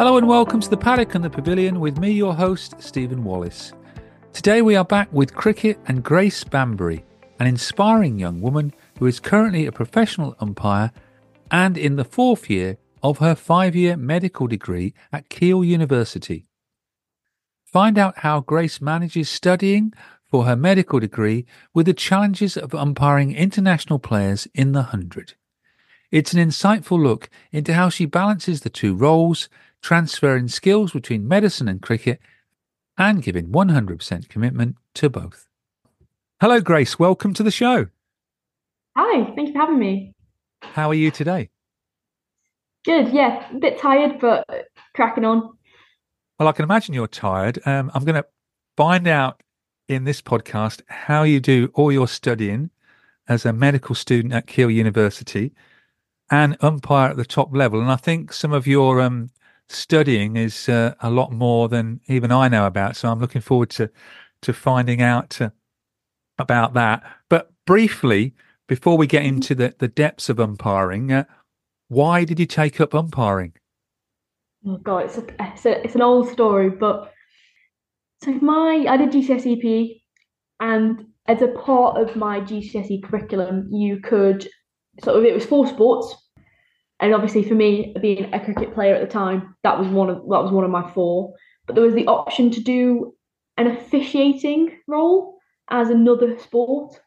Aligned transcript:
Hello 0.00 0.16
and 0.16 0.26
welcome 0.26 0.60
to 0.60 0.70
the 0.70 0.78
Paddock 0.78 1.14
and 1.14 1.22
the 1.22 1.28
Pavilion 1.28 1.78
with 1.78 1.98
me, 1.98 2.10
your 2.10 2.34
host, 2.34 2.74
Stephen 2.78 3.22
Wallis. 3.22 3.74
Today 4.32 4.62
we 4.62 4.74
are 4.74 4.82
back 4.82 5.12
with 5.12 5.34
cricket 5.34 5.78
and 5.88 6.02
Grace 6.02 6.42
Bambury, 6.42 7.04
an 7.38 7.46
inspiring 7.46 8.18
young 8.18 8.40
woman 8.40 8.72
who 8.98 9.04
is 9.04 9.20
currently 9.20 9.66
a 9.66 9.72
professional 9.72 10.34
umpire 10.40 10.90
and 11.50 11.76
in 11.76 11.96
the 11.96 12.04
fourth 12.06 12.48
year 12.48 12.78
of 13.02 13.18
her 13.18 13.34
five 13.34 13.76
year 13.76 13.94
medical 13.94 14.46
degree 14.46 14.94
at 15.12 15.28
Keele 15.28 15.62
University. 15.62 16.46
Find 17.66 17.98
out 17.98 18.20
how 18.20 18.40
Grace 18.40 18.80
manages 18.80 19.28
studying 19.28 19.92
for 20.24 20.46
her 20.46 20.56
medical 20.56 20.98
degree 20.98 21.44
with 21.74 21.84
the 21.84 21.92
challenges 21.92 22.56
of 22.56 22.74
umpiring 22.74 23.36
international 23.36 23.98
players 23.98 24.48
in 24.54 24.72
the 24.72 24.80
100. 24.80 25.34
It's 26.10 26.32
an 26.32 26.40
insightful 26.40 27.00
look 27.00 27.28
into 27.52 27.74
how 27.74 27.88
she 27.88 28.06
balances 28.06 28.62
the 28.62 28.70
two 28.70 28.96
roles, 28.96 29.48
transferring 29.80 30.48
skills 30.48 30.92
between 30.92 31.26
medicine 31.26 31.68
and 31.68 31.82
cricket, 31.82 32.20
and 32.98 33.22
giving 33.22 33.48
100% 33.48 34.28
commitment 34.28 34.76
to 34.94 35.08
both. 35.08 35.48
Hello, 36.40 36.60
Grace. 36.60 36.98
Welcome 36.98 37.34
to 37.34 37.42
the 37.42 37.50
show. 37.50 37.86
Hi, 38.96 39.24
thank 39.34 39.48
you 39.48 39.52
for 39.52 39.58
having 39.58 39.78
me. 39.78 40.14
How 40.62 40.90
are 40.90 40.94
you 40.94 41.10
today? 41.10 41.50
Good, 42.84 43.12
yeah. 43.12 43.46
A 43.50 43.58
bit 43.58 43.78
tired, 43.78 44.20
but 44.20 44.46
cracking 44.94 45.24
on. 45.24 45.56
Well, 46.38 46.48
I 46.48 46.52
can 46.52 46.64
imagine 46.64 46.94
you're 46.94 47.06
tired. 47.06 47.58
Um, 47.66 47.90
I'm 47.94 48.04
going 48.04 48.22
to 48.22 48.26
find 48.76 49.06
out 49.06 49.42
in 49.88 50.04
this 50.04 50.22
podcast 50.22 50.82
how 50.88 51.22
you 51.22 51.40
do 51.40 51.70
all 51.74 51.92
your 51.92 52.08
studying 52.08 52.70
as 53.28 53.44
a 53.44 53.52
medical 53.52 53.94
student 53.94 54.32
at 54.32 54.46
Keele 54.46 54.70
University 54.70 55.52
and 56.30 56.56
umpire 56.60 57.10
at 57.10 57.16
the 57.16 57.24
top 57.24 57.54
level. 57.54 57.80
And 57.80 57.90
I 57.90 57.96
think 57.96 58.32
some 58.32 58.52
of 58.52 58.66
your 58.66 59.00
um, 59.00 59.30
studying 59.70 60.36
is 60.36 60.68
uh, 60.68 60.94
a 61.00 61.10
lot 61.10 61.32
more 61.32 61.68
than 61.68 62.00
even 62.06 62.32
I 62.32 62.48
know 62.48 62.66
about. 62.66 62.96
So 62.96 63.10
I'm 63.10 63.20
looking 63.20 63.40
forward 63.40 63.70
to 63.70 63.90
to 64.42 64.52
finding 64.52 65.02
out 65.02 65.40
uh, 65.40 65.50
about 66.38 66.74
that. 66.74 67.02
But 67.28 67.52
briefly, 67.66 68.34
before 68.68 68.96
we 68.96 69.06
get 69.06 69.24
into 69.24 69.54
the, 69.54 69.74
the 69.78 69.88
depths 69.88 70.28
of 70.28 70.40
umpiring, 70.40 71.12
uh, 71.12 71.24
why 71.88 72.24
did 72.24 72.40
you 72.40 72.46
take 72.46 72.80
up 72.80 72.94
umpiring? 72.94 73.52
Oh 74.66 74.76
god, 74.78 75.04
it's 75.06 75.18
a, 75.18 75.24
it's, 75.40 75.66
a, 75.66 75.84
it's 75.84 75.94
an 75.94 76.02
old 76.02 76.28
story, 76.28 76.70
but 76.70 77.12
so 78.22 78.32
my 78.32 78.84
I 78.88 78.96
did 78.96 79.10
GCSE 79.10 80.02
and 80.60 81.06
as 81.26 81.42
a 81.42 81.48
part 81.48 81.96
of 81.96 82.16
my 82.16 82.40
GCSE 82.40 83.02
curriculum, 83.02 83.68
you 83.72 84.00
could 84.00 84.48
sort 85.02 85.16
of 85.16 85.24
it 85.24 85.34
was 85.34 85.46
four 85.46 85.66
sports, 85.66 86.14
and 87.00 87.14
obviously 87.14 87.42
for 87.42 87.54
me 87.54 87.94
being 88.00 88.32
a 88.32 88.44
cricket 88.44 88.74
player 88.74 88.94
at 88.94 89.00
the 89.00 89.06
time, 89.06 89.56
that 89.62 89.78
was 89.78 89.88
one 89.88 90.10
of 90.10 90.16
that 90.16 90.42
was 90.42 90.52
one 90.52 90.64
of 90.64 90.70
my 90.70 90.88
four. 90.92 91.34
But 91.66 91.74
there 91.74 91.84
was 91.84 91.94
the 91.94 92.06
option 92.06 92.50
to 92.52 92.60
do 92.60 93.14
an 93.56 93.66
officiating 93.66 94.78
role 94.86 95.38
as 95.70 95.88
another 95.88 96.38
sport, 96.38 97.00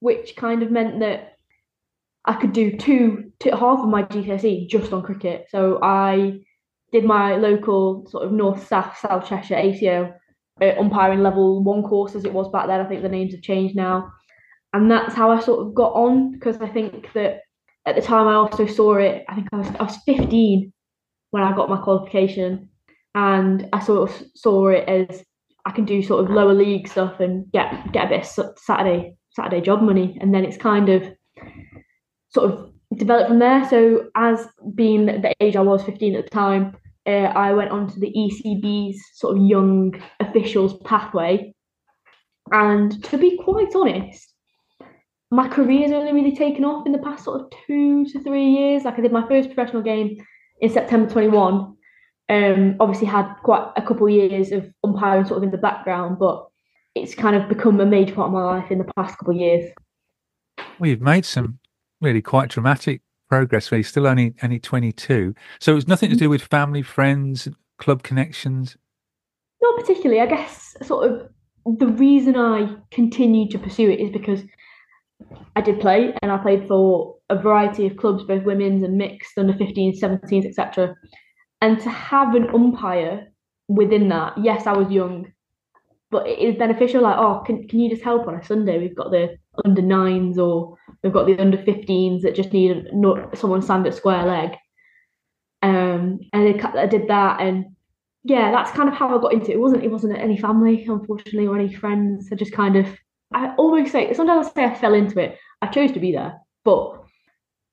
which 0.00 0.36
kind 0.36 0.62
of 0.62 0.70
meant 0.70 1.00
that 1.00 1.36
I 2.24 2.34
could 2.34 2.52
do 2.52 2.76
two, 2.76 3.32
half 3.44 3.80
of 3.80 3.88
my 3.88 4.02
GCSE 4.02 4.68
just 4.68 4.92
on 4.92 5.02
cricket. 5.02 5.46
So 5.48 5.78
I 5.82 6.40
did 6.92 7.04
my 7.04 7.36
local 7.36 8.06
sort 8.10 8.24
of 8.24 8.32
North 8.32 8.66
South 8.66 8.98
South 8.98 9.26
Cheshire 9.26 9.56
ACO 9.56 10.12
uh, 10.60 10.74
umpiring 10.78 11.22
level 11.22 11.62
one 11.62 11.82
course 11.82 12.14
as 12.14 12.24
it 12.24 12.32
was 12.32 12.50
back 12.50 12.66
then. 12.66 12.80
I 12.80 12.88
think 12.88 13.02
the 13.02 13.08
names 13.08 13.32
have 13.32 13.42
changed 13.42 13.74
now, 13.74 14.12
and 14.74 14.90
that's 14.90 15.14
how 15.14 15.30
I 15.30 15.40
sort 15.40 15.66
of 15.66 15.74
got 15.74 15.92
on 15.94 16.32
because 16.32 16.60
I 16.60 16.68
think 16.68 17.12
that 17.14 17.40
at 17.86 17.96
the 17.96 18.02
time 18.02 18.28
I 18.28 18.34
also 18.34 18.66
saw 18.66 18.96
it. 18.96 19.24
I 19.28 19.34
think 19.34 19.48
I 19.52 19.56
was 19.56 19.68
I 19.78 19.82
was 19.84 19.96
15 20.06 20.72
when 21.30 21.42
I 21.42 21.54
got 21.54 21.70
my 21.70 21.78
qualification, 21.78 22.68
and 23.14 23.68
I 23.72 23.80
sort 23.80 24.10
of 24.10 24.22
saw 24.34 24.68
it 24.68 24.88
as 24.88 25.24
I 25.66 25.70
can 25.72 25.84
do 25.84 26.02
sort 26.02 26.24
of 26.24 26.30
lower 26.30 26.54
league 26.54 26.88
stuff 26.88 27.20
and 27.20 27.50
get 27.52 27.92
get 27.92 28.06
a 28.06 28.08
bit 28.08 28.38
of 28.38 28.58
Saturday 28.58 29.16
Saturday 29.30 29.60
job 29.60 29.82
money, 29.82 30.18
and 30.20 30.34
then 30.34 30.44
it's 30.44 30.56
kind 30.56 30.88
of 30.88 31.04
sort 32.28 32.50
of 32.50 32.72
developed 32.96 33.28
from 33.28 33.38
there. 33.38 33.68
So 33.68 34.10
as 34.16 34.46
being 34.74 35.06
the 35.06 35.32
age 35.40 35.56
I 35.56 35.60
was 35.60 35.82
15 35.82 36.16
at 36.16 36.24
the 36.24 36.30
time, 36.30 36.76
uh, 37.06 37.10
I 37.10 37.52
went 37.52 37.70
on 37.70 37.88
to 37.88 38.00
the 38.00 38.12
ECB's 38.12 39.00
sort 39.14 39.36
of 39.36 39.42
young 39.42 40.00
officials 40.20 40.78
pathway. 40.84 41.54
And 42.52 43.02
to 43.04 43.18
be 43.18 43.36
quite 43.36 43.74
honest, 43.74 44.29
my 45.30 45.48
career's 45.48 45.92
only 45.92 46.12
really 46.12 46.34
taken 46.34 46.64
off 46.64 46.86
in 46.86 46.92
the 46.92 46.98
past 46.98 47.24
sort 47.24 47.40
of 47.40 47.52
two 47.66 48.04
to 48.06 48.20
three 48.20 48.46
years. 48.46 48.84
Like 48.84 48.98
I 48.98 49.02
did 49.02 49.12
my 49.12 49.26
first 49.28 49.48
professional 49.52 49.82
game 49.82 50.24
in 50.60 50.70
September 50.70 51.10
21. 51.10 51.76
Um, 52.28 52.76
obviously 52.78 53.06
had 53.06 53.32
quite 53.42 53.72
a 53.76 53.82
couple 53.82 54.06
of 54.06 54.12
years 54.12 54.52
of 54.52 54.72
umpiring 54.84 55.24
sort 55.24 55.38
of 55.38 55.42
in 55.44 55.50
the 55.50 55.58
background, 55.58 56.18
but 56.18 56.48
it's 56.94 57.14
kind 57.14 57.36
of 57.36 57.48
become 57.48 57.80
a 57.80 57.86
major 57.86 58.14
part 58.14 58.26
of 58.26 58.32
my 58.32 58.42
life 58.42 58.70
in 58.70 58.78
the 58.78 58.92
past 58.96 59.18
couple 59.18 59.34
of 59.34 59.40
years. 59.40 59.70
Well, 60.78 60.90
you've 60.90 61.00
made 61.00 61.24
some 61.24 61.58
really 62.00 62.22
quite 62.22 62.50
dramatic 62.50 63.02
progress 63.28 63.70
where 63.70 63.78
you're 63.78 63.84
still 63.84 64.08
only 64.08 64.34
only 64.42 64.58
22 64.58 65.32
so 65.60 65.70
it 65.70 65.74
was 65.76 65.86
nothing 65.86 66.10
to 66.10 66.16
do 66.16 66.28
with 66.28 66.42
family 66.42 66.82
friends 66.82 67.46
club 67.78 68.02
connections 68.02 68.76
not 69.62 69.78
particularly 69.78 70.20
i 70.20 70.26
guess 70.26 70.76
sort 70.82 71.08
of 71.08 71.28
the 71.78 71.86
reason 71.86 72.36
i 72.36 72.74
continued 72.90 73.48
to 73.48 73.58
pursue 73.58 73.88
it 73.88 74.00
is 74.00 74.10
because 74.10 74.42
i 75.56 75.60
did 75.60 75.80
play 75.80 76.12
and 76.22 76.30
i 76.30 76.36
played 76.36 76.66
for 76.66 77.16
a 77.30 77.36
variety 77.36 77.86
of 77.86 77.96
clubs 77.96 78.24
both 78.24 78.44
women's 78.44 78.82
and 78.82 78.96
mixed 78.96 79.36
under 79.38 79.52
15s 79.52 80.00
17s 80.00 80.46
etc 80.46 80.94
and 81.60 81.80
to 81.80 81.90
have 81.90 82.34
an 82.34 82.48
umpire 82.54 83.32
within 83.68 84.08
that 84.08 84.32
yes 84.38 84.66
i 84.66 84.72
was 84.72 84.90
young 84.90 85.26
but 86.10 86.26
it 86.26 86.38
is 86.38 86.56
beneficial 86.56 87.02
like 87.02 87.16
oh 87.16 87.42
can, 87.46 87.66
can 87.68 87.80
you 87.80 87.88
just 87.88 88.02
help 88.02 88.26
on 88.26 88.34
a 88.34 88.44
sunday? 88.44 88.78
We've 88.78 88.96
got 88.96 89.10
the 89.10 89.38
under 89.64 89.82
nines 89.82 90.38
or 90.38 90.76
we've 91.02 91.12
got 91.12 91.26
the 91.26 91.38
under 91.38 91.58
15s 91.58 92.22
that 92.22 92.34
just 92.34 92.52
need 92.52 92.72
a, 92.72 93.36
someone 93.36 93.62
stand 93.62 93.86
at 93.86 93.94
square 93.94 94.26
leg. 94.26 94.56
Um 95.62 96.20
and 96.32 96.62
I 96.62 96.86
did 96.86 97.08
that 97.08 97.40
and 97.40 97.66
yeah 98.24 98.50
that's 98.50 98.72
kind 98.72 98.88
of 98.88 98.94
how 98.94 99.16
I 99.16 99.20
got 99.20 99.32
into 99.32 99.50
it. 99.50 99.54
it 99.54 99.60
wasn't 99.60 99.84
it 99.84 99.90
wasn't 99.90 100.18
any 100.18 100.36
family 100.36 100.84
unfortunately 100.84 101.46
or 101.46 101.58
any 101.58 101.72
friends. 101.72 102.28
I 102.32 102.34
just 102.34 102.52
kind 102.52 102.76
of 102.76 102.86
I 103.32 103.54
almost 103.56 103.92
say 103.92 104.12
sometimes 104.12 104.48
I 104.48 104.50
say 104.50 104.64
I 104.64 104.74
fell 104.74 104.94
into 104.94 105.20
it. 105.20 105.38
I 105.62 105.66
chose 105.68 105.92
to 105.92 106.00
be 106.00 106.12
there, 106.12 106.38
but 106.64 107.02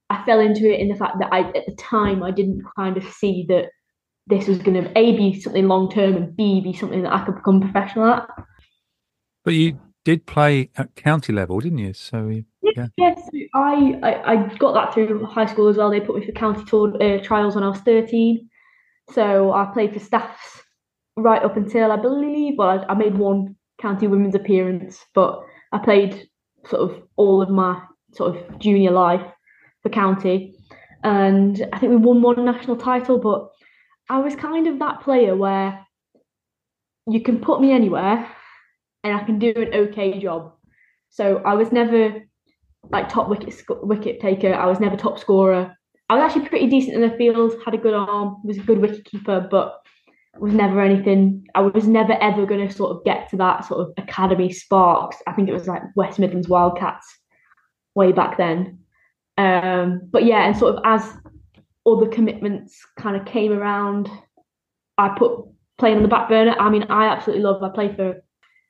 I 0.09 0.23
fell 0.25 0.39
into 0.39 0.71
it 0.71 0.79
in 0.79 0.89
the 0.89 0.95
fact 0.95 1.17
that 1.19 1.33
I 1.33 1.41
at 1.49 1.65
the 1.65 1.75
time 1.77 2.23
I 2.23 2.31
didn't 2.31 2.63
kind 2.75 2.97
of 2.97 3.03
see 3.03 3.45
that 3.49 3.69
this 4.27 4.47
was 4.47 4.59
going 4.59 4.83
to 4.83 4.97
a 4.97 5.15
be 5.15 5.39
something 5.39 5.67
long 5.67 5.89
term 5.89 6.15
and 6.15 6.35
b 6.35 6.61
be 6.61 6.73
something 6.73 7.03
that 7.03 7.13
I 7.13 7.25
could 7.25 7.35
become 7.35 7.61
professional 7.61 8.07
at. 8.07 8.27
But 9.43 9.53
you 9.53 9.79
did 10.05 10.25
play 10.25 10.69
at 10.77 10.95
county 10.95 11.33
level, 11.33 11.59
didn't 11.59 11.79
you? 11.79 11.93
So 11.93 12.29
yeah. 12.61 12.87
Yes, 12.97 13.21
I, 13.55 13.99
I, 14.03 14.33
I 14.33 14.55
got 14.57 14.73
that 14.73 14.93
through 14.93 15.25
high 15.25 15.45
school 15.45 15.67
as 15.69 15.77
well. 15.77 15.89
They 15.89 16.01
put 16.01 16.17
me 16.17 16.25
for 16.25 16.31
county 16.33 16.63
tour 16.65 16.93
uh, 17.01 17.23
trials 17.23 17.55
when 17.55 17.63
I 17.63 17.69
was 17.69 17.79
thirteen, 17.79 18.49
so 19.11 19.53
I 19.53 19.65
played 19.73 19.93
for 19.93 19.99
staffs 19.99 20.61
right 21.15 21.41
up 21.41 21.57
until 21.57 21.91
I 21.91 21.97
believe. 21.97 22.55
Well, 22.57 22.85
I, 22.87 22.91
I 22.91 22.95
made 22.95 23.17
one 23.17 23.55
county 23.81 24.07
women's 24.07 24.35
appearance, 24.35 25.03
but 25.13 25.41
I 25.71 25.79
played 25.79 26.27
sort 26.65 26.81
of 26.81 27.03
all 27.15 27.41
of 27.41 27.49
my 27.49 27.81
sort 28.13 28.35
of 28.35 28.59
junior 28.59 28.91
life 28.91 29.25
for 29.83 29.89
county, 29.89 30.55
and 31.03 31.67
I 31.73 31.79
think 31.79 31.91
we 31.91 31.97
won 31.97 32.21
one 32.21 32.43
national 32.45 32.77
title. 32.77 33.19
But 33.19 33.49
I 34.09 34.19
was 34.19 34.35
kind 34.35 34.67
of 34.67 34.79
that 34.79 35.01
player 35.01 35.35
where 35.35 35.85
you 37.07 37.21
can 37.21 37.39
put 37.39 37.61
me 37.61 37.71
anywhere, 37.71 38.27
and 39.03 39.13
I 39.13 39.23
can 39.23 39.39
do 39.39 39.53
an 39.55 39.73
okay 39.73 40.19
job. 40.19 40.53
So 41.09 41.41
I 41.45 41.55
was 41.55 41.71
never 41.71 42.21
like 42.89 43.09
top 43.09 43.27
wicket 43.29 43.53
wicket 43.81 44.19
taker. 44.19 44.53
I 44.53 44.65
was 44.65 44.79
never 44.79 44.95
top 44.95 45.19
scorer. 45.19 45.75
I 46.09 46.15
was 46.15 46.23
actually 46.23 46.47
pretty 46.47 46.67
decent 46.67 46.95
in 46.95 47.01
the 47.01 47.17
field, 47.17 47.53
had 47.65 47.73
a 47.73 47.77
good 47.77 47.93
arm, 47.93 48.37
was 48.43 48.57
a 48.57 48.61
good 48.61 48.79
wicket 48.79 49.03
keeper, 49.03 49.45
but 49.51 49.81
was 50.39 50.53
never 50.53 50.81
anything. 50.81 51.45
I 51.55 51.61
was 51.61 51.87
never 51.87 52.13
ever 52.13 52.45
going 52.45 52.67
to 52.67 52.73
sort 52.73 52.95
of 52.95 53.03
get 53.03 53.29
to 53.29 53.37
that 53.37 53.65
sort 53.65 53.81
of 53.81 53.93
academy 53.97 54.51
sparks. 54.51 55.17
I 55.27 55.33
think 55.33 55.49
it 55.49 55.53
was 55.53 55.67
like 55.67 55.81
West 55.95 56.19
Midlands 56.19 56.47
Wildcats 56.47 57.05
way 57.95 58.11
back 58.11 58.37
then. 58.37 58.79
Um, 59.37 60.01
but 60.11 60.25
yeah, 60.25 60.47
and 60.47 60.57
sort 60.57 60.75
of 60.75 60.81
as 60.85 61.13
other 61.85 62.07
commitments 62.07 62.79
kind 62.97 63.15
of 63.15 63.25
came 63.25 63.51
around, 63.51 64.09
I 64.97 65.09
put 65.17 65.45
playing 65.77 65.97
on 65.97 66.03
the 66.03 66.09
back 66.09 66.29
burner. 66.29 66.55
I 66.59 66.69
mean, 66.69 66.83
I 66.89 67.05
absolutely 67.05 67.43
love. 67.43 67.61
I 67.63 67.69
play 67.69 67.95
for 67.95 68.23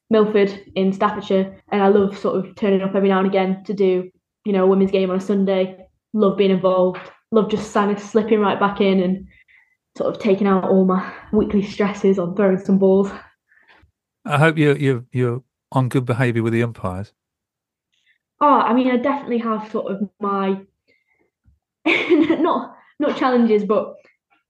Milford 0.10 0.64
in 0.76 0.94
Staffordshire, 0.94 1.62
and 1.72 1.82
I 1.82 1.88
love 1.88 2.18
sort 2.18 2.38
of 2.38 2.56
turning 2.56 2.82
up 2.82 2.96
every 2.96 3.10
now 3.10 3.20
and 3.20 3.28
again 3.28 3.64
to 3.66 3.74
do, 3.74 4.10
you 4.46 4.54
know, 4.54 4.66
a 4.66 4.68
women's 4.68 4.92
game 4.92 5.10
on 5.10 5.18
a 5.18 5.22
Sunday. 5.22 5.78
Love 6.14 6.38
being 6.38 6.52
involved. 6.52 7.00
Love 7.32 7.50
just 7.50 7.74
kind 7.74 7.92
of 7.92 8.00
slipping 8.00 8.40
right 8.40 8.60
back 8.60 8.80
in 8.82 9.02
and 9.02 9.28
sort 9.98 10.14
of 10.14 10.22
taking 10.22 10.48
out 10.48 10.66
all 10.66 10.86
my 10.86 11.12
weekly 11.32 11.64
stresses 11.64 12.20
on 12.20 12.36
throwing 12.36 12.60
some 12.60 12.78
balls. 12.78 13.12
I 14.26 14.38
hope 14.38 14.58
you're 14.58 14.78
you're 14.78 15.06
you're 15.12 15.44
on 15.72 15.90
good 15.90 16.06
behaviour 16.06 16.44
with 16.44 16.54
the 16.54 16.64
umpires. 16.64 17.14
Oh, 18.40 18.60
I 18.60 18.74
mean, 18.74 18.92
I 18.92 18.98
definitely 18.98 19.40
have 19.40 19.72
sort 19.72 19.92
of 19.92 20.10
my 20.20 20.62
not 21.86 22.76
not 23.00 23.18
challenges, 23.18 23.64
but 23.64 23.96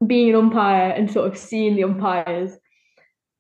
being 0.06 0.30
an 0.30 0.36
umpire 0.36 0.92
and 0.92 1.12
sort 1.12 1.32
of 1.32 1.38
seeing 1.38 1.76
the 1.76 1.84
umpires, 1.84 2.52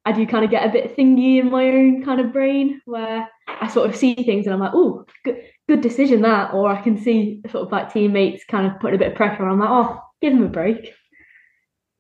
I 0.06 0.12
do 0.12 0.26
kind 0.26 0.46
of 0.46 0.52
get 0.52 0.66
a 0.66 0.72
bit 0.72 0.96
thingy 0.98 1.40
in 1.40 1.52
my 1.52 1.68
own 1.68 2.04
kind 2.04 2.20
of 2.20 2.34
brain 2.34 2.82
where 2.86 3.28
I 3.48 3.68
sort 3.68 3.90
of 3.90 3.96
see 3.96 4.16
things 4.16 4.46
and 4.46 4.54
I'm 4.54 4.60
like, 4.60 4.72
oh, 4.74 5.06
good, 5.24 5.42
good 5.68 5.82
decision 5.82 6.22
that. 6.22 6.54
Or 6.54 6.70
I 6.70 6.82
can 6.82 6.98
see 6.98 7.42
sort 7.52 7.66
of 7.66 7.72
like 7.72 7.92
teammates 7.92 8.44
kind 8.46 8.66
of 8.66 8.80
putting 8.80 8.96
a 8.96 9.00
bit 9.00 9.12
of 9.12 9.18
pressure 9.18 9.46
on. 9.46 9.52
I'm 9.52 9.60
like, 9.60 9.70
oh, 9.70 10.00
give 10.22 10.34
them 10.34 10.44
a 10.44 10.50
break. 10.50 10.94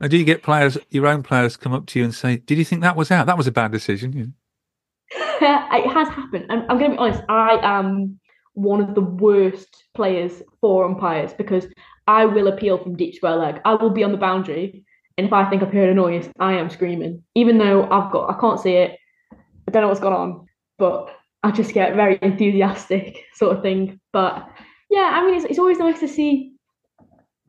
Do 0.01 0.17
you 0.17 0.25
get 0.25 0.43
players, 0.43 0.77
your 0.91 1.07
own 1.07 1.23
players, 1.23 1.57
come 1.57 1.73
up 1.73 1.87
to 1.87 1.99
you 1.99 2.05
and 2.05 2.13
say, 2.13 2.37
"Did 2.37 2.57
you 2.57 2.65
think 2.65 2.81
that 2.81 2.95
was 2.95 3.09
out? 3.09 3.25
That 3.25 3.37
was 3.37 3.47
a 3.47 3.51
bad 3.51 3.71
decision." 3.71 4.35
it 5.11 5.93
has 5.93 6.07
happened. 6.09 6.45
I'm, 6.49 6.61
I'm 6.69 6.77
going 6.77 6.91
to 6.91 6.97
be 6.97 6.99
honest. 6.99 7.23
I 7.29 7.59
am 7.63 8.19
one 8.53 8.81
of 8.81 8.93
the 8.93 9.01
worst 9.01 9.85
players 9.95 10.43
for 10.61 10.85
umpires 10.85 11.33
because 11.33 11.67
I 12.07 12.25
will 12.25 12.47
appeal 12.47 12.77
from 12.77 12.95
deep 12.95 13.15
square 13.15 13.35
leg. 13.35 13.59
I 13.65 13.73
will 13.73 13.89
be 13.89 14.03
on 14.03 14.11
the 14.11 14.17
boundary, 14.17 14.85
and 15.17 15.25
if 15.25 15.33
I 15.33 15.49
think 15.49 15.63
I've 15.63 15.73
heard 15.73 15.89
a 15.89 15.95
noise, 15.95 16.29
I 16.39 16.53
am 16.53 16.69
screaming, 16.69 17.23
even 17.33 17.57
though 17.57 17.83
I've 17.83 18.11
got 18.11 18.29
I 18.29 18.39
can't 18.39 18.59
see 18.59 18.73
it. 18.73 18.99
I 19.31 19.71
don't 19.71 19.81
know 19.81 19.87
what's 19.87 19.99
going 19.99 20.13
on, 20.13 20.45
but 20.77 21.09
I 21.41 21.51
just 21.51 21.73
get 21.73 21.95
very 21.95 22.19
enthusiastic, 22.21 23.23
sort 23.33 23.57
of 23.57 23.63
thing. 23.63 23.99
But 24.13 24.47
yeah, 24.89 25.11
I 25.13 25.25
mean, 25.25 25.35
it's, 25.35 25.45
it's 25.45 25.59
always 25.59 25.79
nice 25.79 25.99
to 26.01 26.07
see 26.07 26.56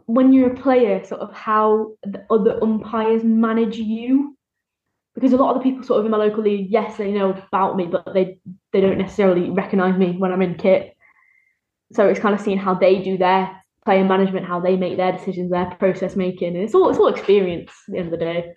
when 0.08 0.32
you're 0.32 0.52
a 0.52 0.56
player, 0.56 1.04
sort 1.04 1.20
of 1.20 1.34
how 1.34 1.92
the 2.02 2.24
other 2.30 2.58
umpires 2.62 3.22
manage 3.22 3.76
you. 3.76 4.34
Because 5.14 5.34
a 5.34 5.36
lot 5.36 5.54
of 5.54 5.62
the 5.62 5.70
people 5.70 5.84
sort 5.84 6.00
of 6.00 6.06
in 6.06 6.12
my 6.12 6.16
local 6.16 6.42
league, 6.42 6.68
yes, 6.70 6.96
they 6.96 7.12
know 7.12 7.30
about 7.30 7.76
me, 7.76 7.86
but 7.86 8.14
they 8.14 8.38
they 8.72 8.80
don't 8.80 8.98
necessarily 8.98 9.50
recognise 9.50 9.98
me 9.98 10.12
when 10.16 10.32
I'm 10.32 10.42
in 10.42 10.54
kit. 10.54 10.96
So 11.92 12.08
it's 12.08 12.20
kind 12.20 12.34
of 12.34 12.40
seeing 12.40 12.56
how 12.56 12.74
they 12.74 13.02
do 13.02 13.18
their 13.18 13.50
player 13.84 14.04
management, 14.04 14.46
how 14.46 14.60
they 14.60 14.76
make 14.76 14.96
their 14.96 15.12
decisions, 15.12 15.50
their 15.50 15.66
process 15.78 16.16
making. 16.16 16.56
And 16.56 16.64
it's 16.64 16.74
all 16.74 16.88
it's 16.88 16.98
all 16.98 17.08
experience 17.08 17.70
at 17.88 17.92
the 17.92 17.98
end 17.98 18.06
of 18.06 18.18
the 18.18 18.24
day. 18.24 18.54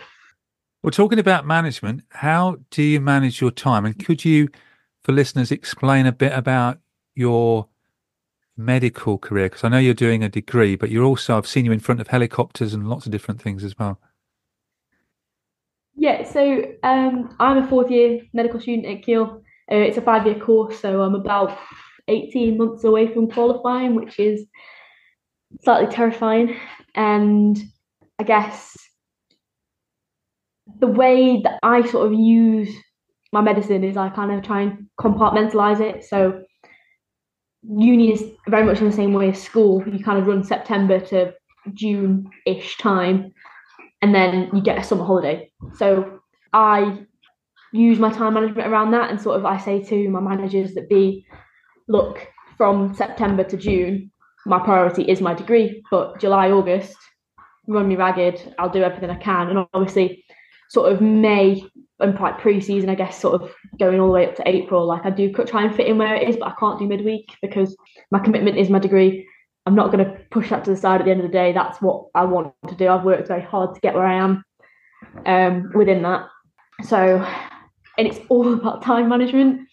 Well, 0.83 0.91
talking 0.91 1.19
about 1.19 1.45
management, 1.45 2.03
how 2.09 2.57
do 2.69 2.81
you 2.81 3.01
manage 3.01 3.41
your 3.41 3.51
time? 3.51 3.85
And 3.85 4.03
could 4.03 4.23
you, 4.23 4.47
for 5.03 5.11
listeners, 5.11 5.51
explain 5.51 6.05
a 6.05 6.11
bit 6.13 6.31
about 6.31 6.79
your 7.13 7.67
medical 8.65 9.17
career? 9.17 9.45
Because 9.47 9.63
I 9.63 9.69
know 9.69 9.77
you're 9.77 9.93
doing 9.93 10.23
a 10.23 10.29
degree, 10.29 10.75
but 10.75 10.89
you're 10.89 11.03
also, 11.03 11.37
I've 11.37 11.47
seen 11.47 11.65
you 11.65 11.71
in 11.71 11.79
front 11.79 12.01
of 12.01 12.07
helicopters 12.07 12.73
and 12.73 12.89
lots 12.89 13.05
of 13.05 13.11
different 13.11 13.41
things 13.41 13.63
as 13.63 13.77
well. 13.77 13.99
Yeah, 15.95 16.23
so 16.23 16.63
um, 16.83 17.35
I'm 17.39 17.57
a 17.57 17.67
fourth 17.67 17.91
year 17.91 18.21
medical 18.33 18.59
student 18.59 18.87
at 18.87 19.03
Keele. 19.03 19.43
Uh, 19.71 19.75
it's 19.75 19.97
a 19.97 20.01
five 20.01 20.25
year 20.25 20.39
course, 20.39 20.79
so 20.79 21.01
I'm 21.01 21.15
about 21.15 21.57
18 22.07 22.57
months 22.57 22.83
away 22.83 23.13
from 23.13 23.29
qualifying, 23.29 23.95
which 23.95 24.19
is 24.19 24.45
slightly 25.63 25.93
terrifying. 25.93 26.55
And 26.95 27.57
I 28.19 28.23
guess 28.23 28.75
the 30.79 30.87
way 30.87 31.41
that 31.43 31.59
I 31.63 31.87
sort 31.87 32.07
of 32.07 32.19
use 32.19 32.73
my 33.31 33.41
medicine 33.41 33.83
is 33.83 33.97
I 33.97 34.09
kind 34.09 34.31
of 34.31 34.43
try 34.43 34.61
and 34.61 34.87
compartmentalize 34.99 35.79
it. 35.79 36.03
So 36.03 36.43
uni 37.63 38.11
is 38.13 38.23
very 38.47 38.63
much 38.65 38.79
in 38.79 38.85
the 38.85 38.95
same 38.95 39.13
way 39.13 39.29
as 39.29 39.41
school. 39.41 39.83
You 39.87 40.03
kind 40.03 40.19
of 40.19 40.27
run 40.27 40.43
September 40.43 40.99
to 40.99 41.33
June 41.73 42.29
ish 42.45 42.77
time, 42.77 43.33
and 44.01 44.13
then 44.15 44.49
you 44.53 44.61
get 44.61 44.79
a 44.79 44.83
summer 44.83 45.05
holiday. 45.05 45.51
So 45.75 46.19
I 46.53 47.05
use 47.71 47.99
my 47.99 48.11
time 48.11 48.33
management 48.33 48.67
around 48.67 48.91
that, 48.91 49.09
and 49.09 49.21
sort 49.21 49.37
of 49.37 49.45
I 49.45 49.57
say 49.57 49.81
to 49.83 50.09
my 50.09 50.19
managers 50.19 50.73
that 50.73 50.89
be, 50.89 51.25
look, 51.87 52.27
from 52.57 52.93
September 52.93 53.43
to 53.45 53.57
June, 53.57 54.11
my 54.45 54.59
priority 54.59 55.03
is 55.03 55.21
my 55.21 55.33
degree, 55.33 55.83
but 55.91 56.19
July, 56.19 56.51
August, 56.51 56.95
run 57.67 57.87
me 57.87 57.95
ragged. 57.95 58.53
I'll 58.57 58.69
do 58.69 58.83
everything 58.83 59.09
I 59.09 59.15
can, 59.15 59.49
and 59.49 59.67
obviously, 59.73 60.25
sort 60.71 60.89
of 60.89 61.01
May 61.01 61.61
and 61.99 62.17
like 62.17 62.39
pre-season, 62.39 62.89
I 62.89 62.95
guess, 62.95 63.19
sort 63.19 63.41
of 63.41 63.53
going 63.77 63.99
all 63.99 64.07
the 64.07 64.13
way 64.13 64.25
up 64.25 64.35
to 64.35 64.47
April. 64.47 64.87
Like 64.87 65.05
I 65.05 65.09
do 65.09 65.29
try 65.33 65.65
and 65.65 65.75
fit 65.75 65.87
in 65.87 65.97
where 65.97 66.15
it 66.15 66.29
is, 66.29 66.37
but 66.37 66.47
I 66.47 66.53
can't 66.57 66.79
do 66.79 66.87
midweek 66.87 67.35
because 67.41 67.75
my 68.09 68.19
commitment 68.19 68.57
is 68.57 68.69
my 68.69 68.79
degree. 68.79 69.27
I'm 69.65 69.75
not 69.75 69.91
going 69.91 70.05
to 70.05 70.17
push 70.31 70.49
that 70.49 70.63
to 70.63 70.71
the 70.71 70.77
side 70.77 71.01
at 71.01 71.05
the 71.05 71.11
end 71.11 71.19
of 71.19 71.27
the 71.27 71.33
day. 71.33 71.51
That's 71.51 71.81
what 71.81 72.05
I 72.15 72.23
want 72.23 72.53
to 72.69 72.75
do. 72.75 72.87
I've 72.87 73.03
worked 73.03 73.27
very 73.27 73.41
hard 73.41 73.75
to 73.75 73.81
get 73.81 73.95
where 73.95 74.05
I 74.05 74.15
am 74.15 74.45
um, 75.25 75.71
within 75.75 76.01
that. 76.03 76.27
So, 76.83 77.17
and 77.97 78.07
it's 78.07 78.19
all 78.29 78.53
about 78.59 78.81
time 78.81 79.09
management. 79.09 79.67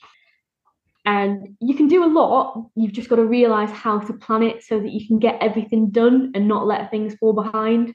And 1.04 1.56
you 1.60 1.76
can 1.76 1.86
do 1.86 2.04
a 2.04 2.10
lot. 2.12 2.70
You've 2.74 2.92
just 2.92 3.08
got 3.08 3.16
to 3.16 3.24
realize 3.24 3.70
how 3.70 4.00
to 4.00 4.12
plan 4.14 4.42
it 4.42 4.64
so 4.64 4.80
that 4.80 4.90
you 4.90 5.06
can 5.06 5.20
get 5.20 5.40
everything 5.40 5.90
done 5.90 6.32
and 6.34 6.48
not 6.48 6.66
let 6.66 6.90
things 6.90 7.14
fall 7.14 7.32
behind. 7.32 7.94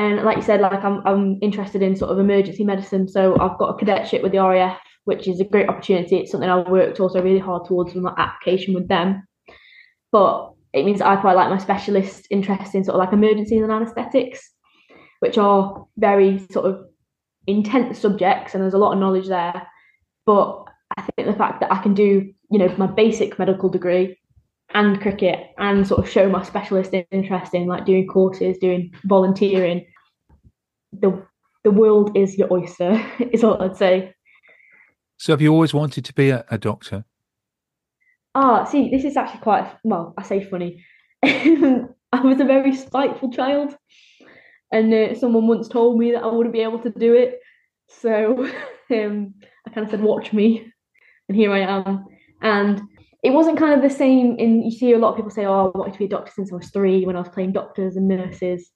And 0.00 0.22
like 0.22 0.38
you 0.38 0.42
said, 0.42 0.62
like 0.62 0.82
I'm, 0.82 1.06
I'm 1.06 1.38
interested 1.42 1.82
in 1.82 1.94
sort 1.94 2.10
of 2.10 2.18
emergency 2.18 2.64
medicine. 2.64 3.06
So 3.06 3.34
I've 3.38 3.58
got 3.58 3.74
a 3.74 3.76
cadetship 3.76 4.22
with 4.22 4.32
the 4.32 4.38
RAF, 4.38 4.80
which 5.04 5.28
is 5.28 5.40
a 5.40 5.44
great 5.44 5.68
opportunity. 5.68 6.16
It's 6.16 6.30
something 6.30 6.48
I've 6.48 6.68
worked 6.68 7.00
also 7.00 7.22
really 7.22 7.38
hard 7.38 7.66
towards 7.66 7.92
with 7.92 8.02
my 8.02 8.14
application 8.16 8.72
with 8.72 8.88
them. 8.88 9.22
But 10.10 10.52
it 10.72 10.86
means 10.86 11.02
I 11.02 11.16
quite 11.16 11.36
like 11.36 11.50
my 11.50 11.58
specialist 11.58 12.26
interest 12.30 12.74
in 12.74 12.82
sort 12.82 12.94
of 12.94 13.00
like 13.00 13.12
emergencies 13.12 13.60
and 13.60 13.70
anaesthetics, 13.70 14.40
which 15.18 15.36
are 15.36 15.84
very 15.98 16.46
sort 16.50 16.64
of 16.64 16.86
intense 17.46 17.98
subjects 17.98 18.54
and 18.54 18.62
there's 18.62 18.72
a 18.72 18.78
lot 18.78 18.94
of 18.94 19.00
knowledge 19.00 19.28
there. 19.28 19.66
But 20.24 20.64
I 20.96 21.02
think 21.02 21.28
the 21.28 21.36
fact 21.36 21.60
that 21.60 21.72
I 21.72 21.82
can 21.82 21.92
do, 21.92 22.32
you 22.50 22.58
know, 22.58 22.74
my 22.78 22.86
basic 22.86 23.38
medical 23.38 23.68
degree 23.68 24.16
and 24.72 25.00
cricket 25.00 25.48
and 25.58 25.86
sort 25.86 26.00
of 26.00 26.08
show 26.08 26.28
my 26.28 26.42
specialist 26.42 26.94
interest 27.10 27.54
in 27.54 27.66
like 27.66 27.84
doing 27.84 28.06
courses, 28.06 28.56
doing 28.58 28.92
volunteering. 29.04 29.84
The 30.92 31.22
the 31.64 31.70
world 31.70 32.16
is 32.16 32.38
your 32.38 32.52
oyster, 32.52 33.04
is 33.32 33.44
all 33.44 33.62
I'd 33.62 33.76
say. 33.76 34.14
So 35.18 35.32
have 35.32 35.42
you 35.42 35.52
always 35.52 35.74
wanted 35.74 36.04
to 36.06 36.14
be 36.14 36.30
a, 36.30 36.44
a 36.50 36.58
doctor? 36.58 37.04
Ah, 38.34 38.64
see, 38.64 38.90
this 38.90 39.04
is 39.04 39.16
actually 39.16 39.40
quite 39.40 39.70
well, 39.84 40.14
I 40.16 40.22
say 40.22 40.42
funny. 40.44 40.84
I 41.22 42.20
was 42.22 42.40
a 42.40 42.44
very 42.44 42.74
spiteful 42.74 43.30
child, 43.30 43.76
and 44.72 44.92
uh, 44.92 45.14
someone 45.14 45.46
once 45.46 45.68
told 45.68 45.98
me 45.98 46.12
that 46.12 46.22
I 46.22 46.26
wouldn't 46.26 46.54
be 46.54 46.62
able 46.62 46.78
to 46.80 46.90
do 46.90 47.14
it. 47.14 47.40
So 47.88 48.46
um, 48.90 49.34
I 49.66 49.70
kind 49.70 49.84
of 49.84 49.90
said, 49.90 50.02
"Watch 50.02 50.32
me," 50.32 50.72
and 51.28 51.36
here 51.36 51.52
I 51.52 51.60
am. 51.60 52.06
And 52.42 52.80
it 53.22 53.30
wasn't 53.30 53.58
kind 53.58 53.74
of 53.74 53.82
the 53.82 53.94
same 53.94 54.36
in 54.38 54.62
you 54.62 54.70
see 54.70 54.92
a 54.92 54.98
lot 54.98 55.10
of 55.10 55.16
people 55.16 55.30
say, 55.30 55.44
Oh, 55.44 55.70
I 55.74 55.78
wanted 55.78 55.92
to 55.92 55.98
be 55.98 56.06
a 56.06 56.08
doctor 56.08 56.32
since 56.34 56.52
I 56.52 56.56
was 56.56 56.70
three 56.70 57.04
when 57.04 57.16
I 57.16 57.20
was 57.20 57.28
playing 57.28 57.52
doctors 57.52 57.96
and 57.96 58.08
nurses. 58.08 58.70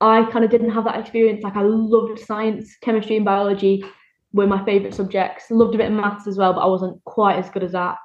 I 0.00 0.30
kind 0.30 0.44
of 0.44 0.50
didn't 0.50 0.70
have 0.70 0.84
that 0.84 0.98
experience. 0.98 1.42
Like 1.42 1.56
I 1.56 1.62
loved 1.62 2.18
science, 2.20 2.76
chemistry, 2.82 3.16
and 3.16 3.24
biology 3.24 3.84
were 4.32 4.46
my 4.46 4.64
favourite 4.64 4.94
subjects. 4.94 5.50
Loved 5.50 5.74
a 5.74 5.78
bit 5.78 5.90
of 5.90 5.92
maths 5.92 6.26
as 6.26 6.36
well, 6.36 6.52
but 6.52 6.60
I 6.60 6.66
wasn't 6.66 7.02
quite 7.04 7.36
as 7.36 7.50
good 7.50 7.64
as 7.64 7.72
that. 7.72 7.96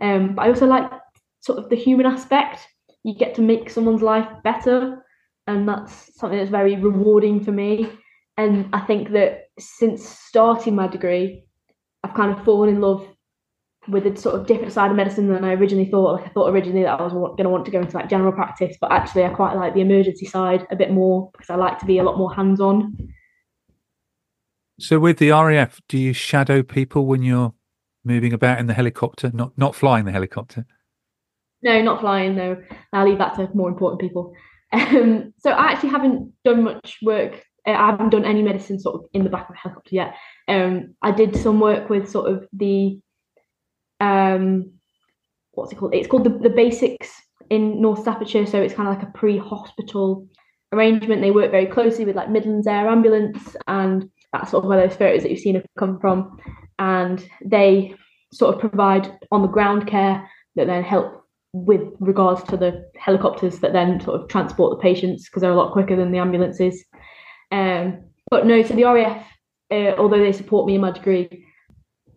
Um, 0.00 0.34
but 0.34 0.42
I 0.42 0.48
also 0.48 0.66
like 0.66 0.90
sort 1.40 1.58
of 1.58 1.68
the 1.68 1.76
human 1.76 2.06
aspect. 2.06 2.66
You 3.04 3.14
get 3.14 3.34
to 3.36 3.42
make 3.42 3.70
someone's 3.70 4.02
life 4.02 4.28
better, 4.42 5.04
and 5.46 5.68
that's 5.68 6.18
something 6.18 6.38
that's 6.38 6.50
very 6.50 6.76
rewarding 6.76 7.42
for 7.42 7.52
me. 7.52 7.88
And 8.36 8.68
I 8.72 8.80
think 8.80 9.12
that 9.12 9.44
since 9.58 10.06
starting 10.06 10.74
my 10.74 10.88
degree, 10.88 11.44
I've 12.02 12.14
kind 12.14 12.36
of 12.36 12.44
fallen 12.44 12.68
in 12.68 12.80
love 12.80 13.06
with 13.88 14.06
a 14.06 14.16
sort 14.16 14.34
of 14.34 14.46
different 14.46 14.72
side 14.72 14.90
of 14.90 14.96
medicine 14.96 15.28
than 15.28 15.44
I 15.44 15.54
originally 15.54 15.90
thought. 15.90 16.14
Like 16.14 16.26
I 16.26 16.28
thought 16.30 16.50
originally 16.50 16.82
that 16.82 17.00
I 17.00 17.02
was 17.02 17.12
going 17.12 17.44
to 17.44 17.48
want 17.48 17.64
to 17.66 17.70
go 17.70 17.80
into 17.80 17.96
like 17.96 18.08
general 18.08 18.32
practice, 18.32 18.76
but 18.80 18.92
actually 18.92 19.24
I 19.24 19.28
quite 19.30 19.54
like 19.54 19.74
the 19.74 19.80
emergency 19.80 20.26
side 20.26 20.66
a 20.70 20.76
bit 20.76 20.90
more 20.90 21.30
because 21.32 21.50
I 21.50 21.56
like 21.56 21.78
to 21.80 21.86
be 21.86 21.98
a 21.98 22.02
lot 22.02 22.18
more 22.18 22.34
hands-on. 22.34 23.12
So 24.78 24.98
with 24.98 25.18
the 25.18 25.30
RAF, 25.30 25.80
do 25.88 25.98
you 25.98 26.12
shadow 26.12 26.62
people 26.62 27.06
when 27.06 27.22
you're 27.22 27.54
moving 28.04 28.32
about 28.32 28.58
in 28.58 28.66
the 28.66 28.74
helicopter, 28.74 29.30
not 29.32 29.56
not 29.56 29.74
flying 29.74 30.04
the 30.04 30.12
helicopter? 30.12 30.66
No, 31.62 31.80
not 31.82 32.00
flying. 32.00 32.36
No, 32.36 32.62
I'll 32.92 33.08
leave 33.08 33.18
that 33.18 33.34
to 33.36 33.48
more 33.54 33.68
important 33.68 34.00
people. 34.00 34.32
Um, 34.72 35.32
so 35.38 35.50
I 35.50 35.72
actually 35.72 35.90
haven't 35.90 36.32
done 36.44 36.62
much 36.62 36.98
work. 37.02 37.42
Uh, 37.66 37.70
I 37.72 37.86
haven't 37.86 38.10
done 38.10 38.24
any 38.24 38.42
medicine 38.42 38.78
sort 38.78 38.96
of 38.96 39.08
in 39.12 39.24
the 39.24 39.30
back 39.30 39.48
of 39.48 39.54
a 39.54 39.58
helicopter 39.58 39.94
yet. 39.94 40.14
Um, 40.48 40.94
I 41.02 41.12
did 41.12 41.36
some 41.36 41.58
work 41.58 41.88
with 41.88 42.10
sort 42.10 42.30
of 42.30 42.46
the 42.52 43.00
um, 44.00 44.72
what's 45.52 45.72
it 45.72 45.76
called? 45.76 45.94
It's 45.94 46.08
called 46.08 46.24
the, 46.24 46.30
the 46.30 46.54
BASICS 46.54 47.08
in 47.50 47.80
North 47.80 48.00
Staffordshire. 48.00 48.46
So 48.46 48.60
it's 48.60 48.74
kind 48.74 48.88
of 48.88 48.94
like 48.94 49.06
a 49.06 49.18
pre-hospital 49.18 50.26
arrangement. 50.72 51.22
They 51.22 51.30
work 51.30 51.50
very 51.50 51.66
closely 51.66 52.04
with 52.04 52.16
like 52.16 52.30
Midlands 52.30 52.66
Air 52.66 52.88
Ambulance, 52.88 53.56
and 53.66 54.10
that's 54.32 54.50
sort 54.50 54.64
of 54.64 54.68
where 54.68 54.86
those 54.86 54.96
photos 54.96 55.22
that 55.22 55.30
you've 55.30 55.40
seen 55.40 55.54
have 55.54 55.66
come 55.78 55.98
from. 55.98 56.38
And 56.78 57.26
they 57.44 57.94
sort 58.32 58.54
of 58.54 58.60
provide 58.60 59.18
on 59.30 59.42
the 59.42 59.48
ground 59.48 59.86
care 59.86 60.28
that 60.56 60.66
then 60.66 60.82
help 60.82 61.24
with 61.52 61.82
regards 62.00 62.42
to 62.44 62.56
the 62.56 62.86
helicopters 62.98 63.60
that 63.60 63.72
then 63.72 64.00
sort 64.00 64.20
of 64.20 64.28
transport 64.28 64.76
the 64.76 64.82
patients 64.82 65.26
because 65.26 65.40
they're 65.40 65.52
a 65.52 65.56
lot 65.56 65.72
quicker 65.72 65.96
than 65.96 66.12
the 66.12 66.18
ambulances. 66.18 66.84
Um, 67.50 68.04
but 68.30 68.46
no, 68.46 68.62
so 68.62 68.74
the 68.74 68.84
RAF, 68.84 69.24
uh, 69.70 69.94
although 69.96 70.18
they 70.18 70.32
support 70.32 70.66
me 70.66 70.74
in 70.74 70.80
my 70.80 70.90
degree, 70.90 71.45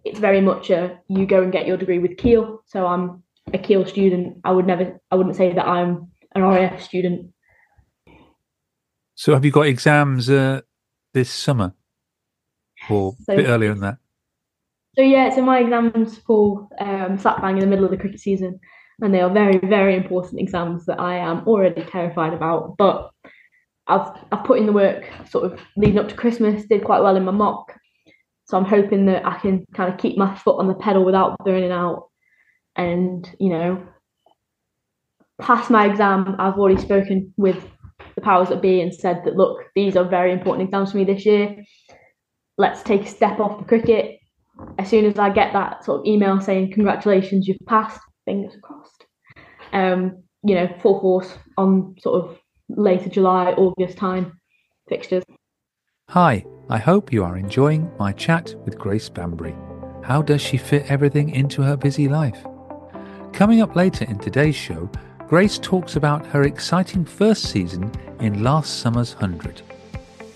it's 0.10 0.20
very 0.20 0.42
much 0.42 0.70
a 0.72 1.00
you 1.08 1.26
go 1.26 1.44
and 1.44 1.52
get 1.52 1.68
your 1.68 1.78
degree 1.78 2.00
with 2.00 2.18
Keele. 2.18 2.64
So 2.66 2.86
I'm 2.86 3.24
a 3.54 3.58
Keele 3.58 3.86
student. 3.86 4.38
I 4.44 4.52
would 4.52 4.66
never, 4.66 5.00
I 5.12 5.16
wouldn't 5.16 5.36
say 5.36 5.54
that 5.54 5.68
I'm 5.68 6.12
an 6.36 6.42
RAF 6.42 6.82
student. 6.82 7.32
So 9.16 9.34
have 9.34 9.46
you 9.46 9.52
got 9.52 9.68
exams 9.68 10.30
uh, 10.30 10.62
this 11.14 11.30
summer, 11.30 11.74
or 12.90 13.16
so, 13.22 13.34
a 13.34 13.36
bit 13.36 13.48
earlier 13.48 13.70
than 13.70 13.82
that? 13.82 13.98
So 14.96 15.04
yeah, 15.04 15.30
so 15.30 15.42
my 15.42 15.60
exams 15.60 16.18
fall 16.20 16.70
um, 16.80 17.18
slap 17.18 17.42
bang 17.42 17.56
in 17.56 17.60
the 17.60 17.68
middle 17.68 17.86
of 17.86 17.92
the 17.92 17.98
cricket 17.98 18.20
season, 18.20 18.60
and 19.02 19.14
they 19.14 19.22
are 19.22 19.30
very, 19.30 19.60
very 19.60 19.96
important 19.96 20.42
exams 20.42 20.86
that 20.86 21.00
I 21.00 21.18
am 21.18 21.48
already 21.48 21.84
terrified 21.84 22.34
about. 22.34 22.78
But 22.78 23.12
I've 23.88 24.10
I've 24.32 24.46
put 24.46 24.60
in 24.60 24.66
the 24.66 24.72
work, 24.72 25.10
sort 25.30 25.52
of 25.52 25.60
leading 25.76 26.00
up 26.00 26.10
to 26.10 26.16
Christmas. 26.16 26.66
Did 26.66 26.84
quite 26.86 27.04
well 27.04 27.18
in 27.18 27.26
my 27.26 27.32
mock, 27.32 27.74
so 28.50 28.58
I'm 28.58 28.66
hoping 28.66 29.06
that 29.06 29.28
I 29.28 29.38
can 29.38 29.64
kind 29.76 29.94
of 29.94 30.00
keep 30.00 30.18
my 30.18 30.36
foot 30.36 30.58
on 30.58 30.68
the 30.68 30.74
pedal 30.74 31.06
without 31.06 31.38
burning 31.46 31.72
out 31.72 32.10
and, 32.76 33.30
you 33.40 33.50
know, 33.50 33.88
pass 35.40 35.70
my 35.70 35.86
exam. 35.86 36.36
I've 36.40 36.58
already 36.58 36.82
spoken 36.82 37.32
with 37.38 37.64
the 38.16 38.22
powers 38.22 38.50
that 38.50 38.60
be 38.60 38.82
and 38.82 38.92
said 38.92 39.22
that, 39.26 39.36
look, 39.36 39.60
these 39.76 39.96
are 39.96 40.04
very 40.04 40.34
important 40.34 40.68
exams 40.68 40.92
for 40.92 40.98
me 40.98 41.04
this 41.04 41.28
year. 41.28 41.64
Let's 42.58 42.82
take 42.82 43.04
a 43.04 43.08
step 43.08 43.40
off 43.40 43.60
the 43.60 43.66
cricket. 43.66 44.18
As 44.80 44.90
soon 44.90 45.06
as 45.06 45.20
I 45.20 45.30
get 45.30 45.54
that 45.54 45.86
sort 45.86 46.00
of 46.00 46.08
email 46.08 46.42
saying, 46.42 46.72
congratulations, 46.72 47.48
you've 47.48 47.58
passed, 47.68 48.02
fingers 48.26 48.58
crossed. 48.64 49.06
Um, 49.74 50.24
you 50.42 50.56
know, 50.56 50.76
full 50.82 51.00
force 51.02 51.38
on 51.56 51.94
sort 52.00 52.24
of 52.26 52.40
later 52.68 53.10
July, 53.10 53.52
August 53.52 54.00
time 54.00 54.40
fixtures. 54.88 55.24
Hi, 56.10 56.44
I 56.72 56.78
hope 56.78 57.12
you 57.12 57.24
are 57.24 57.36
enjoying 57.36 57.92
my 57.98 58.12
chat 58.12 58.54
with 58.64 58.78
Grace 58.78 59.10
Bambury. 59.10 59.56
How 60.04 60.22
does 60.22 60.40
she 60.40 60.58
fit 60.58 60.86
everything 60.86 61.32
into 61.32 61.64
her 61.64 61.76
busy 61.76 62.08
life? 62.08 62.46
Coming 63.34 63.62
up 63.62 63.76
later 63.76 64.06
in 64.06 64.20
today's 64.20 64.56
show, 64.56 64.88
Grace 65.28 65.58
talks 65.58 65.96
about 65.96 66.28
her 66.28 66.44
exciting 66.44 67.06
first 67.06 67.46
season 67.46 67.92
in 68.20 68.44
last 68.44 68.82
summer's 68.82 69.16
100. 69.16 69.64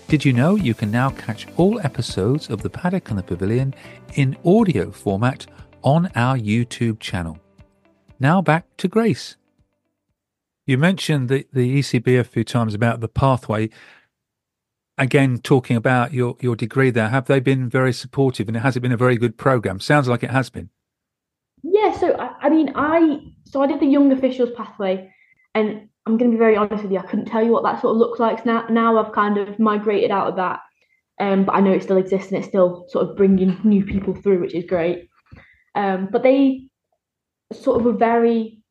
Did 0.08 0.24
you 0.24 0.32
know 0.32 0.56
you 0.56 0.74
can 0.74 0.90
now 0.90 1.10
catch 1.10 1.46
all 1.56 1.78
episodes 1.84 2.50
of 2.50 2.62
The 2.62 2.70
Paddock 2.70 3.10
and 3.10 3.18
the 3.20 3.22
Pavilion 3.22 3.72
in 4.14 4.36
audio 4.44 4.90
format 4.90 5.46
on 5.82 6.10
our 6.16 6.36
YouTube 6.36 6.98
channel? 6.98 7.38
Now 8.18 8.42
back 8.42 8.66
to 8.78 8.88
Grace. 8.88 9.36
You 10.66 10.78
mentioned 10.78 11.28
the, 11.28 11.46
the 11.52 11.78
ECB 11.78 12.18
a 12.18 12.24
few 12.24 12.42
times 12.42 12.74
about 12.74 12.98
the 13.00 13.08
pathway 13.08 13.70
again 14.98 15.38
talking 15.38 15.76
about 15.76 16.12
your 16.12 16.36
your 16.40 16.54
degree 16.56 16.90
there 16.90 17.08
have 17.08 17.26
they 17.26 17.40
been 17.40 17.68
very 17.68 17.92
supportive 17.92 18.48
and 18.48 18.56
has 18.56 18.76
it 18.76 18.80
been 18.80 18.92
a 18.92 18.96
very 18.96 19.16
good 19.16 19.36
program? 19.36 19.80
Sounds 19.80 20.08
like 20.08 20.22
it 20.22 20.30
has 20.30 20.50
been. 20.50 20.70
Yeah 21.62 21.92
so 21.98 22.14
I, 22.14 22.46
I, 22.46 22.48
mean 22.50 22.72
i 22.74 23.18
so 23.44 23.62
i 23.62 23.66
did 23.66 23.80
the 23.80 23.86
young 23.86 24.12
officials 24.12 24.50
pathway 24.56 25.10
and 25.54 25.88
i'm 26.06 26.18
going 26.18 26.30
to 26.30 26.34
be 26.34 26.38
very 26.38 26.56
honest 26.56 26.82
with 26.82 26.92
you 26.92 26.98
i 26.98 27.06
couldn't 27.06 27.26
tell 27.26 27.42
you 27.42 27.50
what 27.52 27.64
that 27.64 27.80
sort 27.80 27.92
of 27.92 27.98
looks 27.98 28.20
like. 28.20 28.44
Now 28.46 28.66
now 28.68 28.98
i've 28.98 29.12
kind 29.12 29.38
of 29.38 29.58
migrated 29.58 30.10
out 30.10 30.28
of 30.28 30.36
that 30.36 30.60
um, 31.20 31.44
but 31.44 31.54
i 31.54 31.60
know 31.60 31.72
it 31.72 31.82
still 31.82 31.96
exists 31.96 32.30
and 32.30 32.38
it's 32.38 32.48
still 32.48 32.86
sort 32.88 33.08
of 33.08 33.16
bringing 33.16 33.58
new 33.64 33.84
people 33.84 34.14
through 34.14 34.40
which 34.40 34.54
is 34.54 34.64
great. 34.64 35.08
Um, 35.74 36.08
but 36.12 36.22
they 36.22 36.68
sort 37.52 37.78
of 37.78 37.84
were 37.84 37.92
very 37.92 38.62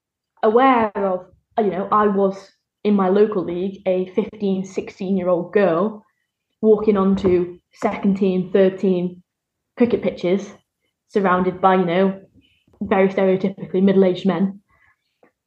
aware 0.42 0.92
of 0.96 1.26
you 1.58 1.70
know 1.72 1.88
i 1.92 2.08
was 2.08 2.52
in 2.84 2.96
my 2.96 3.10
local 3.10 3.44
league 3.44 3.82
a 3.86 4.08
15 4.14 4.66
16 4.66 5.18
year 5.18 5.30
old 5.30 5.54
girl 5.54 6.04
walking 6.64 6.96
onto 6.96 7.60
second 7.74 8.16
team, 8.16 8.50
third 8.52 8.80
team 8.80 9.22
cricket 9.76 10.02
pitches, 10.02 10.50
surrounded 11.10 11.60
by, 11.60 11.76
you 11.76 11.86
know, 11.86 12.22
very 12.82 13.10
stereotypically 13.10 13.84
middle 13.84 14.06
aged 14.06 14.26
men. 14.26 14.62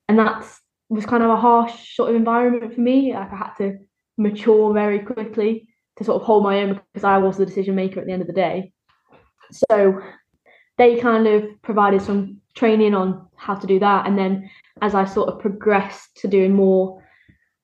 And 0.08 0.18
that 0.18 0.44
was 0.90 1.06
kind 1.06 1.22
of 1.22 1.30
a 1.30 1.36
harsh 1.36 1.96
sort 1.96 2.10
of 2.10 2.16
environment 2.16 2.74
for 2.74 2.80
me. 2.82 3.14
Like 3.14 3.32
I 3.32 3.36
had 3.36 3.54
to 3.58 3.78
mature 4.18 4.74
very 4.74 4.98
quickly 4.98 5.66
to 5.96 6.04
sort 6.04 6.20
of 6.20 6.26
hold 6.26 6.44
my 6.44 6.60
own 6.60 6.80
because 6.92 7.04
I 7.04 7.16
was 7.16 7.38
the 7.38 7.46
decision 7.46 7.74
maker 7.74 7.98
at 7.98 8.06
the 8.06 8.12
end 8.12 8.20
of 8.20 8.28
the 8.28 8.34
day. 8.34 8.72
So 9.70 9.98
they 10.76 11.00
kind 11.00 11.26
of 11.26 11.44
provided 11.62 12.02
some 12.02 12.42
training 12.54 12.94
on 12.94 13.26
how 13.36 13.54
to 13.54 13.66
do 13.66 13.78
that. 13.78 14.06
And 14.06 14.18
then 14.18 14.50
as 14.82 14.94
I 14.94 15.06
sort 15.06 15.30
of 15.30 15.40
progressed 15.40 16.18
to 16.18 16.28
doing 16.28 16.52
more 16.52 17.02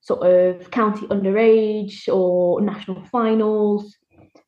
sort 0.03 0.21
of 0.21 0.69
county 0.69 1.07
underage 1.07 2.07
or 2.13 2.61
national 2.61 3.03
finals. 3.05 3.95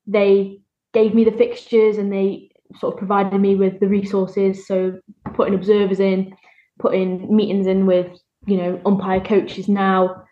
They 0.05 0.59
gave 0.93 1.15
me 1.15 1.23
the 1.23 1.31
fixtures 1.31 1.97
and 1.97 2.11
they 2.11 2.49
sort 2.77 2.93
of 2.93 2.97
provided 2.97 3.39
me 3.39 3.55
with 3.55 3.79
the 3.79 3.87
resources. 3.87 4.67
So 4.67 4.99
putting 5.33 5.55
observers 5.55 5.99
in, 5.99 6.35
putting 6.79 7.33
meetings 7.33 7.67
in 7.67 7.85
with, 7.85 8.19
you 8.45 8.57
know, 8.57 8.81
umpire 8.85 9.21
coaches 9.21 9.69
now 9.69 10.23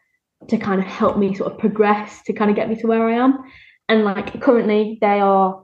to 0.49 0.57
kind 0.57 0.81
of 0.81 0.87
help 0.87 1.17
me 1.17 1.33
sort 1.33 1.53
of 1.53 1.57
progress 1.57 2.21
to 2.23 2.33
kind 2.33 2.49
of 2.49 2.57
get 2.57 2.69
me 2.69 2.75
to 2.75 2.87
where 2.87 3.07
I 3.07 3.13
am. 3.13 3.39
And 3.87 4.03
like 4.03 4.41
currently 4.41 4.97
they 4.99 5.21
are, 5.21 5.63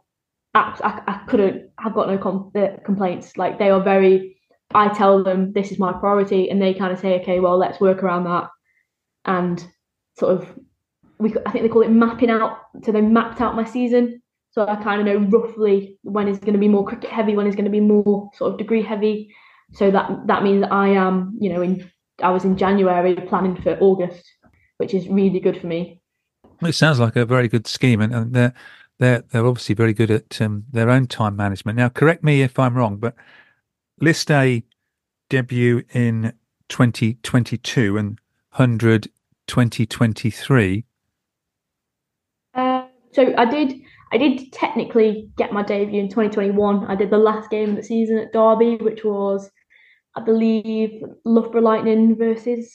I, 0.56 1.02
I 1.06 1.26
couldn't, 1.28 1.70
I've 1.78 1.94
got 1.94 2.08
no 2.08 2.18
com- 2.18 2.52
uh, 2.56 2.78
complaints. 2.86 3.36
Like 3.36 3.60
they 3.60 3.70
are 3.72 3.84
very, 3.84 4.38
I 4.74 4.88
tell 4.88 5.22
them 5.22 5.52
this 5.52 5.72
is 5.72 5.80
my 5.80 5.92
priority 5.92 6.50
and 6.50 6.62
they 6.62 6.74
kind 6.74 6.94
of 6.94 7.00
say, 7.00 7.20
okay, 7.22 7.42
well, 7.42 7.58
let's 7.58 7.82
work 7.82 8.04
around 8.04 8.24
that 8.24 8.50
and 9.26 9.66
sort 10.18 10.34
of 10.34 10.60
we 11.20 11.34
I 11.46 11.52
think 11.52 11.64
they 11.64 11.70
call 11.70 11.82
it 11.82 11.92
mapping 11.92 12.30
out. 12.30 12.58
So 12.84 12.92
they 12.92 13.02
mapped 13.02 13.42
out 13.42 13.56
my 13.56 13.66
season. 13.66 14.22
So 14.52 14.68
I 14.68 14.76
kind 14.78 15.00
of 15.00 15.06
know 15.06 15.38
roughly 15.38 16.00
when 16.04 16.28
is 16.28 16.40
going 16.40 16.54
to 16.54 16.60
be 16.60 16.68
more 16.68 16.86
cricket 16.86 17.12
heavy, 17.12 17.36
when 17.36 17.48
is 17.48 17.56
going 17.56 17.66
to 17.66 17.72
be 17.72 17.80
more 17.80 18.30
sort 18.34 18.52
of 18.52 18.58
degree 18.58 18.82
heavy. 18.82 19.34
So 19.74 19.92
that 19.92 20.28
that 20.28 20.44
means 20.44 20.62
that 20.62 20.72
I 20.72 20.90
am, 20.90 21.38
you 21.40 21.50
know, 21.54 21.62
in 21.62 21.90
I 22.24 22.32
was 22.32 22.46
in 22.46 22.58
January 22.58 23.16
planning 23.16 23.62
for 23.62 23.78
August, 23.80 24.24
which 24.78 24.94
is 24.94 25.08
really 25.08 25.40
good 25.40 25.60
for 25.60 25.68
me. 25.68 26.02
It 26.62 26.74
sounds 26.74 27.00
like 27.00 27.16
a 27.16 27.26
very 27.26 27.48
good 27.48 27.68
scheme, 27.68 28.02
and, 28.02 28.14
and 28.14 28.34
they're 28.34 28.54
they're 28.98 29.24
they're 29.30 29.46
obviously 29.46 29.76
very 29.76 29.94
good 29.94 30.12
at 30.12 30.42
um, 30.42 30.66
their 30.72 30.90
own 30.90 31.08
time 31.08 31.36
management. 31.36 31.78
Now, 31.78 31.90
correct 31.90 32.24
me 32.24 32.42
if 32.42 32.58
I'm 32.58 32.76
wrong, 32.76 32.98
but 32.98 33.16
List 34.02 34.32
A 34.32 34.64
debut 35.30 35.84
in 35.94 36.34
2022 36.70 37.98
and 37.98 38.20
100 38.52 39.10
2023? 39.48 40.86
Uh, 42.54 42.88
so 43.14 43.34
I 43.38 43.46
did 43.46 43.82
I 44.12 44.18
did 44.18 44.52
technically 44.52 45.30
get 45.38 45.54
my 45.54 45.64
debut 45.64 46.00
in 46.00 46.10
2021. 46.10 46.86
I 46.86 46.96
did 46.96 47.10
the 47.10 47.18
last 47.18 47.50
game 47.50 47.72
of 47.72 47.76
the 47.76 47.84
season 47.84 48.18
at 48.18 48.34
Derby, 48.34 48.78
which 48.78 49.04
was 49.04 49.50
I 50.16 50.22
believe 50.22 51.04
Loughborough 51.26 51.62
Lightning 51.62 52.16
versus 52.16 52.74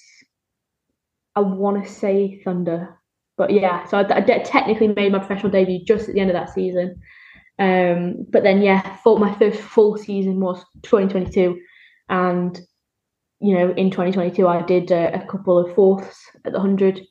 I 1.36 1.40
want 1.40 1.82
to 1.84 1.90
say 1.90 2.40
Thunder, 2.44 2.96
but 3.36 3.50
yeah. 3.50 3.84
So 3.86 3.98
I, 3.98 4.16
I 4.16 4.20
technically 4.20 4.88
made 4.88 5.12
my 5.12 5.18
professional 5.18 5.50
debut 5.50 5.84
just 5.84 6.08
at 6.08 6.14
the 6.14 6.20
end 6.20 6.30
of 6.30 6.34
that 6.34 6.54
season. 6.54 7.00
Um, 7.58 8.26
but 8.30 8.42
then 8.42 8.62
yeah, 8.62 8.96
full, 8.98 9.18
my 9.18 9.34
first 9.36 9.60
full 9.60 9.96
season 9.96 10.40
was 10.40 10.64
2022, 10.82 11.58
and 12.08 12.60
you 13.44 13.54
know 13.54 13.72
in 13.76 13.90
2022 13.90 14.48
I 14.48 14.62
did 14.62 14.90
a, 14.90 15.22
a 15.22 15.26
couple 15.26 15.58
of 15.58 15.74
fourths 15.74 16.18
at 16.44 16.52
the 16.52 16.60
hundred, 16.60 17.02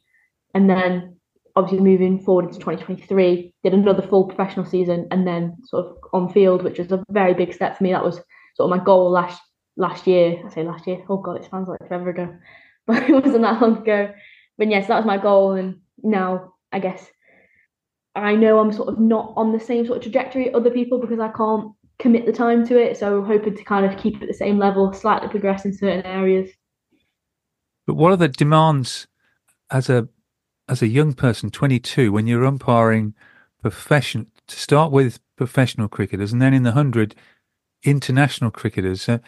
and 0.55 0.69
then 0.69 1.17
obviously 1.55 1.83
moving 1.83 2.19
forward 2.19 2.45
into 2.45 2.57
2023 2.57 3.53
did 3.63 3.73
another 3.73 4.01
full 4.01 4.25
professional 4.25 4.65
season, 4.65 5.07
and 5.11 5.27
then 5.27 5.55
sort 5.65 5.85
of 5.85 5.97
on 6.11 6.33
field, 6.33 6.63
which 6.63 6.79
was 6.79 6.91
a 6.91 7.03
very 7.09 7.35
big 7.35 7.53
step 7.53 7.77
for 7.77 7.83
me. 7.83 7.91
That 7.91 8.03
was 8.03 8.15
sort 8.55 8.71
of 8.71 8.77
my 8.77 8.83
goal 8.83 9.11
last 9.11 9.39
last 9.77 10.07
year. 10.07 10.41
I 10.43 10.49
say 10.49 10.63
last 10.63 10.87
year. 10.87 11.03
Oh 11.07 11.17
god, 11.17 11.37
it 11.37 11.47
sounds 11.49 11.69
like 11.69 11.87
forever 11.87 12.09
ago, 12.09 12.35
but 12.87 13.03
it 13.03 13.13
wasn't 13.13 13.43
that 13.43 13.61
long 13.61 13.77
ago. 13.77 14.11
But 14.57 14.69
yes, 14.69 14.87
that 14.87 14.97
was 14.97 15.05
my 15.05 15.17
goal, 15.17 15.51
and 15.51 15.81
now 16.01 16.53
I 16.71 16.79
guess 16.79 17.05
I 18.15 18.35
know 18.35 18.59
I'm 18.59 18.73
sort 18.73 18.89
of 18.89 18.99
not 18.99 19.33
on 19.35 19.51
the 19.51 19.59
same 19.59 19.85
sort 19.85 19.97
of 19.97 20.03
trajectory 20.03 20.53
other 20.53 20.71
people 20.71 20.99
because 20.99 21.19
I 21.19 21.29
can't 21.29 21.73
commit 21.99 22.25
the 22.25 22.33
time 22.33 22.65
to 22.67 22.77
it. 22.77 22.97
So 22.97 23.23
hoping 23.23 23.55
to 23.55 23.63
kind 23.63 23.85
of 23.85 23.97
keep 23.97 24.21
at 24.21 24.27
the 24.27 24.33
same 24.33 24.57
level, 24.57 24.93
slightly 24.93 25.29
progress 25.29 25.65
in 25.65 25.73
certain 25.73 26.05
areas. 26.05 26.49
But 27.85 27.95
what 27.95 28.11
are 28.11 28.17
the 28.17 28.29
demands 28.29 29.07
as 29.71 29.89
a 29.89 30.07
as 30.69 30.81
a 30.81 30.87
young 30.87 31.13
person, 31.13 31.49
22, 31.49 32.11
when 32.13 32.25
you're 32.25 32.45
umpiring 32.45 33.13
profession 33.61 34.27
to 34.47 34.55
start 34.57 34.93
with 34.93 35.19
professional 35.35 35.89
cricketers 35.89 36.31
and 36.31 36.41
then 36.41 36.53
in 36.53 36.63
the 36.63 36.71
hundred 36.71 37.15
international 37.83 38.51
cricketers? 38.51 39.07
Uh, 39.09 39.19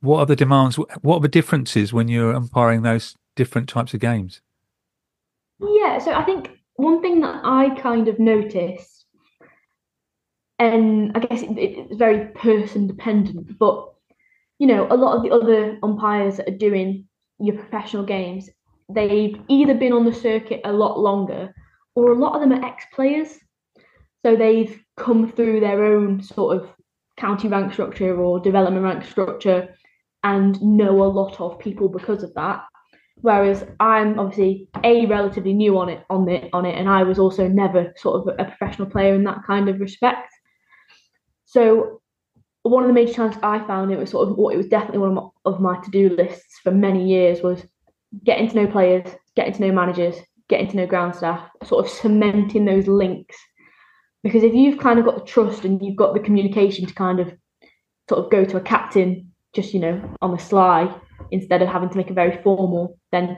what 0.00 0.18
are 0.18 0.26
the 0.26 0.36
demands? 0.36 0.76
What 0.76 1.16
are 1.18 1.20
the 1.20 1.28
differences 1.28 1.92
when 1.92 2.08
you're 2.08 2.34
umpiring 2.34 2.82
those 2.82 3.16
different 3.36 3.68
types 3.68 3.94
of 3.94 4.00
games? 4.00 4.40
Yeah, 5.60 5.98
so 5.98 6.12
I 6.12 6.24
think 6.24 6.50
one 6.74 7.00
thing 7.00 7.20
that 7.20 7.40
I 7.44 7.70
kind 7.80 8.08
of 8.08 8.18
noticed, 8.18 8.91
and 10.62 11.10
I 11.16 11.20
guess 11.20 11.42
it, 11.42 11.58
it's 11.58 11.96
very 11.96 12.26
person 12.28 12.86
dependent, 12.86 13.58
but 13.58 13.92
you 14.58 14.68
know, 14.68 14.86
a 14.90 14.96
lot 14.96 15.16
of 15.16 15.24
the 15.24 15.30
other 15.30 15.78
umpires 15.82 16.36
that 16.36 16.48
are 16.48 16.56
doing 16.56 17.06
your 17.40 17.56
professional 17.56 18.04
games, 18.04 18.48
they've 18.88 19.36
either 19.48 19.74
been 19.74 19.92
on 19.92 20.04
the 20.04 20.14
circuit 20.14 20.60
a 20.64 20.72
lot 20.72 21.00
longer 21.00 21.52
or 21.96 22.12
a 22.12 22.18
lot 22.18 22.34
of 22.34 22.40
them 22.40 22.52
are 22.52 22.64
ex 22.64 22.84
players. 22.94 23.28
So 24.24 24.36
they've 24.36 24.80
come 24.96 25.32
through 25.32 25.60
their 25.60 25.84
own 25.84 26.22
sort 26.22 26.56
of 26.56 26.70
county 27.16 27.48
rank 27.48 27.72
structure 27.72 28.16
or 28.16 28.38
development 28.38 28.84
rank 28.84 29.04
structure 29.04 29.74
and 30.22 30.62
know 30.62 31.02
a 31.02 31.10
lot 31.20 31.40
of 31.40 31.58
people 31.58 31.88
because 31.88 32.22
of 32.22 32.32
that. 32.34 32.62
Whereas 33.16 33.64
I'm 33.80 34.18
obviously 34.18 34.68
a 34.84 35.06
relatively 35.06 35.54
new 35.54 35.76
on 35.78 35.88
it 35.88 36.04
on 36.08 36.28
it 36.28 36.50
on 36.52 36.64
it, 36.64 36.76
and 36.76 36.88
I 36.88 37.02
was 37.02 37.18
also 37.18 37.48
never 37.48 37.92
sort 37.96 38.20
of 38.20 38.34
a 38.38 38.44
professional 38.44 38.88
player 38.88 39.14
in 39.14 39.24
that 39.24 39.42
kind 39.44 39.68
of 39.68 39.80
respect. 39.80 40.32
So 41.52 42.00
one 42.62 42.82
of 42.82 42.88
the 42.88 42.94
major 42.94 43.12
challenges 43.12 43.40
I 43.42 43.58
found 43.66 43.92
it 43.92 43.98
was 43.98 44.08
sort 44.08 44.26
of 44.26 44.38
what 44.38 44.54
it 44.54 44.56
was 44.56 44.68
definitely 44.68 45.00
one 45.00 45.10
of 45.10 45.14
my, 45.14 45.28
of 45.44 45.60
my 45.60 45.78
to-do 45.80 46.16
lists 46.16 46.60
for 46.62 46.70
many 46.70 47.06
years 47.06 47.42
was 47.42 47.62
getting 48.24 48.48
to 48.48 48.54
know 48.54 48.66
players, 48.66 49.06
getting 49.36 49.52
to 49.52 49.60
know 49.60 49.72
managers, 49.72 50.16
getting 50.48 50.68
to 50.68 50.76
know 50.78 50.86
ground 50.86 51.14
staff, 51.14 51.46
sort 51.62 51.84
of 51.84 51.92
cementing 51.92 52.64
those 52.64 52.86
links. 52.86 53.36
Because 54.22 54.42
if 54.44 54.54
you've 54.54 54.78
kind 54.78 54.98
of 54.98 55.04
got 55.04 55.16
the 55.16 55.30
trust 55.30 55.66
and 55.66 55.84
you've 55.84 55.96
got 55.96 56.14
the 56.14 56.20
communication 56.20 56.86
to 56.86 56.94
kind 56.94 57.20
of 57.20 57.30
sort 58.08 58.24
of 58.24 58.30
go 58.30 58.46
to 58.46 58.56
a 58.56 58.60
captain 58.60 59.30
just 59.54 59.74
you 59.74 59.80
know 59.80 60.16
on 60.22 60.30
the 60.30 60.38
sly 60.38 60.94
instead 61.30 61.60
of 61.60 61.68
having 61.68 61.90
to 61.90 61.98
make 61.98 62.08
it 62.08 62.14
very 62.14 62.42
formal, 62.42 62.98
then 63.10 63.36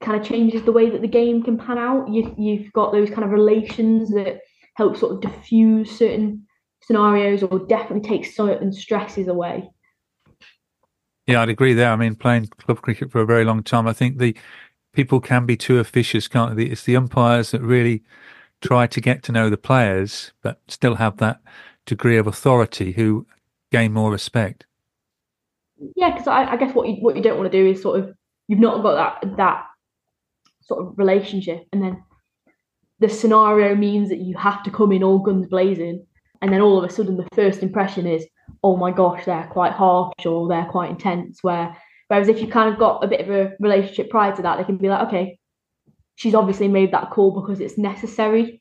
kind 0.00 0.20
of 0.20 0.24
changes 0.24 0.62
the 0.62 0.72
way 0.72 0.88
that 0.88 1.00
the 1.00 1.08
game 1.08 1.42
can 1.42 1.58
pan 1.58 1.78
out. 1.78 2.08
You, 2.08 2.32
you've 2.38 2.72
got 2.72 2.92
those 2.92 3.10
kind 3.10 3.24
of 3.24 3.30
relations 3.30 4.10
that 4.10 4.38
help 4.74 4.96
sort 4.96 5.12
of 5.14 5.20
diffuse 5.20 5.90
certain 5.98 6.45
scenarios 6.86 7.42
or 7.42 7.58
definitely 7.58 8.08
take 8.08 8.24
certain 8.24 8.72
stresses 8.72 9.28
away. 9.28 9.68
Yeah, 11.26 11.42
I'd 11.42 11.48
agree 11.48 11.74
there. 11.74 11.90
I 11.90 11.96
mean, 11.96 12.14
playing 12.14 12.46
club 12.46 12.80
cricket 12.82 13.10
for 13.10 13.20
a 13.20 13.26
very 13.26 13.44
long 13.44 13.62
time, 13.62 13.88
I 13.88 13.92
think 13.92 14.18
the 14.18 14.36
people 14.92 15.20
can 15.20 15.44
be 15.44 15.56
too 15.56 15.78
officious, 15.78 16.28
can't 16.28 16.56
they? 16.56 16.64
It's 16.64 16.84
the 16.84 16.96
umpires 16.96 17.50
that 17.50 17.62
really 17.62 18.04
try 18.62 18.86
to 18.86 19.00
get 19.00 19.22
to 19.24 19.32
know 19.32 19.50
the 19.50 19.56
players, 19.56 20.32
but 20.42 20.60
still 20.68 20.94
have 20.94 21.16
that 21.16 21.40
degree 21.84 22.16
of 22.16 22.26
authority 22.26 22.92
who 22.92 23.26
gain 23.72 23.92
more 23.92 24.12
respect. 24.12 24.66
Yeah, 25.96 26.12
because 26.12 26.28
I, 26.28 26.52
I, 26.52 26.56
guess 26.56 26.74
what 26.74 26.88
you 26.88 26.94
what 26.94 27.16
you 27.16 27.22
don't 27.22 27.36
want 27.36 27.50
to 27.50 27.58
do 27.58 27.68
is 27.68 27.82
sort 27.82 28.00
of 28.00 28.14
you've 28.48 28.60
not 28.60 28.82
got 28.82 29.22
that 29.22 29.36
that 29.36 29.66
sort 30.62 30.86
of 30.86 30.98
relationship, 30.98 31.66
and 31.72 31.82
then 31.82 32.02
the 33.00 33.08
scenario 33.08 33.74
means 33.74 34.08
that 34.08 34.20
you 34.20 34.36
have 34.38 34.62
to 34.62 34.70
come 34.70 34.92
in 34.92 35.02
all 35.02 35.18
guns 35.18 35.46
blazing, 35.48 36.05
and 36.42 36.52
then 36.52 36.60
all 36.60 36.78
of 36.78 36.88
a 36.88 36.92
sudden 36.92 37.16
the 37.16 37.28
first 37.34 37.62
impression 37.62 38.06
is, 38.06 38.26
oh 38.62 38.76
my 38.76 38.90
gosh, 38.90 39.24
they're 39.24 39.48
quite 39.50 39.72
harsh 39.72 40.24
or 40.24 40.48
they're 40.48 40.66
quite 40.66 40.90
intense. 40.90 41.42
Where 41.42 41.76
whereas 42.08 42.28
if 42.28 42.40
you 42.40 42.48
kind 42.48 42.72
of 42.72 42.78
got 42.78 43.02
a 43.02 43.08
bit 43.08 43.20
of 43.20 43.30
a 43.30 43.52
relationship 43.60 44.10
prior 44.10 44.34
to 44.36 44.42
that, 44.42 44.58
they 44.58 44.64
can 44.64 44.76
be 44.76 44.88
like, 44.88 45.08
okay, 45.08 45.38
she's 46.14 46.34
obviously 46.34 46.68
made 46.68 46.92
that 46.92 47.10
call 47.10 47.30
because 47.30 47.60
it's 47.60 47.78
necessary. 47.78 48.60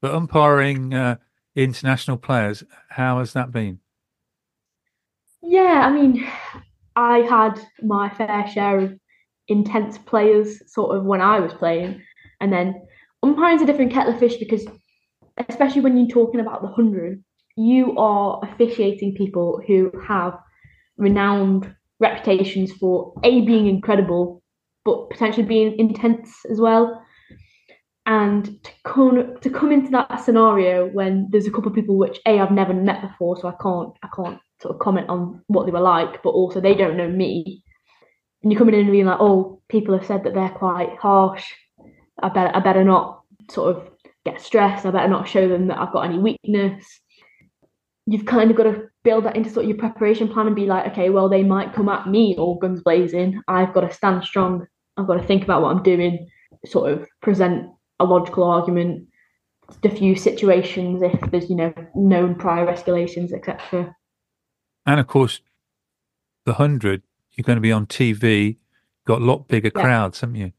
But 0.00 0.14
umpiring 0.14 0.94
uh, 0.94 1.16
international 1.54 2.16
players, 2.16 2.62
how 2.90 3.18
has 3.18 3.32
that 3.32 3.50
been? 3.50 3.80
Yeah, 5.42 5.82
I 5.86 5.92
mean, 5.92 6.26
I 6.96 7.18
had 7.18 7.60
my 7.82 8.08
fair 8.10 8.48
share 8.48 8.78
of 8.80 8.98
intense 9.48 9.96
players 9.98 10.60
sort 10.72 10.96
of 10.96 11.04
when 11.04 11.20
I 11.20 11.40
was 11.40 11.54
playing, 11.54 12.02
and 12.40 12.52
then 12.52 12.82
umpiring's 13.22 13.62
a 13.62 13.66
different 13.66 13.92
kettle 13.92 14.12
of 14.12 14.18
fish 14.18 14.36
because, 14.36 14.66
especially 15.48 15.82
when 15.82 15.96
you're 15.96 16.08
talking 16.08 16.40
about 16.40 16.62
the 16.62 16.68
hundred, 16.68 17.22
you 17.56 17.96
are 17.98 18.40
officiating 18.42 19.14
people 19.14 19.60
who 19.66 19.90
have 20.06 20.38
renowned 20.96 21.74
reputations 22.00 22.72
for 22.72 23.14
a 23.24 23.40
being 23.42 23.66
incredible, 23.66 24.42
but 24.84 25.10
potentially 25.10 25.46
being 25.46 25.78
intense 25.78 26.44
as 26.50 26.60
well. 26.60 27.02
And 28.04 28.62
to 28.62 28.70
come 28.84 29.36
to 29.40 29.50
come 29.50 29.72
into 29.72 29.90
that 29.90 30.22
scenario 30.24 30.86
when 30.86 31.28
there's 31.30 31.46
a 31.46 31.50
couple 31.50 31.68
of 31.68 31.74
people 31.74 31.98
which 31.98 32.20
a 32.26 32.38
I've 32.38 32.52
never 32.52 32.72
met 32.72 33.02
before, 33.02 33.36
so 33.36 33.48
I 33.48 33.54
can't 33.60 33.92
I 34.02 34.08
can't 34.14 34.38
sort 34.62 34.74
of 34.74 34.80
comment 34.80 35.08
on 35.08 35.42
what 35.48 35.66
they 35.66 35.72
were 35.72 35.80
like, 35.80 36.22
but 36.22 36.30
also 36.30 36.60
they 36.60 36.74
don't 36.74 36.96
know 36.96 37.08
me. 37.08 37.64
And 38.42 38.52
you're 38.52 38.58
coming 38.58 38.74
in 38.74 38.82
and 38.82 38.92
being 38.92 39.06
like, 39.06 39.18
oh, 39.20 39.60
people 39.68 39.96
have 39.96 40.06
said 40.06 40.22
that 40.24 40.34
they're 40.34 40.50
quite 40.50 40.96
harsh. 41.00 41.44
I 42.22 42.28
better, 42.28 42.54
I 42.54 42.60
better 42.60 42.84
not 42.84 43.22
sort 43.50 43.76
of 43.76 43.88
get 44.26 44.40
stressed. 44.40 44.84
I 44.84 44.90
better 44.90 45.08
not 45.08 45.28
show 45.28 45.48
them 45.48 45.68
that 45.68 45.78
I've 45.78 45.92
got 45.92 46.04
any 46.04 46.18
weakness. 46.18 46.84
You've 48.06 48.26
kind 48.26 48.50
of 48.50 48.56
got 48.56 48.64
to 48.64 48.88
build 49.02 49.24
that 49.24 49.36
into 49.36 49.50
sort 49.50 49.64
of 49.64 49.70
your 49.70 49.78
preparation 49.78 50.28
plan 50.28 50.46
and 50.46 50.54
be 50.54 50.66
like, 50.66 50.92
okay, 50.92 51.10
well, 51.10 51.28
they 51.28 51.42
might 51.42 51.72
come 51.72 51.88
at 51.88 52.08
me 52.08 52.36
all 52.36 52.58
guns 52.58 52.82
blazing. 52.82 53.42
I've 53.48 53.72
got 53.72 53.80
to 53.80 53.92
stand 53.92 54.24
strong. 54.24 54.66
I've 54.96 55.06
got 55.06 55.14
to 55.14 55.26
think 55.26 55.42
about 55.44 55.62
what 55.62 55.74
I'm 55.74 55.82
doing, 55.82 56.28
sort 56.64 56.92
of 56.92 57.08
present 57.20 57.70
a 57.98 58.04
logical 58.04 58.44
argument, 58.44 59.08
diffuse 59.82 60.22
situations 60.22 61.02
if 61.02 61.18
there's, 61.30 61.50
you 61.50 61.56
know, 61.56 61.72
known 61.94 62.34
prior 62.34 62.66
escalations, 62.66 63.32
etc. 63.32 63.94
And 64.84 65.00
of 65.00 65.06
course, 65.06 65.40
the 66.44 66.54
hundred, 66.54 67.02
you're 67.32 67.44
going 67.44 67.56
to 67.56 67.62
be 67.62 67.72
on 67.72 67.86
TV, 67.86 68.58
got 69.04 69.20
a 69.20 69.24
lot 69.24 69.48
bigger 69.48 69.70
yeah. 69.74 69.82
crowds, 69.82 70.20
haven't 70.20 70.36
you? 70.36 70.52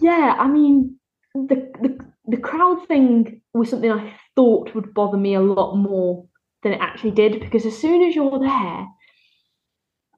Yeah, 0.00 0.36
I 0.38 0.48
mean, 0.48 0.96
the, 1.34 1.72
the 1.80 1.98
the 2.26 2.36
crowd 2.36 2.86
thing 2.86 3.40
was 3.52 3.70
something 3.70 3.90
I 3.90 4.14
thought 4.36 4.74
would 4.74 4.94
bother 4.94 5.18
me 5.18 5.34
a 5.34 5.40
lot 5.40 5.76
more 5.76 6.26
than 6.62 6.72
it 6.72 6.80
actually 6.80 7.10
did 7.12 7.40
because 7.40 7.66
as 7.66 7.76
soon 7.76 8.02
as 8.02 8.14
you're 8.14 8.38
there, 8.38 8.86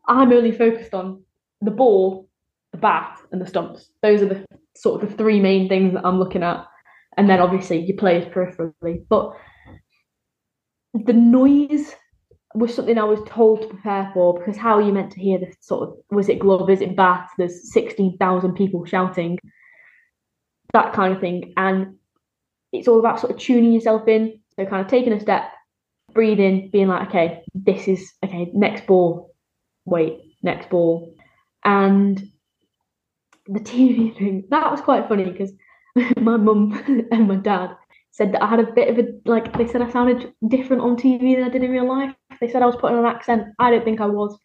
I'm 0.07 0.33
only 0.33 0.53
focused 0.53 0.93
on 0.93 1.25
the 1.63 1.71
ball, 1.71 2.29
the 2.73 2.79
bat, 2.79 3.19
and 3.33 3.41
the 3.41 3.47
stumps. 3.47 3.89
Those 4.03 4.23
are 4.23 4.27
the 4.27 4.45
sort 4.77 5.03
of 5.03 5.11
the 5.11 5.17
three 5.17 5.41
main 5.41 5.69
things 5.69 5.95
that 5.95 6.05
I'm 6.05 6.19
looking 6.19 6.43
at, 6.43 6.67
and 7.17 7.29
then 7.29 7.41
obviously 7.41 7.85
you 7.85 7.95
play 7.97 8.21
peripherally. 8.31 9.05
But 9.09 9.33
the 10.93 11.13
noise 11.13 11.95
was 12.55 12.75
something 12.75 12.99
I 12.99 13.05
was 13.05 13.21
told 13.27 13.63
to 13.63 13.69
prepare 13.69 14.11
for 14.15 14.39
because 14.39 14.57
how 14.57 14.77
are 14.77 14.83
you 14.83 14.93
meant 14.93 15.11
to 15.13 15.21
hear 15.21 15.39
the 15.39 15.53
sort 15.61 15.89
of 15.89 15.95
was 16.11 16.29
it 16.29 16.39
glove, 16.39 16.69
is 16.71 16.81
it 16.81 16.97
bat? 16.97 17.29
There's 17.39 17.73
sixteen 17.73 18.17
thousand 18.19 18.55
people 18.55 18.85
shouting, 18.85 19.39
that 20.75 20.93
kind 20.93 21.15
of 21.15 21.21
thing, 21.21 21.55
and 21.57 21.97
it's 22.73 22.89
all 22.89 22.99
about 22.99 23.21
sort 23.21 23.33
of 23.33 23.39
tuning 23.39 23.73
yourself 23.73 24.07
in. 24.07 24.41
So 24.57 24.67
kind 24.67 24.85
of 24.85 24.89
taking 24.89 25.13
a 25.13 25.21
step, 25.21 25.51
breathing, 26.13 26.71
being 26.71 26.89
like, 26.89 27.09
okay, 27.09 27.43
this 27.55 27.89
is 27.89 28.13
okay, 28.25 28.51
next 28.53 28.87
ball, 28.87 29.35
wait, 29.87 30.37
next 30.43 30.69
ball, 30.69 31.15
and 31.65 32.23
the 33.47 33.61
TV 33.61 34.15
thing 34.19 34.45
that 34.51 34.71
was 34.71 34.81
quite 34.81 35.09
funny 35.09 35.25
because 35.25 35.53
my 36.21 36.37
mum 36.37 36.73
and 37.11 37.29
my 37.29 37.37
dad 37.37 37.71
said 38.11 38.33
that 38.33 38.43
I 38.43 38.47
had 38.47 38.61
a 38.61 38.73
bit 38.73 38.89
of 38.89 38.99
a 38.99 39.09
like 39.25 39.57
they 39.57 39.67
said 39.67 39.83
I 39.83 39.91
sounded 39.91 40.33
different 40.47 40.83
on 40.83 40.97
TV 40.97 41.35
than 41.35 41.45
I 41.45 41.49
did 41.49 41.65
in 41.65 41.71
real 41.71 41.89
life. 41.89 42.15
They 42.41 42.49
said 42.49 42.63
I 42.63 42.67
was 42.67 42.77
putting 42.77 42.97
on 42.97 43.05
an 43.05 43.13
accent. 43.13 43.49
I 43.59 43.71
don't 43.71 43.85
think 43.85 44.01
I 44.01 44.07
was. 44.07 44.39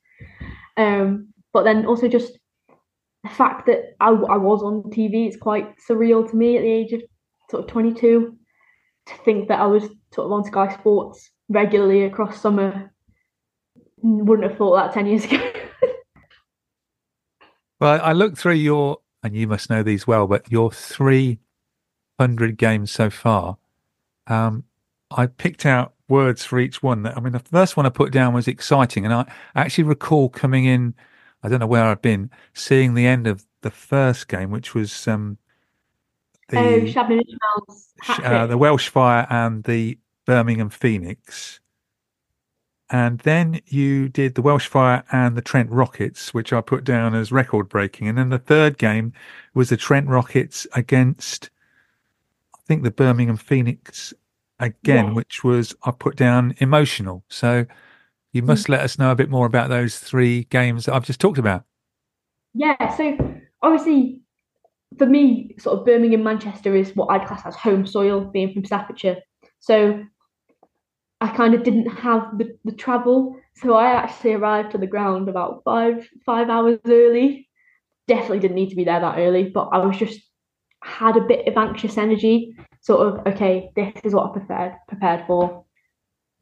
Um, 0.75 1.33
but 1.53 1.63
then 1.63 1.85
also 1.85 2.07
just 2.07 2.39
the 3.23 3.29
fact 3.29 3.65
that 3.67 3.95
I, 3.99 4.09
I 4.09 4.37
was 4.37 4.63
on 4.63 4.83
TV, 4.83 5.27
it's 5.27 5.37
quite 5.37 5.75
surreal 5.87 6.29
to 6.29 6.35
me 6.35 6.57
at 6.57 6.61
the 6.61 6.71
age 6.71 6.93
of 6.93 7.01
sort 7.49 7.63
of 7.63 7.69
22 7.69 8.35
to 9.07 9.13
think 9.25 9.47
that 9.47 9.59
I 9.59 9.65
was 9.65 9.83
sort 10.13 10.25
of 10.25 10.31
on 10.31 10.43
Sky 10.45 10.73
Sports 10.73 11.31
regularly 11.49 12.03
across 12.03 12.41
summer. 12.41 12.93
Wouldn't 14.01 14.47
have 14.47 14.57
thought 14.57 14.75
that 14.75 14.93
10 14.93 15.05
years 15.07 15.25
ago. 15.25 15.51
well, 17.81 17.99
I 18.01 18.13
looked 18.13 18.37
through 18.37 18.53
your, 18.53 18.99
and 19.23 19.35
you 19.35 19.47
must 19.47 19.69
know 19.69 19.83
these 19.83 20.07
well, 20.07 20.27
but 20.27 20.49
your 20.49 20.71
300 20.71 22.57
games 22.57 22.91
so 22.91 23.09
far. 23.09 23.57
Um, 24.27 24.63
I 25.11 25.25
picked 25.25 25.65
out 25.65 25.93
words 26.07 26.45
for 26.45 26.59
each 26.59 26.81
one. 26.81 27.03
That 27.03 27.17
I 27.17 27.19
mean, 27.19 27.33
the 27.33 27.39
first 27.39 27.75
one 27.75 27.85
I 27.85 27.89
put 27.89 28.11
down 28.11 28.33
was 28.33 28.47
exciting, 28.47 29.05
and 29.05 29.13
I 29.13 29.25
actually 29.55 29.85
recall 29.85 30.29
coming 30.29 30.65
in. 30.65 30.93
I 31.43 31.49
don't 31.49 31.59
know 31.59 31.67
where 31.67 31.85
I'd 31.85 32.01
been, 32.01 32.29
seeing 32.53 32.93
the 32.93 33.05
end 33.05 33.27
of 33.27 33.45
the 33.61 33.71
first 33.71 34.27
game, 34.27 34.51
which 34.51 34.73
was 34.73 35.07
um, 35.07 35.37
the 36.49 36.57
oh, 36.59 36.85
uh, 38.23 38.47
the 38.47 38.57
Welsh 38.57 38.89
Fire 38.89 39.25
and 39.29 39.63
the 39.63 39.97
Birmingham 40.25 40.69
Phoenix. 40.69 41.59
And 42.91 43.19
then 43.19 43.61
you 43.67 44.09
did 44.09 44.33
the 44.33 44.41
Welsh 44.41 44.67
Fire 44.67 45.03
and 45.11 45.37
the 45.37 45.43
Trent 45.43 45.69
Rockets, 45.69 46.33
which 46.33 46.51
I 46.51 46.61
put 46.61 46.83
down 46.83 47.13
as 47.13 47.31
record 47.31 47.69
breaking. 47.69 48.07
And 48.07 48.17
then 48.17 48.29
the 48.29 48.39
third 48.39 48.79
game 48.79 49.13
was 49.53 49.69
the 49.69 49.77
Trent 49.77 50.07
Rockets 50.07 50.65
against, 50.73 51.51
I 52.55 52.59
think, 52.65 52.81
the 52.81 52.89
Birmingham 52.89 53.37
Phoenix 53.37 54.11
again, 54.59 55.07
yeah. 55.07 55.13
which 55.13 55.43
was 55.43 55.75
I 55.83 55.91
put 55.91 56.15
down 56.15 56.55
emotional. 56.57 57.23
So 57.29 57.67
you 58.33 58.41
must 58.41 58.67
mm. 58.67 58.69
let 58.69 58.81
us 58.81 58.99
know 58.99 59.11
a 59.11 59.15
bit 59.15 59.29
more 59.29 59.45
about 59.45 59.69
those 59.69 59.97
three 59.97 60.43
games 60.45 60.85
that 60.85 60.93
I've 60.93 61.05
just 61.05 61.19
talked 61.19 61.37
about. 61.37 61.63
Yeah, 62.53 62.95
so 62.95 63.17
obviously 63.61 64.21
for 64.97 65.05
me, 65.05 65.55
sort 65.59 65.79
of 65.79 65.85
Birmingham, 65.85 66.23
Manchester 66.23 66.75
is 66.75 66.95
what 66.95 67.09
I 67.09 67.23
class 67.23 67.45
as 67.45 67.55
home 67.55 67.85
soil, 67.85 68.21
being 68.21 68.53
from 68.53 68.65
Staffordshire. 68.65 69.17
So 69.59 70.03
I 71.21 71.27
kind 71.29 71.53
of 71.53 71.63
didn't 71.63 71.87
have 71.87 72.37
the, 72.37 72.57
the 72.65 72.71
travel. 72.71 73.35
So 73.55 73.73
I 73.73 73.91
actually 73.91 74.33
arrived 74.33 74.71
to 74.71 74.77
the 74.77 74.87
ground 74.87 75.29
about 75.29 75.61
five 75.63 76.07
five 76.25 76.49
hours 76.49 76.79
early. 76.87 77.47
Definitely 78.07 78.39
didn't 78.39 78.55
need 78.55 78.69
to 78.69 78.75
be 78.75 78.85
there 78.85 78.99
that 78.99 79.19
early, 79.19 79.49
but 79.49 79.69
I 79.71 79.79
was 79.79 79.97
just 79.97 80.19
had 80.81 81.17
a 81.17 81.21
bit 81.21 81.47
of 81.47 81.57
anxious 81.57 81.97
energy 81.97 82.55
sort 82.81 83.05
of 83.05 83.27
okay, 83.33 83.71
this 83.75 83.93
is 84.03 84.13
what 84.13 84.29
I 84.29 84.33
prepared 84.33 84.73
prepared 84.87 85.25
for. 85.27 85.65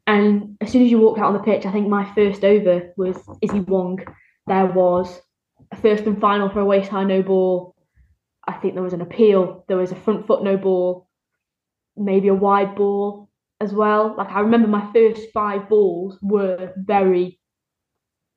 And 0.08 0.56
as 0.62 0.72
soon 0.72 0.82
as 0.82 0.90
you 0.90 0.98
walked 0.98 1.20
out 1.20 1.26
on 1.26 1.34
the 1.34 1.40
pitch, 1.40 1.66
I 1.66 1.70
think 1.70 1.86
my 1.86 2.10
first 2.14 2.42
over 2.42 2.94
was 2.96 3.18
Issy 3.42 3.60
Wong. 3.60 4.02
There 4.46 4.64
was 4.64 5.20
a 5.70 5.76
first 5.76 6.04
and 6.04 6.18
final 6.18 6.48
for 6.48 6.60
a 6.60 6.64
waist 6.64 6.88
high 6.88 7.04
no 7.04 7.22
ball. 7.22 7.74
I 8.46 8.54
think 8.54 8.72
there 8.72 8.82
was 8.82 8.94
an 8.94 9.02
appeal. 9.02 9.66
There 9.68 9.76
was 9.76 9.92
a 9.92 9.96
front 9.96 10.26
foot 10.26 10.42
no 10.42 10.56
ball, 10.56 11.10
maybe 11.94 12.28
a 12.28 12.34
wide 12.34 12.74
ball 12.74 13.28
as 13.60 13.74
well. 13.74 14.14
Like 14.16 14.30
I 14.30 14.40
remember 14.40 14.66
my 14.66 14.90
first 14.94 15.28
five 15.34 15.68
balls 15.68 16.18
were 16.22 16.72
very 16.78 17.38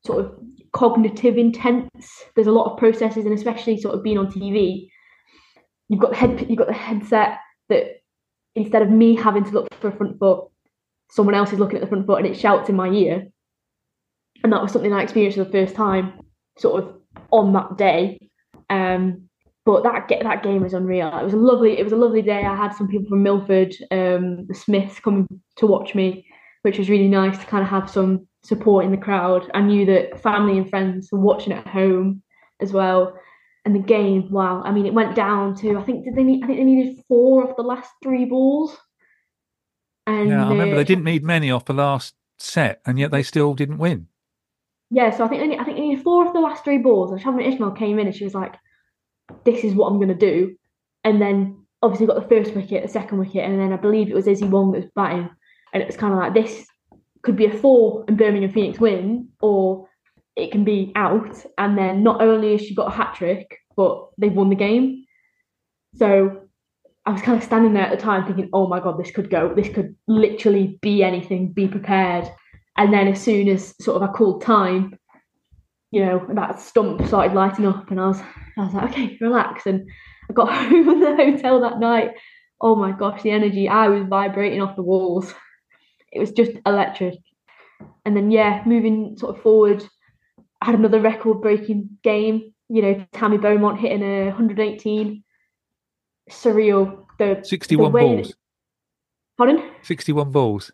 sort 0.05 0.25
of 0.25 0.39
cognitive 0.73 1.37
intense. 1.37 2.25
There's 2.35 2.47
a 2.47 2.51
lot 2.51 2.69
of 2.69 2.79
processes, 2.79 3.23
and 3.23 3.33
especially 3.33 3.79
sort 3.79 3.95
of 3.95 4.03
being 4.03 4.17
on 4.17 4.27
TV, 4.29 4.89
you've 5.87 6.01
got 6.01 6.09
the 6.09 6.17
head, 6.17 6.47
you've 6.49 6.59
got 6.59 6.67
the 6.67 6.73
headset 6.73 7.37
that 7.69 8.01
instead 8.55 8.81
of 8.81 8.89
me 8.89 9.15
having 9.15 9.45
to 9.45 9.51
look 9.51 9.73
for 9.75 9.87
a 9.87 9.95
front 9.95 10.19
foot, 10.19 10.50
someone 11.11 11.35
else 11.35 11.53
is 11.53 11.59
looking 11.59 11.77
at 11.77 11.81
the 11.81 11.87
front 11.87 12.05
foot 12.05 12.23
and 12.23 12.27
it 12.27 12.39
shouts 12.39 12.69
in 12.69 12.75
my 12.75 12.89
ear. 12.89 13.27
And 14.43 14.51
that 14.51 14.61
was 14.61 14.71
something 14.71 14.91
I 14.91 15.03
experienced 15.03 15.37
for 15.37 15.43
the 15.43 15.51
first 15.51 15.75
time, 15.75 16.13
sort 16.57 16.83
of 16.83 16.95
on 17.31 17.53
that 17.53 17.77
day. 17.77 18.17
Um, 18.69 19.29
but 19.65 19.83
that 19.83 20.07
that 20.23 20.43
game 20.43 20.63
was 20.63 20.73
unreal. 20.73 21.15
It 21.19 21.23
was 21.23 21.33
a 21.33 21.37
lovely 21.37 21.77
it 21.77 21.83
was 21.83 21.93
a 21.93 21.97
lovely 21.97 22.23
day. 22.23 22.43
I 22.43 22.55
had 22.55 22.73
some 22.73 22.87
people 22.87 23.09
from 23.09 23.21
Milford, 23.21 23.75
um, 23.91 24.47
the 24.47 24.55
Smiths, 24.55 24.99
coming 24.99 25.27
to 25.57 25.67
watch 25.67 25.93
me, 25.93 26.25
which 26.63 26.79
was 26.79 26.89
really 26.89 27.07
nice 27.07 27.37
to 27.37 27.45
kind 27.45 27.63
of 27.63 27.69
have 27.69 27.89
some 27.89 28.27
support 28.43 28.85
in 28.85 28.91
the 28.91 28.97
crowd. 28.97 29.51
I 29.53 29.61
knew 29.61 29.85
that 29.85 30.19
family 30.21 30.57
and 30.57 30.67
friends 30.67 31.09
were 31.11 31.19
watching 31.19 31.53
at 31.53 31.67
home 31.67 32.23
as 32.59 32.73
well 32.73 33.15
and 33.65 33.75
the 33.75 33.79
game, 33.79 34.31
wow! 34.31 34.61
I 34.65 34.71
mean, 34.71 34.85
it 34.85 34.93
went 34.93 35.15
down 35.15 35.55
to 35.57 35.77
I 35.77 35.83
think 35.83 36.05
did 36.05 36.15
they 36.15 36.23
need 36.23 36.43
I 36.43 36.47
think 36.47 36.59
they 36.59 36.65
needed 36.65 37.03
four 37.07 37.47
of 37.47 37.55
the 37.55 37.63
last 37.63 37.91
three 38.01 38.25
balls. 38.25 38.75
And 40.07 40.29
yeah, 40.29 40.45
I 40.45 40.49
remember 40.49 40.75
they 40.75 40.83
didn't 40.83 41.03
need 41.03 41.23
many 41.23 41.51
off 41.51 41.65
the 41.65 41.73
last 41.73 42.15
set, 42.39 42.81
and 42.85 42.97
yet 42.97 43.11
they 43.11 43.23
still 43.23 43.53
didn't 43.53 43.77
win. 43.77 44.07
Yeah, 44.89 45.11
so 45.11 45.23
I 45.23 45.27
think 45.27 45.51
they, 45.51 45.57
I 45.57 45.63
think 45.63 45.77
needed 45.77 46.03
four 46.03 46.27
of 46.27 46.33
the 46.33 46.39
last 46.39 46.63
three 46.63 46.77
balls. 46.77 47.11
And 47.11 47.41
Ismail 47.41 47.71
came 47.71 47.99
in 47.99 48.07
and 48.07 48.15
she 48.15 48.23
was 48.23 48.33
like, 48.33 48.55
"This 49.45 49.63
is 49.63 49.73
what 49.73 49.87
I'm 49.87 49.97
going 49.97 50.09
to 50.09 50.15
do," 50.15 50.55
and 51.03 51.21
then 51.21 51.65
obviously 51.81 52.07
got 52.07 52.15
the 52.15 52.27
first 52.27 52.55
wicket, 52.55 52.83
the 52.83 52.89
second 52.89 53.17
wicket, 53.17 53.43
and 53.43 53.59
then 53.59 53.73
I 53.73 53.77
believe 53.77 54.09
it 54.09 54.15
was 54.15 54.27
Issy 54.27 54.45
Wong 54.45 54.71
that 54.71 54.81
was 54.81 54.91
batting, 54.95 55.29
and 55.73 55.81
it 55.81 55.87
was 55.87 55.97
kind 55.97 56.13
of 56.13 56.19
like 56.19 56.33
this 56.33 56.65
could 57.23 57.35
be 57.35 57.45
a 57.45 57.57
four 57.57 58.03
and 58.07 58.17
Birmingham 58.17 58.51
Phoenix 58.51 58.79
win, 58.79 59.29
or 59.41 59.87
it 60.35 60.51
can 60.51 60.63
be 60.63 60.91
out. 60.95 61.37
And 61.57 61.77
then 61.77 62.03
not 62.03 62.21
only 62.21 62.53
has 62.53 62.61
she 62.61 62.75
got 62.75 62.87
a 62.87 62.95
hat 62.95 63.15
trick, 63.15 63.57
but 63.75 64.09
they've 64.17 64.33
won 64.33 64.49
the 64.49 64.55
game. 64.55 65.05
So 65.95 66.40
I 67.05 67.11
was 67.11 67.21
kind 67.21 67.37
of 67.37 67.43
standing 67.43 67.73
there 67.73 67.83
at 67.83 67.91
the 67.91 68.03
time 68.03 68.25
thinking, 68.25 68.49
oh 68.53 68.67
my 68.67 68.79
God, 68.79 68.99
this 68.99 69.11
could 69.11 69.29
go. 69.29 69.53
This 69.55 69.69
could 69.69 69.95
literally 70.07 70.77
be 70.81 71.03
anything. 71.03 71.51
Be 71.51 71.67
prepared. 71.67 72.29
And 72.77 72.93
then 72.93 73.07
as 73.07 73.21
soon 73.21 73.47
as 73.49 73.73
sort 73.83 74.01
of 74.01 74.07
I 74.07 74.11
called 74.11 74.43
time, 74.43 74.97
you 75.89 76.05
know, 76.05 76.25
that 76.35 76.59
stump 76.59 77.05
started 77.07 77.35
lighting 77.35 77.65
up 77.65 77.91
and 77.91 77.99
I 77.99 78.07
was 78.07 78.21
I 78.57 78.63
was 78.65 78.73
like, 78.73 78.91
okay, 78.91 79.17
relax. 79.19 79.65
And 79.65 79.89
I 80.29 80.33
got 80.33 80.53
home 80.69 80.89
in 80.89 80.99
the 80.99 81.15
hotel 81.15 81.61
that 81.61 81.79
night. 81.79 82.11
Oh 82.61 82.75
my 82.75 82.91
gosh, 82.91 83.23
the 83.23 83.31
energy. 83.31 83.67
I 83.67 83.87
was 83.87 84.07
vibrating 84.07 84.61
off 84.61 84.75
the 84.75 84.83
walls. 84.83 85.33
It 86.11 86.19
was 86.19 86.31
just 86.31 86.51
electric. 86.65 87.15
And 88.05 88.15
then 88.15 88.29
yeah, 88.29 88.61
moving 88.65 89.17
sort 89.17 89.35
of 89.35 89.41
forward, 89.41 89.83
I 90.61 90.67
had 90.67 90.75
another 90.75 90.99
record 90.99 91.41
breaking 91.41 91.97
game. 92.03 92.53
You 92.69 92.81
know, 92.81 93.05
Tammy 93.11 93.37
Beaumont 93.37 93.79
hitting 93.79 94.03
a 94.03 94.25
118. 94.25 95.23
Surreal. 96.31 97.05
The 97.19 97.41
61 97.43 97.91
the 97.91 97.99
balls. 97.99 98.27
That, 98.29 98.35
pardon? 99.37 99.71
61 99.83 100.31
balls. 100.31 100.71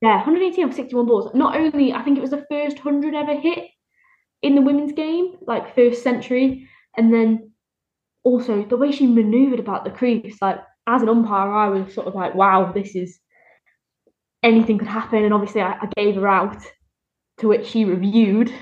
Yeah, 0.00 0.16
118 0.16 0.68
of 0.68 0.74
61 0.74 1.06
balls. 1.06 1.34
Not 1.34 1.56
only, 1.56 1.92
I 1.92 2.02
think 2.02 2.18
it 2.18 2.20
was 2.20 2.30
the 2.30 2.46
first 2.50 2.84
100 2.84 3.14
ever 3.14 3.34
hit 3.34 3.64
in 4.42 4.54
the 4.54 4.60
women's 4.60 4.92
game, 4.92 5.36
like 5.46 5.74
first 5.74 6.02
century. 6.02 6.68
And 6.96 7.12
then 7.12 7.52
also 8.24 8.64
the 8.64 8.76
way 8.76 8.92
she 8.92 9.06
maneuvered 9.06 9.60
about 9.60 9.84
the 9.84 9.90
crease, 9.90 10.36
like 10.40 10.58
as 10.86 11.02
an 11.02 11.08
umpire, 11.08 11.50
I 11.50 11.68
was 11.68 11.92
sort 11.94 12.06
of 12.06 12.14
like, 12.14 12.34
wow, 12.34 12.72
this 12.72 12.94
is 12.94 13.18
anything 14.42 14.78
could 14.78 14.88
happen. 14.88 15.24
And 15.24 15.34
obviously, 15.34 15.62
I, 15.62 15.72
I 15.72 15.88
gave 15.96 16.14
her 16.16 16.28
out, 16.28 16.62
to 17.38 17.48
which 17.48 17.66
she 17.66 17.84
reviewed 17.84 18.52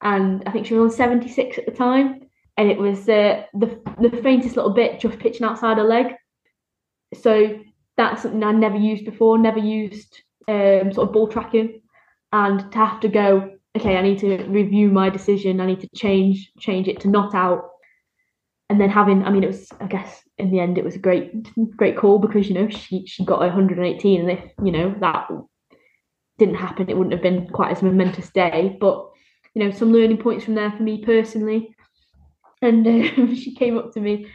and 0.00 0.42
I 0.46 0.52
think 0.52 0.66
she 0.66 0.74
was 0.74 0.92
on 0.92 0.96
76 0.96 1.58
at 1.58 1.66
the 1.66 1.72
time. 1.72 2.27
And 2.58 2.70
it 2.70 2.78
was 2.78 3.08
uh, 3.08 3.44
the 3.54 3.80
the 4.00 4.20
faintest 4.22 4.56
little 4.56 4.74
bit 4.74 5.00
just 5.00 5.18
pitching 5.18 5.46
outside 5.46 5.78
her 5.78 5.84
leg. 5.84 6.14
So 7.14 7.60
that's 7.96 8.22
something 8.22 8.42
I 8.42 8.52
never 8.52 8.76
used 8.76 9.04
before, 9.04 9.38
never 9.38 9.58
used 9.58 10.20
um, 10.48 10.92
sort 10.92 11.08
of 11.08 11.12
ball 11.12 11.28
tracking. 11.28 11.80
And 12.32 12.70
to 12.72 12.78
have 12.78 13.00
to 13.00 13.08
go, 13.08 13.52
okay, 13.76 13.96
I 13.96 14.02
need 14.02 14.18
to 14.18 14.44
review 14.44 14.90
my 14.90 15.08
decision. 15.08 15.60
I 15.60 15.66
need 15.66 15.80
to 15.80 15.88
change 15.94 16.52
change 16.58 16.88
it 16.88 17.00
to 17.00 17.08
not 17.08 17.34
out. 17.34 17.70
And 18.70 18.78
then 18.78 18.90
having, 18.90 19.24
I 19.24 19.30
mean, 19.30 19.44
it 19.44 19.46
was, 19.46 19.68
I 19.80 19.86
guess, 19.86 20.22
in 20.36 20.50
the 20.50 20.60
end, 20.60 20.76
it 20.76 20.84
was 20.84 20.94
a 20.94 20.98
great, 20.98 21.32
great 21.76 21.96
call 21.96 22.18
because 22.18 22.48
you 22.48 22.54
know 22.54 22.68
she 22.68 23.06
she 23.06 23.24
got 23.24 23.40
118, 23.40 24.20
and 24.20 24.30
if 24.30 24.44
you 24.62 24.72
know 24.72 24.94
that 25.00 25.28
didn't 26.38 26.56
happen, 26.56 26.90
it 26.90 26.96
wouldn't 26.96 27.14
have 27.14 27.22
been 27.22 27.48
quite 27.48 27.72
as 27.72 27.82
momentous 27.82 28.30
day. 28.30 28.76
But 28.80 29.10
you 29.54 29.64
know 29.64 29.70
some 29.70 29.92
learning 29.92 30.18
points 30.18 30.44
from 30.44 30.54
there 30.54 30.70
for 30.70 30.82
me 30.82 31.04
personally. 31.04 31.74
And 32.62 32.86
um, 32.86 33.34
she 33.34 33.54
came 33.54 33.78
up 33.78 33.92
to 33.94 34.00
me 34.00 34.26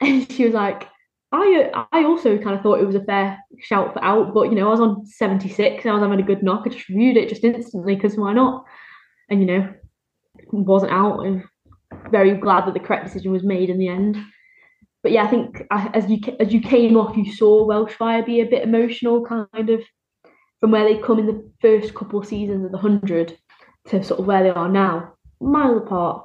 and 0.00 0.30
she 0.30 0.44
was 0.44 0.54
like, 0.54 0.88
I 1.32 1.70
I 1.92 2.04
also 2.04 2.36
kind 2.36 2.56
of 2.56 2.62
thought 2.62 2.80
it 2.80 2.86
was 2.86 2.94
a 2.94 3.04
fair 3.04 3.38
shout 3.60 3.94
for 3.94 4.04
out, 4.04 4.34
but 4.34 4.50
you 4.50 4.54
know 4.54 4.68
I 4.68 4.70
was 4.70 4.80
on 4.80 5.06
76 5.06 5.82
and 5.82 5.90
I 5.90 5.94
was 5.94 6.02
having 6.02 6.20
a 6.20 6.26
good 6.26 6.42
knock. 6.42 6.64
I 6.66 6.70
just 6.70 6.88
reviewed 6.88 7.16
it 7.16 7.30
just 7.30 7.42
instantly 7.42 7.94
because 7.94 8.16
why 8.16 8.34
not? 8.34 8.64
And 9.30 9.40
you 9.40 9.46
know 9.46 9.72
wasn't 10.52 10.92
out 10.92 11.20
and 11.20 11.42
very 12.10 12.36
glad 12.36 12.66
that 12.66 12.74
the 12.74 12.80
correct 12.80 13.06
decision 13.06 13.32
was 13.32 13.42
made 13.42 13.70
in 13.70 13.78
the 13.78 13.88
end. 13.88 14.16
But 15.02 15.12
yeah, 15.12 15.24
I 15.24 15.28
think 15.28 15.62
as 15.70 16.08
you 16.08 16.18
as 16.38 16.52
you 16.52 16.60
came 16.60 16.96
off, 16.96 17.16
you 17.16 17.32
saw 17.32 17.64
Welsh 17.64 17.92
Fire 17.92 18.22
be 18.22 18.40
a 18.40 18.46
bit 18.46 18.62
emotional, 18.62 19.24
kind 19.24 19.70
of 19.70 19.82
from 20.60 20.70
where 20.70 20.84
they 20.84 20.98
come 20.98 21.18
in 21.18 21.26
the 21.26 21.50
first 21.60 21.94
couple 21.94 22.20
of 22.20 22.26
seasons 22.26 22.64
of 22.64 22.72
the 22.72 22.78
hundred 22.78 23.36
to 23.88 24.02
sort 24.04 24.20
of 24.20 24.26
where 24.26 24.44
they 24.44 24.50
are 24.50 24.68
now, 24.68 25.14
miles 25.40 25.82
apart. 25.82 26.24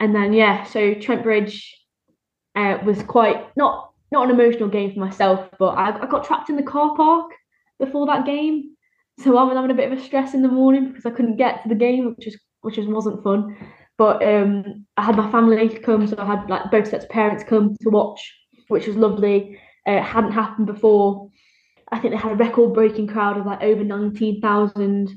And 0.00 0.14
then 0.14 0.32
yeah, 0.32 0.64
so 0.64 0.94
Trent 0.94 1.22
Bridge 1.22 1.76
uh, 2.56 2.78
was 2.84 3.02
quite 3.02 3.56
not 3.56 3.92
not 4.10 4.24
an 4.24 4.34
emotional 4.34 4.68
game 4.68 4.92
for 4.92 4.98
myself, 4.98 5.48
but 5.58 5.76
I, 5.76 6.02
I 6.02 6.06
got 6.06 6.24
trapped 6.24 6.50
in 6.50 6.56
the 6.56 6.62
car 6.62 6.96
park 6.96 7.30
before 7.78 8.06
that 8.06 8.26
game, 8.26 8.74
so 9.20 9.36
I 9.36 9.44
was 9.44 9.54
having 9.54 9.70
a 9.70 9.74
bit 9.74 9.92
of 9.92 9.98
a 9.98 10.02
stress 10.02 10.34
in 10.34 10.42
the 10.42 10.48
morning 10.48 10.88
because 10.88 11.06
I 11.06 11.10
couldn't 11.10 11.36
get 11.36 11.62
to 11.62 11.68
the 11.68 11.74
game, 11.74 12.14
which 12.16 12.26
was 12.26 12.38
which 12.62 12.76
was, 12.78 12.86
wasn't 12.86 13.22
fun. 13.22 13.56
But 13.98 14.22
um, 14.26 14.86
I 14.96 15.04
had 15.04 15.16
my 15.16 15.30
family 15.30 15.68
come, 15.68 16.06
so 16.06 16.16
I 16.18 16.24
had 16.24 16.48
like 16.48 16.70
both 16.70 16.88
sets 16.88 17.04
of 17.04 17.10
parents 17.10 17.44
come 17.44 17.76
to 17.82 17.90
watch, 17.90 18.34
which 18.68 18.86
was 18.86 18.96
lovely. 18.96 19.60
Uh, 19.86 19.92
it 19.92 20.02
hadn't 20.02 20.32
happened 20.32 20.66
before. 20.66 21.28
I 21.92 21.98
think 21.98 22.14
they 22.14 22.20
had 22.20 22.32
a 22.32 22.36
record-breaking 22.36 23.08
crowd 23.08 23.36
of 23.36 23.44
like 23.44 23.62
over 23.62 23.84
nineteen 23.84 24.40
thousand. 24.40 25.10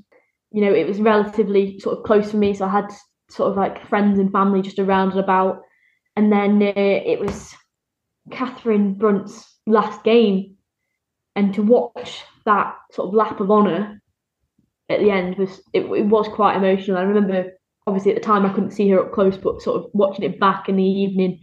You 0.52 0.66
know, 0.66 0.74
it 0.74 0.88
was 0.88 1.00
relatively 1.00 1.80
sort 1.80 1.98
of 1.98 2.04
close 2.04 2.32
for 2.32 2.38
me, 2.38 2.54
so 2.54 2.66
I 2.66 2.70
had 2.70 2.92
sort 3.30 3.52
of 3.52 3.58
like 3.58 3.88
friends 3.88 4.20
and 4.20 4.32
family 4.32 4.62
just 4.62 4.80
around 4.80 5.12
and 5.12 5.20
about. 5.20 5.62
And 6.16 6.32
then 6.32 6.62
uh, 6.62 6.74
it 6.76 7.20
was 7.20 7.56
Katherine 8.32 8.94
Brunt's 8.94 9.60
last 9.66 10.04
game, 10.04 10.56
and 11.36 11.54
to 11.56 11.64
watch 11.64 12.22
that 12.46 12.76
sort 12.92 13.08
of 13.08 13.14
lap 13.14 13.40
of 13.40 13.50
honour 13.50 14.02
at 14.90 15.00
the 15.00 15.10
end 15.10 15.38
was 15.38 15.62
it, 15.74 15.82
it 15.82 16.06
was 16.06 16.28
quite 16.28 16.58
emotional. 16.58 16.98
I 16.98 17.04
remember 17.04 17.52
obviously 17.88 18.12
at 18.12 18.22
the 18.22 18.26
time 18.26 18.46
I 18.46 18.54
couldn't 18.54 18.72
see 18.72 18.90
her 18.90 19.00
up 19.00 19.14
close, 19.14 19.38
but 19.38 19.62
sort 19.62 19.84
of 19.84 19.90
watching 19.94 20.26
it 20.26 20.40
back 20.40 20.70
in 20.70 20.76
the 20.76 20.84
evening, 20.84 21.40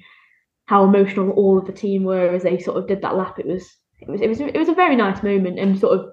how 0.67 0.85
emotional 0.85 1.31
all 1.31 1.59
of 1.59 1.67
the 1.67 1.73
team 1.73 2.05
were 2.05 2.29
as 2.29 2.43
they 2.43 2.59
sort 2.59 2.79
of 2.79 2.87
did 2.87 3.03
that 3.03 3.17
lap. 3.17 3.39
It 3.39 3.47
was 3.47 3.69
it 4.01 4.09
was 4.09 4.21
it 4.21 4.29
was 4.29 4.41
it 4.41 4.57
was 4.57 4.69
a 4.69 4.75
very 4.75 4.97
nice 4.97 5.23
moment 5.23 5.59
and 5.59 5.79
sort 5.79 5.99
of 5.99 6.07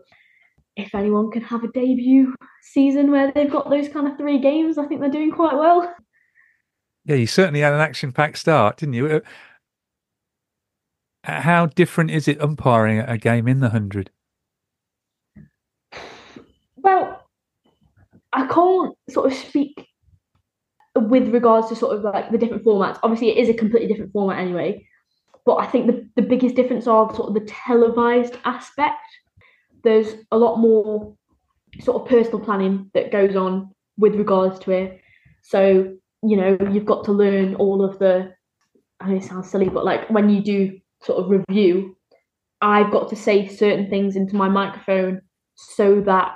if 0.77 0.93
anyone 0.93 1.31
can 1.31 1.41
have 1.41 1.63
a 1.63 1.67
debut 1.67 2.33
season 2.61 3.11
where 3.11 3.31
they've 3.31 3.51
got 3.51 3.69
those 3.69 3.89
kind 3.89 4.07
of 4.07 4.17
three 4.17 4.39
games, 4.39 4.77
I 4.77 4.85
think 4.85 5.01
they're 5.01 5.09
doing 5.09 5.31
quite 5.31 5.55
well. 5.55 5.93
Yeah, 7.03 7.15
you 7.15 7.27
certainly 7.27 7.61
had 7.61 7.73
an 7.73 7.81
action-packed 7.81 8.37
start, 8.37 8.77
didn't 8.77 8.93
you? 8.93 9.21
Uh, 11.25 11.41
how 11.41 11.65
different 11.65 12.11
is 12.11 12.27
it 12.27 12.39
umpiring 12.39 12.99
a 12.99 13.17
game 13.17 13.47
in 13.47 13.59
the 13.59 13.69
hundred? 13.69 14.11
Well, 16.75 17.25
I 18.31 18.45
can't 18.47 18.95
sort 19.09 19.31
of 19.31 19.37
speak 19.37 19.87
with 20.95 21.29
regards 21.29 21.69
to 21.69 21.75
sort 21.75 21.97
of 21.97 22.03
like 22.03 22.31
the 22.31 22.37
different 22.37 22.63
formats. 22.63 22.99
Obviously, 23.03 23.29
it 23.29 23.37
is 23.37 23.49
a 23.49 23.53
completely 23.53 23.87
different 23.87 24.11
format 24.11 24.39
anyway. 24.39 24.87
But 25.45 25.55
I 25.55 25.67
think 25.67 25.87
the, 25.87 26.07
the 26.15 26.27
biggest 26.27 26.55
difference 26.55 26.87
are 26.87 27.13
sort 27.15 27.29
of 27.29 27.33
the 27.33 27.49
televised 27.51 28.37
aspect. 28.43 28.99
There's 29.87 30.15
a 30.31 30.37
lot 30.37 30.57
more 30.57 31.15
sort 31.79 32.01
of 32.01 32.09
personal 32.09 32.41
planning 32.41 32.91
that 32.93 33.09
goes 33.09 33.37
on 33.37 33.71
with 33.97 34.15
regards 34.15 34.59
to 34.59 34.71
it. 34.71 34.99
So, 35.43 35.93
you 36.23 36.35
know, 36.35 36.57
you've 36.71 36.85
got 36.85 37.05
to 37.05 37.13
learn 37.13 37.55
all 37.55 37.85
of 37.85 37.97
the 37.97 38.33
I 38.99 39.09
know 39.09 39.15
it 39.15 39.23
sounds 39.23 39.49
silly, 39.49 39.69
but 39.69 39.85
like 39.85 40.09
when 40.09 40.29
you 40.29 40.41
do 40.43 40.77
sort 41.03 41.23
of 41.23 41.29
review, 41.29 41.95
I've 42.61 42.91
got 42.91 43.09
to 43.09 43.15
say 43.15 43.47
certain 43.47 43.89
things 43.89 44.15
into 44.15 44.35
my 44.35 44.49
microphone 44.49 45.21
so 45.55 46.01
that 46.01 46.35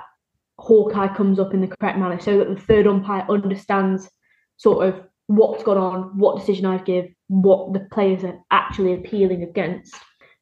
Hawkeye 0.58 1.14
comes 1.14 1.38
up 1.38 1.52
in 1.52 1.60
the 1.60 1.72
correct 1.80 1.98
manner, 1.98 2.20
so 2.20 2.38
that 2.38 2.48
the 2.48 2.60
third 2.60 2.86
umpire 2.86 3.26
understands 3.28 4.08
sort 4.56 4.86
of 4.86 5.02
what's 5.26 5.62
gone 5.64 5.78
on, 5.78 6.18
what 6.18 6.38
decision 6.38 6.66
I've 6.66 6.84
give, 6.84 7.06
what 7.28 7.72
the 7.72 7.86
players 7.92 8.22
are 8.24 8.38
actually 8.50 8.94
appealing 8.94 9.42
against. 9.42 9.94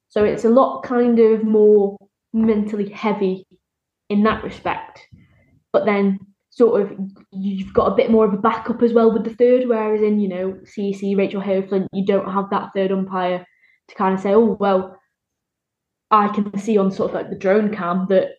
So 0.08 0.24
it's 0.24 0.44
a 0.44 0.50
lot 0.50 0.82
kind 0.82 1.18
of 1.18 1.44
more 1.44 1.96
mentally 2.32 2.90
heavy 2.90 3.46
in 4.08 4.22
that 4.24 4.44
respect. 4.44 5.06
But 5.72 5.84
then 5.84 6.18
sort 6.50 6.82
of 6.82 6.98
you've 7.32 7.72
got 7.72 7.92
a 7.92 7.94
bit 7.94 8.10
more 8.10 8.24
of 8.26 8.34
a 8.34 8.38
backup 8.38 8.82
as 8.82 8.92
well 8.92 9.12
with 9.12 9.24
the 9.24 9.34
third, 9.34 9.68
whereas 9.68 10.02
in, 10.02 10.20
you 10.20 10.28
know, 10.28 10.58
CEC, 10.64 11.16
Rachael 11.16 11.40
Heyhoe 11.40 11.66
Flint, 11.66 11.88
you 11.92 12.04
don't 12.04 12.30
have 12.30 12.50
that 12.50 12.70
third 12.74 12.92
umpire 12.92 13.46
to 13.88 13.94
kind 13.94 14.14
of 14.14 14.20
say, 14.20 14.34
oh, 14.34 14.56
well, 14.58 14.96
I 16.10 16.28
can 16.28 16.58
see 16.58 16.76
on 16.76 16.90
sort 16.90 17.10
of 17.10 17.14
like 17.14 17.30
the 17.30 17.36
drone 17.36 17.74
cam 17.74 18.06
that, 18.08 18.30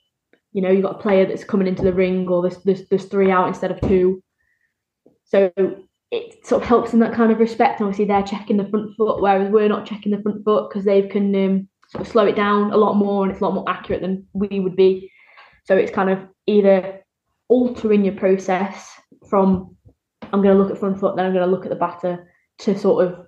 you 0.52 0.62
know, 0.62 0.70
you've 0.70 0.84
got 0.84 1.00
a 1.00 1.02
player 1.02 1.26
that's 1.26 1.46
coming 1.46 1.68
into 1.68 1.84
the 1.84 1.94
ring 1.94 2.28
or 2.28 2.42
there's, 2.42 2.62
there's, 2.64 2.88
there's 2.90 3.06
three 3.06 3.32
out 3.32 3.48
instead 3.48 3.72
of 3.72 3.80
two. 3.82 4.22
So 5.24 5.52
it 6.12 6.46
sort 6.46 6.62
of 6.62 6.68
helps 6.68 6.92
in 6.92 7.00
that 7.00 7.14
kind 7.14 7.32
of 7.32 7.40
respect. 7.40 7.80
And 7.80 7.88
obviously, 7.88 8.06
they're 8.06 8.24
checking 8.24 8.58
the 8.58 8.68
front 8.68 8.96
foot, 8.98 9.22
whereas 9.22 9.50
we're 9.50 9.70
not 9.70 9.86
checking 9.86 10.12
the 10.12 10.22
front 10.22 10.44
foot 10.44 10.70
because 10.70 10.84
they 10.84 11.04
can 11.04 11.34
um, 11.36 11.70
sort 11.92 12.06
of 12.06 12.12
slow 12.12 12.26
it 12.26 12.36
down 12.36 12.72
a 12.72 12.78
lot 12.78 12.96
more 12.96 13.24
and 13.24 13.32
it's 13.32 13.42
a 13.42 13.44
lot 13.44 13.54
more 13.54 13.70
accurate 13.70 14.02
than 14.02 14.26
we 14.34 14.60
would 14.60 14.76
be. 14.76 15.12
So 15.66 15.76
it's 15.76 15.92
kind 15.92 16.10
of 16.10 16.20
either 16.48 17.02
altering 17.50 18.06
your 18.06 18.16
process 18.16 18.90
from 19.30 19.76
I'm 20.32 20.42
going 20.42 20.56
to 20.56 20.62
look 20.62 20.72
at 20.72 20.80
front 20.80 21.00
foot, 21.00 21.16
then 21.16 21.26
I'm 21.26 21.34
going 21.34 21.46
to 21.46 21.52
look 21.52 21.66
at 21.66 21.70
the 21.70 21.76
batter 21.76 22.32
to 22.60 22.78
sort 22.78 23.06
of 23.06 23.28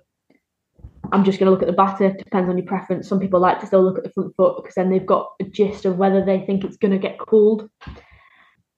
I'm 1.12 1.24
just 1.24 1.38
going 1.38 1.46
to 1.46 1.50
look 1.50 1.62
at 1.62 1.68
the 1.68 1.74
batter. 1.74 2.12
Depends 2.12 2.48
on 2.48 2.56
your 2.56 2.66
preference. 2.66 3.08
Some 3.08 3.20
people 3.20 3.38
like 3.38 3.60
to 3.60 3.66
still 3.66 3.84
look 3.84 3.98
at 3.98 4.04
the 4.04 4.10
front 4.10 4.34
foot 4.36 4.56
because 4.56 4.74
then 4.74 4.90
they've 4.90 5.04
got 5.04 5.32
a 5.40 5.44
gist 5.44 5.84
of 5.84 5.98
whether 5.98 6.24
they 6.24 6.40
think 6.40 6.64
it's 6.64 6.78
going 6.78 6.92
to 6.92 6.98
get 6.98 7.18
called. 7.18 7.68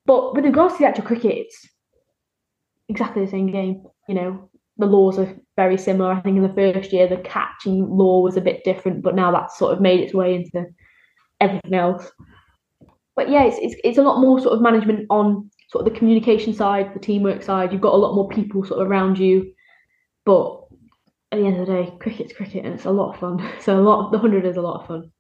But 0.07 0.35
with 0.35 0.45
regards 0.45 0.75
to 0.75 0.79
the 0.81 0.87
actual 0.87 1.05
cricket, 1.05 1.33
it's 1.37 1.69
exactly 2.89 3.25
the 3.25 3.31
same 3.31 3.53
game. 3.53 3.85
You 4.09 4.15
know, 4.17 4.51
the 4.77 4.87
laws 4.87 5.19
are 5.19 5.37
very 5.57 5.79
similar. 5.79 6.13
I 6.13 6.21
think 6.21 6.37
in 6.37 6.43
the 6.43 6.53
first 6.53 6.93
year 6.93 7.09
the 7.09 7.17
catching 7.19 7.89
law 7.89 8.21
was 8.21 8.37
a 8.37 8.41
bit 8.41 8.65
different, 8.65 9.03
but 9.03 9.15
now 9.15 9.33
that's 9.33 9.59
sort 9.59 9.73
of 9.73 9.81
made 9.81 10.01
its 10.01 10.15
way 10.15 10.35
into 10.35 10.67
everything 11.41 11.75
else. 11.75 12.11
But 13.17 13.31
yeah, 13.31 13.45
it's, 13.45 13.57
it's, 13.61 13.75
it's 13.83 13.99
a 13.99 14.03
lot 14.03 14.21
more 14.21 14.39
sort 14.41 14.55
of 14.55 14.61
management 14.61 15.07
on 15.09 15.51
sort 15.71 15.87
of 15.87 15.93
the 15.93 15.99
communication 15.99 16.53
side, 16.53 16.93
the 16.95 17.01
teamwork 17.01 17.43
side. 17.43 17.73
You've 17.73 17.81
got 17.81 17.95
a 17.95 17.97
lot 17.97 18.15
more 18.15 18.29
people 18.29 18.65
sort 18.65 18.81
of 18.81 18.89
around 18.89 19.19
you, 19.19 19.53
but 20.27 20.65
at 21.33 21.39
the 21.39 21.47
end 21.47 21.59
of 21.59 21.67
the 21.67 21.73
day, 21.73 21.93
cricket's 21.99 22.35
cricket 22.35 22.65
and 22.65 22.75
it's 22.75 22.85
a 22.85 22.91
lot 22.91 23.15
of 23.15 23.21
fun. 23.21 23.51
So 23.61 23.79
a 23.79 23.81
lot, 23.81 24.13
the 24.13 24.19
hundred 24.19 24.45
is 24.45 24.57
a 24.57 24.63
lot 24.63 24.81
of 24.81 24.87
fun. 24.87 25.11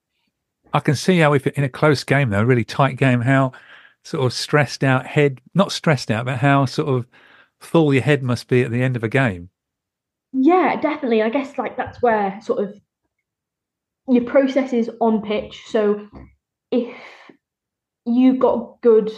I 0.72 0.80
can 0.80 0.94
see 0.94 1.18
how 1.18 1.32
if 1.32 1.46
in 1.46 1.64
a 1.64 1.68
close 1.68 2.04
game 2.04 2.30
though, 2.30 2.40
a 2.40 2.44
really 2.44 2.64
tight 2.64 2.96
game, 2.96 3.22
how 3.22 3.52
sort 4.04 4.24
of 4.24 4.32
stressed 4.32 4.84
out 4.84 5.06
head, 5.06 5.40
not 5.54 5.72
stressed 5.72 6.10
out, 6.10 6.26
but 6.26 6.38
how 6.38 6.66
sort 6.66 6.88
of 6.88 7.06
full 7.60 7.94
your 7.94 8.02
head 8.02 8.22
must 8.22 8.46
be 8.48 8.62
at 8.62 8.70
the 8.70 8.82
end 8.82 8.94
of 8.96 9.02
a 9.02 9.08
game. 9.08 9.48
Yeah, 10.38 10.78
definitely. 10.80 11.22
I 11.22 11.30
guess 11.30 11.56
like 11.56 11.76
that's 11.76 12.02
where 12.02 12.38
sort 12.42 12.62
of 12.62 12.78
your 14.08 14.24
process 14.24 14.72
is 14.72 14.90
on 15.00 15.22
pitch. 15.22 15.62
So 15.66 16.08
if 16.70 16.94
you've 18.04 18.38
got 18.38 18.80
good 18.82 19.10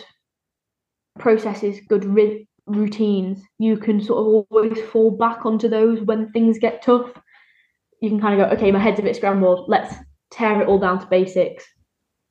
processes, 1.18 1.80
good 1.88 2.04
ri- 2.04 2.48
routines, 2.66 3.42
you 3.58 3.76
can 3.76 4.00
sort 4.00 4.20
of 4.20 4.46
always 4.50 4.80
fall 4.92 5.10
back 5.10 5.44
onto 5.44 5.68
those 5.68 6.00
when 6.02 6.30
things 6.30 6.58
get 6.58 6.82
tough. 6.82 7.10
You 8.00 8.10
can 8.10 8.20
kind 8.20 8.40
of 8.40 8.48
go, 8.48 8.54
okay, 8.56 8.70
my 8.70 8.78
head's 8.78 9.00
a 9.00 9.02
bit 9.02 9.16
scrambled. 9.16 9.68
Let's 9.68 9.92
tear 10.30 10.62
it 10.62 10.68
all 10.68 10.78
down 10.78 11.00
to 11.00 11.06
basics. 11.06 11.64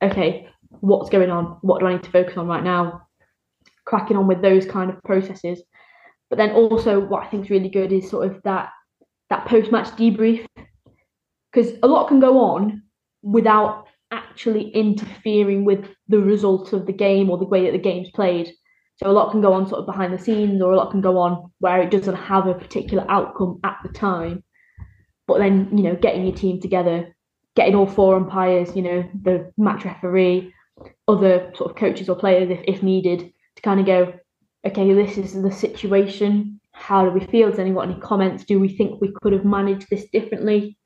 Okay, 0.02 0.48
what's 0.70 1.10
going 1.10 1.30
on? 1.30 1.58
What 1.62 1.80
do 1.82 1.88
I 1.88 1.94
need 1.94 2.04
to 2.04 2.12
focus 2.12 2.38
on 2.38 2.48
right 2.48 2.64
now? 2.64 3.02
Cracking 3.86 4.16
on 4.16 4.28
with 4.28 4.42
those 4.42 4.66
kind 4.66 4.90
of 4.90 5.04
processes. 5.04 5.62
But 6.30 6.38
then 6.38 6.52
also, 6.52 7.00
what 7.00 7.24
I 7.24 7.28
think 7.28 7.46
is 7.46 7.50
really 7.50 7.70
good 7.70 7.92
is 7.92 8.10
sort 8.10 8.32
of 8.32 8.42
that 8.44 8.70
that 9.30 9.46
post 9.48 9.72
match 9.72 9.88
debrief, 9.98 10.46
because 11.52 11.74
a 11.84 11.88
lot 11.88 12.08
can 12.08 12.20
go 12.20 12.40
on 12.40 12.84
without 13.22 13.86
actually 14.12 14.70
interfering 14.70 15.66
with 15.66 15.86
the 16.08 16.20
results 16.20 16.72
of 16.74 16.86
the 16.86 16.94
game 16.94 17.30
or 17.30 17.38
the 17.38 17.46
way 17.46 17.66
that 17.66 17.72
the 17.72 17.78
game's 17.78 18.10
played. 18.12 18.52
So 18.98 19.10
a 19.10 19.12
lot 19.12 19.32
can 19.32 19.42
go 19.42 19.54
on 19.54 19.68
sort 19.68 19.82
of 19.82 19.86
behind 19.86 20.14
the 20.14 20.18
scenes, 20.18 20.62
or 20.62 20.72
a 20.72 20.76
lot 20.78 20.92
can 20.92 21.02
go 21.02 21.18
on 21.18 21.52
where 21.60 21.82
it 21.82 21.92
doesn't 21.92 22.16
have 22.16 22.48
a 22.48 22.54
particular 22.54 23.06
outcome 23.10 23.60
at 23.64 23.78
the 23.84 23.90
time. 23.90 24.44
But 25.28 25.40
then, 25.40 25.78
you 25.78 25.84
know, 25.84 25.96
getting 25.96 26.26
your 26.26 26.36
team 26.36 26.62
together, 26.62 27.16
getting 27.56 27.76
all 27.76 27.86
four 27.86 28.16
umpires, 28.16 28.76
you 28.76 28.82
know, 28.82 29.10
the 29.24 29.52
match 29.58 29.84
referee, 29.84 30.54
other 31.08 31.52
sort 31.56 31.72
of 31.72 31.78
coaches 31.78 32.10
or 32.10 32.16
players 32.16 32.50
if, 32.50 32.60
if 32.68 32.82
needed, 32.82 33.32
to 33.56 33.62
kind 33.62 33.80
of 33.80 33.86
go, 33.86 34.14
okay, 34.66 34.94
this 34.94 35.18
is 35.18 35.34
the 35.34 35.52
situation. 35.52 36.57
How 36.80 37.04
do 37.04 37.12
we 37.12 37.26
feel? 37.26 37.50
Does 37.50 37.60
anyone 37.60 37.92
any 37.92 38.00
comments? 38.00 38.46
Do 38.46 38.60
we 38.60 38.70
think 38.70 39.02
we 39.02 39.12
could 39.22 39.34
have 39.34 39.44
managed 39.44 39.90
this 39.90 40.06
differently? 40.10 40.78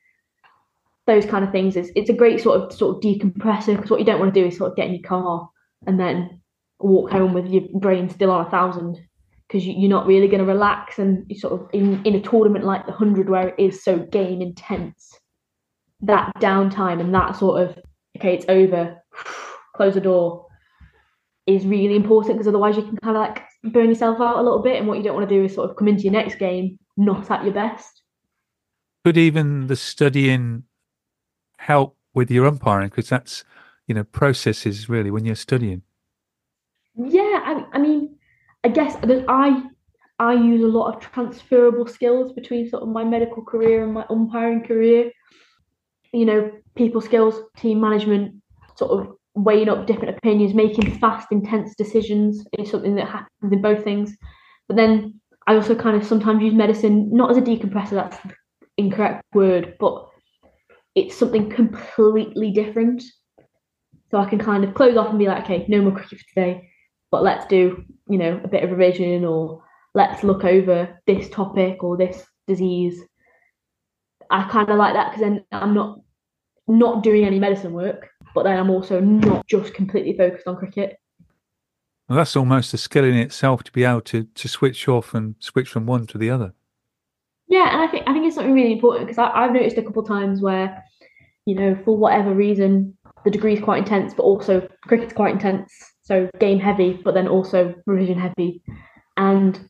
Those 1.05 1.25
kind 1.25 1.43
of 1.43 1.51
things. 1.51 1.75
It's, 1.75 1.89
it's 1.95 2.09
a 2.09 2.13
great 2.13 2.41
sort 2.41 2.61
of 2.61 2.73
sort 2.73 2.95
of 2.95 3.01
decompressor 3.03 3.75
because 3.75 3.91
what 3.91 3.99
you 3.99 4.05
don't 4.05 4.19
want 4.19 4.33
to 4.33 4.39
do 4.39 4.47
is 4.47 4.57
sort 4.57 4.71
of 4.71 4.77
get 4.77 4.87
in 4.87 4.95
your 4.95 5.03
car 5.03 5.49
and 5.85 5.99
then 5.99 6.41
walk 6.79 7.11
home 7.11 7.33
with 7.33 7.47
your 7.47 7.63
brain 7.73 8.09
still 8.09 8.31
on 8.31 8.45
a 8.45 8.49
thousand 8.49 8.97
because 9.47 9.65
you, 9.65 9.85
are 9.85 9.89
not 9.89 10.07
really 10.07 10.27
going 10.27 10.39
to 10.39 10.45
relax 10.45 10.97
and 10.97 11.25
you 11.29 11.37
sort 11.37 11.53
of 11.53 11.67
in, 11.73 12.01
in 12.05 12.15
a 12.15 12.21
tournament 12.21 12.65
like 12.65 12.85
the 12.85 12.91
100 12.91 13.29
where 13.29 13.49
it 13.49 13.55
is 13.59 13.83
so 13.83 13.99
game 13.99 14.41
intense 14.41 15.19
that 16.01 16.31
downtime 16.37 16.99
and 16.99 17.13
that 17.13 17.35
sort 17.35 17.61
of 17.61 17.77
okay 18.17 18.33
it's 18.33 18.45
over 18.47 18.97
close 19.75 19.93
the 19.93 20.01
door 20.01 20.47
is 21.45 21.65
really 21.65 21.95
important 21.95 22.35
because 22.35 22.47
otherwise 22.47 22.77
you 22.77 22.83
can 22.83 22.97
kind 22.97 23.17
of 23.17 23.21
like 23.21 23.43
burn 23.63 23.89
yourself 23.89 24.19
out 24.19 24.37
a 24.37 24.41
little 24.41 24.61
bit. 24.61 24.77
And 24.77 24.87
what 24.87 24.97
you 24.97 25.03
don't 25.03 25.15
want 25.15 25.27
to 25.29 25.35
do 25.35 25.43
is 25.43 25.53
sort 25.53 25.69
of 25.69 25.75
come 25.75 25.87
into 25.87 26.03
your 26.03 26.13
next 26.13 26.35
game 26.35 26.79
not 26.97 27.31
at 27.31 27.43
your 27.43 27.53
best. 27.53 28.03
Could 29.03 29.17
even 29.17 29.67
the 29.67 29.75
studying 29.75 30.63
help 31.57 31.97
with 32.13 32.29
your 32.29 32.45
umpiring? 32.45 32.89
Because 32.89 33.09
that's, 33.09 33.43
you 33.87 33.95
know, 33.95 34.03
processes 34.03 34.89
really 34.89 35.11
when 35.11 35.25
you're 35.25 35.35
studying. 35.35 35.81
Yeah, 36.95 37.21
I, 37.21 37.65
I 37.73 37.79
mean, 37.79 38.17
I 38.63 38.69
guess 38.69 38.95
I 39.27 39.63
I 40.19 40.33
use 40.33 40.63
a 40.63 40.67
lot 40.67 40.93
of 40.93 41.01
transferable 41.01 41.87
skills 41.87 42.31
between 42.33 42.69
sort 42.69 42.83
of 42.83 42.89
my 42.89 43.03
medical 43.03 43.43
career 43.43 43.83
and 43.83 43.93
my 43.93 44.05
umpiring 44.09 44.63
career. 44.63 45.11
You 46.13 46.25
know, 46.25 46.51
people 46.75 47.01
skills, 47.01 47.39
team 47.57 47.79
management, 47.79 48.35
sort 48.75 48.91
of 48.91 49.15
weighing 49.35 49.69
up 49.69 49.87
different 49.87 50.17
opinions, 50.17 50.53
making 50.53 50.99
fast, 50.99 51.27
intense 51.31 51.75
decisions 51.75 52.45
is 52.59 52.69
something 52.69 52.95
that 52.95 53.07
happens 53.07 53.51
in 53.51 53.61
both 53.61 53.83
things. 53.83 54.15
But 54.67 54.77
then 54.77 55.19
I 55.47 55.55
also 55.55 55.75
kind 55.75 55.95
of 55.95 56.05
sometimes 56.05 56.43
use 56.43 56.53
medicine 56.53 57.09
not 57.11 57.31
as 57.31 57.37
a 57.37 57.41
decompressor, 57.41 57.91
that's 57.91 58.17
the 58.17 58.33
incorrect 58.77 59.23
word, 59.33 59.75
but 59.79 60.07
it's 60.95 61.17
something 61.17 61.49
completely 61.49 62.51
different. 62.51 63.03
So 64.11 64.17
I 64.17 64.29
can 64.29 64.39
kind 64.39 64.63
of 64.63 64.73
close 64.73 64.97
off 64.97 65.09
and 65.09 65.19
be 65.19 65.27
like, 65.27 65.45
okay, 65.45 65.65
no 65.69 65.81
more 65.81 65.93
cricket 65.93 66.19
for 66.19 66.25
today, 66.33 66.69
but 67.11 67.23
let's 67.23 67.45
do, 67.45 67.83
you 68.09 68.17
know, 68.17 68.41
a 68.43 68.47
bit 68.47 68.63
of 68.63 68.71
revision 68.71 69.23
or 69.23 69.63
let's 69.95 70.23
look 70.23 70.43
over 70.43 70.99
this 71.07 71.29
topic 71.29 71.83
or 71.83 71.97
this 71.97 72.25
disease. 72.47 73.01
I 74.29 74.47
kind 74.49 74.69
of 74.69 74.77
like 74.77 74.93
that 74.93 75.11
because 75.11 75.21
then 75.21 75.45
I'm 75.51 75.73
not 75.73 75.99
not 76.67 77.03
doing 77.03 77.25
any 77.25 77.39
medicine 77.39 77.73
work, 77.73 78.07
but 78.33 78.43
then 78.43 78.57
I'm 78.57 78.69
also 78.69 78.99
not 78.99 79.47
just 79.47 79.73
completely 79.73 80.15
focused 80.17 80.47
on 80.47 80.57
cricket. 80.57 80.97
Well, 82.07 82.17
that's 82.17 82.35
almost 82.35 82.73
a 82.73 82.77
skill 82.77 83.05
in 83.05 83.15
itself 83.15 83.63
to 83.63 83.71
be 83.71 83.83
able 83.83 84.01
to 84.01 84.23
to 84.23 84.47
switch 84.47 84.87
off 84.87 85.13
and 85.13 85.35
switch 85.39 85.69
from 85.69 85.85
one 85.85 86.07
to 86.07 86.17
the 86.17 86.29
other. 86.29 86.53
Yeah, 87.47 87.71
and 87.71 87.81
I 87.81 87.87
think 87.87 88.03
I 88.07 88.13
think 88.13 88.25
it's 88.25 88.35
something 88.35 88.53
really 88.53 88.73
important 88.73 89.07
because 89.07 89.31
I've 89.33 89.53
noticed 89.53 89.77
a 89.77 89.81
couple 89.81 90.01
of 90.01 90.07
times 90.07 90.41
where, 90.41 90.83
you 91.45 91.55
know, 91.55 91.75
for 91.85 91.97
whatever 91.97 92.33
reason, 92.33 92.97
the 93.23 93.31
degree 93.31 93.53
is 93.53 93.63
quite 93.63 93.79
intense, 93.79 94.13
but 94.13 94.23
also 94.23 94.67
cricket's 94.83 95.13
quite 95.13 95.33
intense, 95.33 95.73
so 96.01 96.29
game 96.39 96.59
heavy, 96.59 96.99
but 97.03 97.13
then 97.13 97.27
also 97.27 97.73
revision 97.85 98.19
heavy, 98.19 98.61
and 99.17 99.69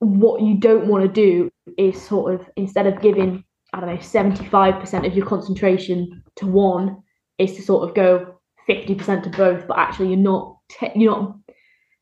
what 0.00 0.42
you 0.42 0.56
don't 0.56 0.86
want 0.86 1.04
to 1.04 1.08
do 1.08 1.50
is 1.76 2.00
sort 2.00 2.34
of 2.34 2.48
instead 2.56 2.86
of 2.86 3.00
giving 3.00 3.44
I 3.72 3.80
don't 3.80 3.94
know 3.94 4.00
seventy 4.00 4.46
five 4.46 4.80
percent 4.80 5.06
of 5.06 5.14
your 5.14 5.26
concentration 5.26 6.22
to 6.36 6.46
one, 6.46 7.02
is 7.38 7.54
to 7.56 7.62
sort 7.62 7.88
of 7.88 7.94
go 7.94 8.34
fifty 8.66 8.94
percent 8.94 9.24
to 9.24 9.30
both, 9.30 9.66
but 9.66 9.78
actually 9.78 10.08
you're 10.08 10.18
not 10.18 10.58
you're 10.94 11.10
not 11.10 11.36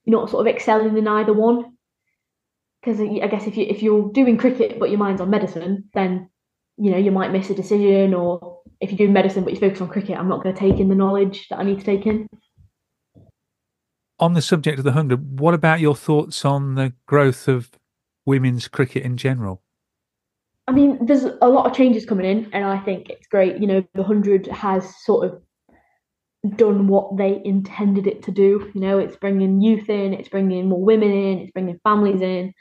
you're 0.05 0.19
not 0.21 0.31
sort 0.31 0.47
of 0.47 0.55
excelling 0.55 0.97
in 0.97 1.07
either 1.07 1.33
one. 1.33 1.77
Because 2.83 3.01
I 3.01 3.27
guess 3.27 3.47
if 3.47 3.57
you 3.57 3.67
if 3.69 3.83
you're 3.83 4.11
doing 4.13 4.37
cricket 4.39 4.79
but 4.79 4.91
your 4.91 4.99
mind's 4.99 5.21
on 5.21 5.31
medicine, 5.31 5.85
then 5.95 6.31
you 6.77 6.91
know 6.91 6.99
you 6.99 7.11
might 7.11 7.33
miss 7.33 7.51
a 7.51 7.55
decision, 7.55 8.15
or 8.15 8.61
if 8.81 8.91
you're 8.91 8.99
doing 8.99 9.13
medicine 9.13 9.45
but 9.45 9.53
you 9.53 9.61
focus 9.61 9.81
on 9.81 9.89
cricket, 9.89 10.19
I'm 10.19 10.29
not 10.29 10.43
going 10.43 10.55
to 10.55 10.61
take 10.61 10.79
in 10.79 10.89
the 10.89 10.95
knowledge 10.95 11.49
that 11.49 11.59
I 11.59 11.65
need 11.65 11.79
to 11.81 11.85
take 11.85 12.07
in. 12.07 12.29
On 14.19 14.35
the 14.35 14.43
subject 14.43 14.79
of 14.79 14.85
the 14.85 14.93
hundred, 14.93 15.41
what 15.41 15.53
about 15.53 15.81
your 15.81 15.95
thoughts 15.95 16.45
on 16.45 16.75
the 16.75 16.95
growth 17.07 17.49
of 17.49 17.71
women's 18.25 18.67
cricket 18.69 19.03
in 19.03 19.17
general? 19.17 19.63
I 20.69 20.73
mean, 20.73 21.07
there's 21.07 21.25
a 21.25 21.49
lot 21.49 21.67
of 21.67 21.77
changes 21.77 22.05
coming 22.05 22.27
in, 22.27 22.51
and 22.53 22.65
I 22.65 22.79
think 22.79 23.09
it's 23.09 23.29
great. 23.29 23.59
You 23.59 23.67
know, 23.67 23.85
the 23.95 24.03
hundred 24.03 24.47
has 24.49 24.95
sort 25.05 25.27
of 25.27 25.43
done 26.57 26.89
what 26.89 27.17
they 27.17 27.41
intended 27.45 28.07
it 28.07 28.23
to 28.25 28.33
do. 28.33 28.71
You 28.75 28.81
know, 28.81 28.99
it's 28.99 29.17
bringing 29.17 29.61
youth 29.61 29.89
in, 29.89 30.13
it's 30.13 30.29
bringing 30.29 30.69
more 30.69 30.83
women 30.83 31.11
in, 31.11 31.39
it's 31.39 31.53
bringing 31.53 31.79
families 31.85 32.21
in, 32.21 32.53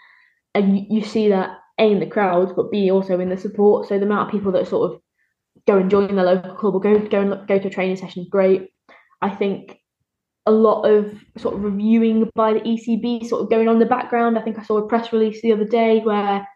and 0.54 0.78
you, 0.78 0.86
you 0.89 1.04
see 1.04 1.30
that 1.30 1.58
a 1.80 1.91
in 1.91 2.00
the 2.00 2.06
crowds, 2.06 2.54
but 2.56 2.72
b 2.72 2.91
also 2.91 3.20
in 3.20 3.30
the 3.30 3.38
support. 3.38 3.88
So 3.88 3.98
the 3.98 4.06
amount 4.06 4.28
of 4.28 4.32
people 4.32 4.52
that 4.54 4.68
sort 4.68 4.91
of 4.91 5.02
go 5.68 5.78
and 5.78 5.89
join 5.89 6.15
the 6.15 6.24
local 6.24 6.56
club 6.56 6.76
or 6.76 6.80
go 6.80 7.00
go 7.00 7.22
and 7.22 7.48
go 7.48 7.60
to 7.60 7.68
a 7.68 7.72
training 7.72 7.98
session 7.98 8.24
is 8.24 8.30
great. 8.30 8.70
I 9.22 9.30
think 9.30 9.78
a 10.46 10.52
lot 10.52 10.84
of 10.84 11.12
sort 11.38 11.56
of 11.56 11.63
reviewing 11.63 12.30
by 12.36 12.54
the 12.54 12.60
ECB 12.60 13.28
sort 13.28 13.41
of 13.41 13.50
going 13.50 13.68
on 13.68 13.76
in 13.76 13.80
the 13.80 13.86
background. 13.88 14.38
I 14.38 14.44
think 14.44 14.60
I 14.60 14.63
saw 14.63 14.78
a 14.78 14.88
press 14.88 15.12
release 15.12 15.41
the 15.41 15.54
other 15.54 15.65
day 15.65 16.02
where 16.02 16.48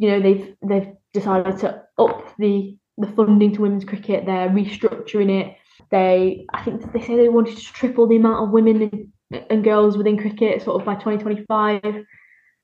you 0.00 0.10
know 0.10 0.20
they've 0.20 0.56
they've 0.62 0.92
decided 1.12 1.58
to 1.58 1.82
up 1.98 2.34
the 2.38 2.76
the 2.96 3.06
funding 3.08 3.52
to 3.54 3.62
women's 3.62 3.84
cricket. 3.84 4.24
They're 4.24 4.48
restructuring 4.48 5.30
it. 5.30 5.56
They 5.90 6.46
I 6.54 6.62
think 6.62 6.90
they 6.92 7.02
say 7.02 7.16
they 7.16 7.28
wanted 7.28 7.58
to 7.58 7.62
triple 7.62 8.08
the 8.08 8.16
amount 8.16 8.42
of 8.42 8.50
women 8.50 9.10
and, 9.30 9.44
and 9.50 9.62
girls 9.64 9.98
within 9.98 10.18
cricket 10.18 10.62
sort 10.62 10.80
of 10.80 10.86
by 10.86 10.94
2025, 10.94 12.04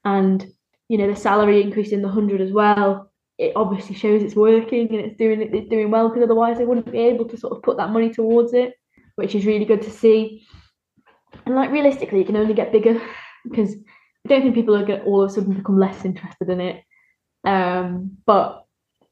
and 0.07 0.46
you 0.88 0.96
know 0.96 1.09
the 1.09 1.16
salary 1.16 1.62
increase 1.62 1.92
in 1.92 2.01
the 2.01 2.09
hundred 2.09 2.40
as 2.40 2.53
well. 2.53 3.12
It 3.37 3.53
obviously 3.55 3.94
shows 3.94 4.22
it's 4.22 4.35
working 4.35 4.88
and 4.88 5.01
it's 5.01 5.18
doing 5.18 5.42
it's 5.42 5.68
doing 5.68 5.90
well 5.90 6.09
because 6.09 6.22
otherwise 6.22 6.57
they 6.57 6.64
wouldn't 6.64 6.90
be 6.90 7.01
able 7.01 7.29
to 7.29 7.37
sort 7.37 7.55
of 7.55 7.62
put 7.62 7.77
that 7.77 7.90
money 7.90 8.09
towards 8.09 8.55
it, 8.55 8.72
which 9.16 9.35
is 9.35 9.44
really 9.44 9.66
good 9.66 9.83
to 9.83 9.90
see. 9.90 10.46
And 11.44 11.55
like 11.55 11.70
realistically, 11.70 12.22
it 12.22 12.29
can 12.29 12.37
only 12.37 12.55
get 12.55 12.72
bigger 12.72 12.99
because 13.44 13.75
I 13.75 14.29
don't 14.31 14.40
think 14.40 14.55
people 14.55 14.75
are 14.75 14.87
going 14.87 15.01
to 15.01 15.05
all 15.05 15.22
of 15.22 15.31
a 15.31 15.35
sudden 15.35 15.53
become 15.53 15.79
less 15.79 16.07
interested 16.07 16.49
in 16.49 16.62
it. 16.62 16.83
Um, 17.46 18.18
but 18.26 18.66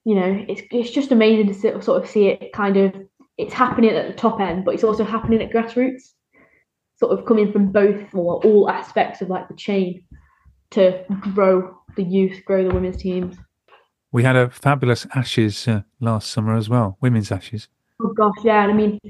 you 0.05 0.15
know, 0.15 0.45
it's 0.49 0.63
it's 0.71 0.91
just 0.91 1.13
amazing 1.13 1.47
to 1.49 1.83
sort 1.83 2.03
of 2.03 2.09
see 2.09 2.29
it 2.29 2.53
kind 2.53 2.77
of 2.77 2.95
it's 3.39 3.55
happening 3.55 3.91
at 3.91 4.07
the 4.07 4.13
top 4.13 4.41
end, 4.41 4.65
but 4.65 4.75
it's 4.75 4.85
also 4.85 5.05
happening 5.05 5.41
at 5.43 5.51
grassroots, 5.51 6.13
sort 6.97 7.19
of 7.19 7.25
coming 7.27 7.53
from 7.53 7.73
both 7.73 8.15
or 8.15 8.45
all 8.45 8.69
aspects 8.69 9.23
of 9.23 9.29
like 9.29 9.49
the 9.49 9.55
chain 9.55 10.05
to 10.73 11.05
grow 11.21 11.79
the 11.97 12.03
youth, 12.03 12.45
grow 12.45 12.67
the 12.69 12.75
women's 12.75 12.97
teams. 12.97 13.37
We 14.13 14.23
had 14.23 14.37
a 14.37 14.51
fabulous 14.51 15.07
Ashes 15.15 15.67
uh, 15.67 15.83
last 16.01 16.31
summer 16.31 16.55
as 16.55 16.69
well, 16.69 16.99
women's 17.01 17.33
Ashes. 17.33 17.69
Oh 18.03 18.13
gosh, 18.13 18.45
yeah, 18.45 18.63
and 18.63 18.73
I 18.73 18.75
mean, 18.75 19.01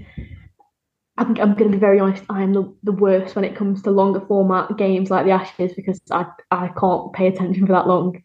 I'm, 1.17 1.29
I'm 1.39 1.55
going 1.55 1.71
to 1.71 1.77
be 1.77 1.79
very 1.79 1.99
honest. 1.99 2.23
I'm 2.31 2.53
the, 2.53 2.75
the 2.83 2.93
worst 2.93 3.35
when 3.35 3.45
it 3.45 3.57
comes 3.57 3.83
to 3.83 3.91
longer 3.91 4.21
format 4.21 4.77
games 4.77 5.11
like 5.11 5.27
the 5.27 5.33
Ashes 5.33 5.73
because 5.75 6.01
I 6.11 6.27
I 6.51 6.69
can't 6.79 7.13
pay 7.13 7.27
attention 7.27 7.67
for 7.67 7.73
that 7.73 7.87
long 7.89 8.23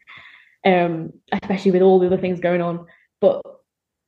um, 0.66 1.12
especially 1.32 1.72
with 1.72 1.82
all 1.82 2.00
the 2.00 2.08
other 2.08 2.18
things 2.18 2.40
going 2.40 2.62
on. 2.62 2.86
But 3.22 3.42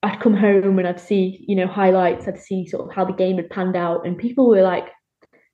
I'd 0.04 0.20
come 0.20 0.36
home 0.36 0.80
and 0.80 0.88
I'd 0.88 1.00
see, 1.00 1.46
you 1.48 1.56
know, 1.56 1.68
highlights, 1.68 2.28
I'd 2.28 2.40
see 2.40 2.68
sort 2.68 2.90
of 2.90 2.96
how 2.96 3.06
the 3.06 3.14
game 3.14 3.38
had 3.38 3.50
panned 3.50 3.76
out, 3.76 4.06
and 4.06 4.18
people 4.18 4.48
were 4.48 4.62
like 4.62 4.90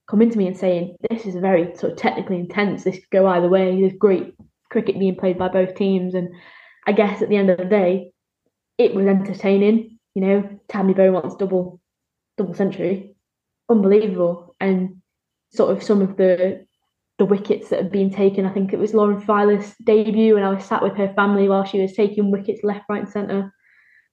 coming 0.10 0.30
to 0.30 0.38
me 0.38 0.48
and 0.48 0.58
saying, 0.58 0.96
This 1.10 1.26
is 1.26 1.36
very 1.36 1.76
sort 1.76 1.94
of 1.94 1.98
technically 1.98 2.40
intense, 2.40 2.84
this 2.84 2.96
could 2.96 3.10
go 3.12 3.28
either 3.28 3.50
way, 3.50 3.80
there's 3.80 3.94
great 3.98 4.34
cricket 4.70 5.00
being 5.00 5.16
played 5.16 5.38
by 5.38 5.48
both 5.48 5.76
teams. 5.76 6.14
And 6.14 6.30
I 6.86 6.92
guess 6.92 7.22
at 7.22 7.30
the 7.30 7.38
end 7.38 7.50
of 7.50 7.58
the 7.58 7.66
day, 7.66 8.12
it 8.78 8.94
was 8.94 9.08
entertaining. 9.08 9.98
You 10.16 10.22
know, 10.22 10.60
Tammy 10.68 10.94
Beaumont's 10.94 11.36
double 11.36 11.80
double 12.38 12.54
century. 12.54 13.16
Unbelievable. 13.70 14.56
And 14.60 15.02
sort 15.52 15.76
of 15.76 15.84
some 15.84 16.02
of 16.02 16.18
the 16.18 16.66
the 17.18 17.26
wickets 17.26 17.70
that 17.70 17.82
had 17.82 17.92
been 17.92 18.12
taken. 18.12 18.46
I 18.46 18.54
think 18.54 18.74
it 18.74 18.80
was 18.80 18.94
Lauren 18.94 19.20
Filer's 19.20 19.76
debut, 19.84 20.36
and 20.36 20.46
I 20.46 20.54
was 20.54 20.66
sat 20.66 20.84
with 20.84 20.96
her 20.98 21.14
family 21.14 21.50
while 21.50 21.66
she 21.66 21.82
was 21.82 21.94
taking 21.94 22.32
wickets 22.32 22.64
left, 22.64 22.86
right, 22.90 23.02
and 23.02 23.10
centre, 23.10 23.54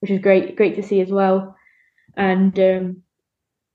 which 0.00 0.10
was 0.10 0.20
great, 0.20 0.56
great 0.56 0.76
to 0.76 0.82
see 0.82 1.00
as 1.00 1.10
well. 1.10 1.54
And 2.16 2.58
um, 2.58 3.02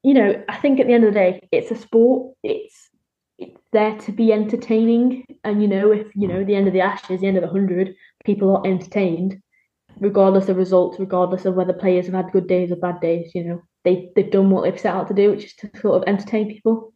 you 0.03 0.13
know, 0.13 0.43
I 0.47 0.57
think 0.57 0.79
at 0.79 0.87
the 0.87 0.93
end 0.93 1.03
of 1.03 1.13
the 1.13 1.19
day, 1.19 1.47
it's 1.51 1.71
a 1.71 1.75
sport. 1.75 2.35
It's 2.43 2.89
it's 3.37 3.59
there 3.71 3.97
to 3.99 4.11
be 4.11 4.33
entertaining, 4.33 5.25
and 5.43 5.61
you 5.61 5.67
know, 5.67 5.91
if 5.91 6.07
you 6.15 6.27
know 6.27 6.43
the 6.43 6.55
end 6.55 6.67
of 6.67 6.73
the 6.73 6.81
Ashes, 6.81 7.21
the 7.21 7.27
end 7.27 7.37
of 7.37 7.43
the 7.43 7.49
hundred, 7.49 7.95
people 8.25 8.57
are 8.57 8.67
entertained, 8.67 9.41
regardless 9.99 10.49
of 10.49 10.57
results, 10.57 10.99
regardless 10.99 11.45
of 11.45 11.55
whether 11.55 11.73
players 11.73 12.05
have 12.07 12.15
had 12.15 12.31
good 12.31 12.47
days 12.47 12.71
or 12.71 12.77
bad 12.77 12.99
days. 12.99 13.31
You 13.35 13.43
know, 13.43 13.61
they 13.83 14.11
they've 14.15 14.31
done 14.31 14.49
what 14.49 14.63
they've 14.63 14.79
set 14.79 14.95
out 14.95 15.07
to 15.09 15.13
do, 15.13 15.29
which 15.29 15.45
is 15.45 15.55
to 15.57 15.69
sort 15.79 16.01
of 16.01 16.07
entertain 16.07 16.49
people. 16.49 16.93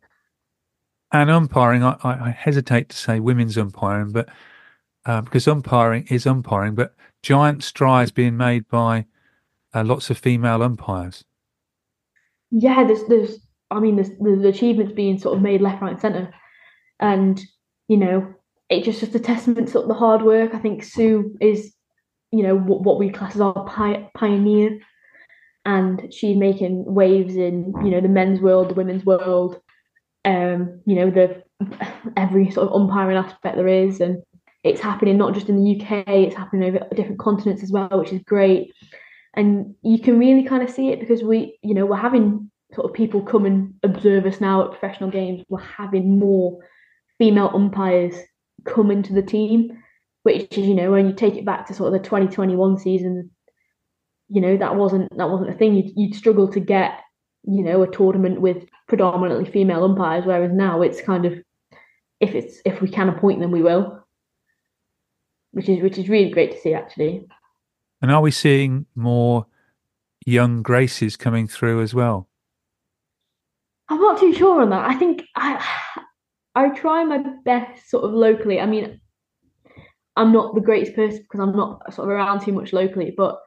And 1.14 1.30
umpiring, 1.30 1.84
I, 1.84 1.96
I 2.04 2.30
hesitate 2.32 2.90
to 2.90 2.98
say 2.98 3.20
women's 3.20 3.56
umpiring, 3.56 4.12
but 4.12 4.30
uh, 5.06 5.22
because 5.22 5.48
umpiring 5.48 6.08
is 6.10 6.26
umpiring, 6.26 6.74
but 6.74 6.96
giant 7.22 7.64
strides 7.64 8.12
being 8.12 8.36
made 8.36 8.68
by 8.68 9.06
uh, 9.76 9.84
lots 9.84 10.10
of 10.10 10.18
female 10.18 10.64
umpires. 10.64 11.24
Yeah, 12.50 12.84
there's, 12.84 13.04
there's, 13.06 13.40
I 13.70 13.80
mean, 13.80 13.96
there's, 13.96 14.44
achievements 14.44 14.94
being 14.94 15.20
sort 15.20 15.36
of 15.36 15.44
made 15.44 15.62
left, 15.62 15.84
right, 15.84 15.92
and 15.92 16.02
centre, 16.02 16.34
and 17.00 17.40
you 17.88 17.98
know, 17.98 18.34
it's 18.70 18.86
just 18.86 19.00
just 19.00 19.16
a 19.16 19.20
testament 19.20 19.68
to 19.70 19.82
the 19.82 19.94
hard 19.94 20.24
work. 20.24 20.56
I 20.56 20.60
think 20.60 20.84
Sue 20.84 21.36
is, 21.42 21.74
you 22.32 22.42
know, 22.42 22.56
what, 22.56 22.82
what 22.82 22.98
we 22.98 23.10
class 23.10 23.36
as 23.36 23.42
our 23.42 23.66
pi- 23.66 24.10
pioneer, 24.16 24.80
and 25.66 26.12
she's 26.12 26.38
making 26.38 26.86
waves 26.86 27.36
in, 27.36 27.74
you 27.84 27.92
know, 27.92 28.02
the 28.02 28.08
men's 28.08 28.40
world, 28.40 28.70
the 28.70 28.76
women's 28.76 29.06
world, 29.06 29.60
um, 30.26 30.82
you 30.86 30.96
know, 30.96 31.10
the 31.10 31.44
every 32.18 32.52
sort 32.52 32.68
of 32.68 32.74
umpiring 32.74 33.18
aspect 33.18 33.56
there 33.56 33.68
is, 33.68 34.00
and 34.00 34.22
it's 34.64 34.82
happening 34.82 35.18
not 35.18 35.34
just 35.34 35.50
in 35.50 35.64
the 35.64 35.82
UK, 35.82 36.04
it's 36.08 36.36
happening 36.36 36.64
over 36.64 36.88
different 36.96 37.20
continents 37.20 37.64
as 37.64 37.72
well, 37.72 37.90
which 37.92 38.14
is 38.14 38.22
great. 38.24 38.72
And 39.36 39.76
you 39.82 40.00
can 40.00 40.20
really 40.20 40.44
kind 40.44 40.64
of 40.64 40.70
see 40.70 40.90
it 40.90 41.00
because 41.00 41.24
we, 41.24 41.58
you 41.64 41.74
know, 41.74 41.86
we're 41.86 41.98
having 41.98 42.52
sort 42.74 42.90
of 42.90 42.96
people 42.96 43.22
come 43.22 43.46
and 43.46 43.74
observe 43.84 44.26
us 44.26 44.40
now 44.40 44.64
at 44.64 44.72
professional 44.72 45.10
games. 45.10 45.44
We're 45.50 45.60
having 45.60 46.20
more 46.20 46.60
female 47.18 47.52
umpires 47.54 48.16
come 48.66 48.92
into 48.92 49.14
the 49.14 49.22
team, 49.22 49.84
which 50.24 50.58
is, 50.58 50.66
you 50.66 50.76
know, 50.76 50.92
when 50.92 51.08
you 51.08 51.14
take 51.14 51.36
it 51.36 51.46
back 51.46 51.68
to 51.68 51.74
sort 51.74 51.94
of 51.94 52.02
the 52.02 52.08
2021 52.08 52.78
season, 52.78 53.32
you 54.30 54.42
know, 54.42 54.56
that 54.58 54.76
wasn't 54.76 55.16
that 55.18 55.30
wasn't 55.30 55.50
a 55.50 55.54
thing. 55.54 55.76
You'd, 55.76 55.92
you'd 55.96 56.16
struggle 56.16 56.48
to 56.50 56.60
get 56.60 57.00
you 57.44 57.64
know, 57.64 57.84
a 57.84 57.92
tournament 57.92 58.42
with 58.42 58.66
predominantly 58.88 59.50
female 59.50 59.84
umpires, 59.84 60.26
whereas 60.26 60.52
now 60.52 60.82
it's 60.82 61.02
kind 61.02 61.26
of 61.26 61.34
if 62.20 62.36
it's 62.36 62.62
if 62.66 62.82
we 62.82 62.90
can 62.90 63.10
appoint 63.10 63.40
them, 63.40 63.52
we 63.52 63.62
will, 63.62 64.04
which 65.52 65.68
is 65.68 65.82
which 65.82 65.98
is 65.98 66.10
really 66.10 66.32
great 66.32 66.52
to 66.52 66.60
see 66.60 66.74
actually. 66.74 67.26
And 68.02 68.12
are 68.12 68.22
we 68.22 68.32
seeing 68.32 68.86
more 68.96 69.46
young 70.26 70.62
graces 70.62 71.16
coming 71.18 71.48
through 71.48 71.82
as 71.82 71.94
well? 71.94 72.30
I'm 73.90 74.00
not 74.00 74.20
too 74.20 74.34
sure 74.34 74.62
on 74.62 74.70
that. 74.70 74.90
I 74.90 74.96
think 74.96 75.24
I 75.36 75.66
I 76.56 76.70
try 76.70 77.04
my 77.04 77.24
best 77.44 77.90
sort 77.90 78.06
of 78.06 78.14
locally. 78.14 78.60
I 78.60 78.66
mean, 78.66 79.02
I'm 80.16 80.32
not 80.32 80.56
the 80.56 80.62
greatest 80.62 80.96
person 80.96 81.20
because 81.24 81.40
I'm 81.40 81.56
not 81.56 81.94
sort 81.94 82.08
of 82.08 82.16
around 82.16 82.42
too 82.42 82.54
much 82.54 82.74
locally, 82.74 83.14
but 83.16 83.40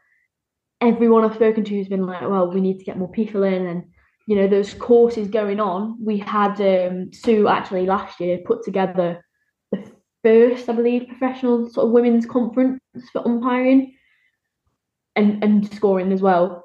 everyone 0.80 1.24
I've 1.24 1.34
spoken 1.34 1.64
to 1.64 1.78
has 1.78 1.88
been 1.88 2.06
like, 2.06 2.22
well, 2.22 2.50
we 2.50 2.60
need 2.60 2.78
to 2.78 2.84
get 2.84 2.98
more 2.98 3.10
people 3.10 3.42
in 3.42 3.66
and 3.66 3.84
you 4.26 4.34
know, 4.34 4.48
those 4.48 4.74
courses 4.74 5.28
going 5.28 5.60
on. 5.60 5.96
We 6.04 6.18
had 6.18 6.60
um, 6.60 7.12
Sue 7.12 7.46
actually 7.46 7.86
last 7.86 8.18
year 8.18 8.38
put 8.44 8.64
together 8.64 9.24
the 9.70 9.90
first, 10.24 10.68
I 10.68 10.72
believe, 10.72 11.08
professional 11.08 11.70
sort 11.70 11.86
of 11.86 11.92
women's 11.92 12.26
conference 12.26 12.80
for 13.12 13.26
umpiring 13.26 13.94
and, 15.14 15.42
and 15.44 15.72
scoring 15.72 16.12
as 16.12 16.22
well. 16.22 16.64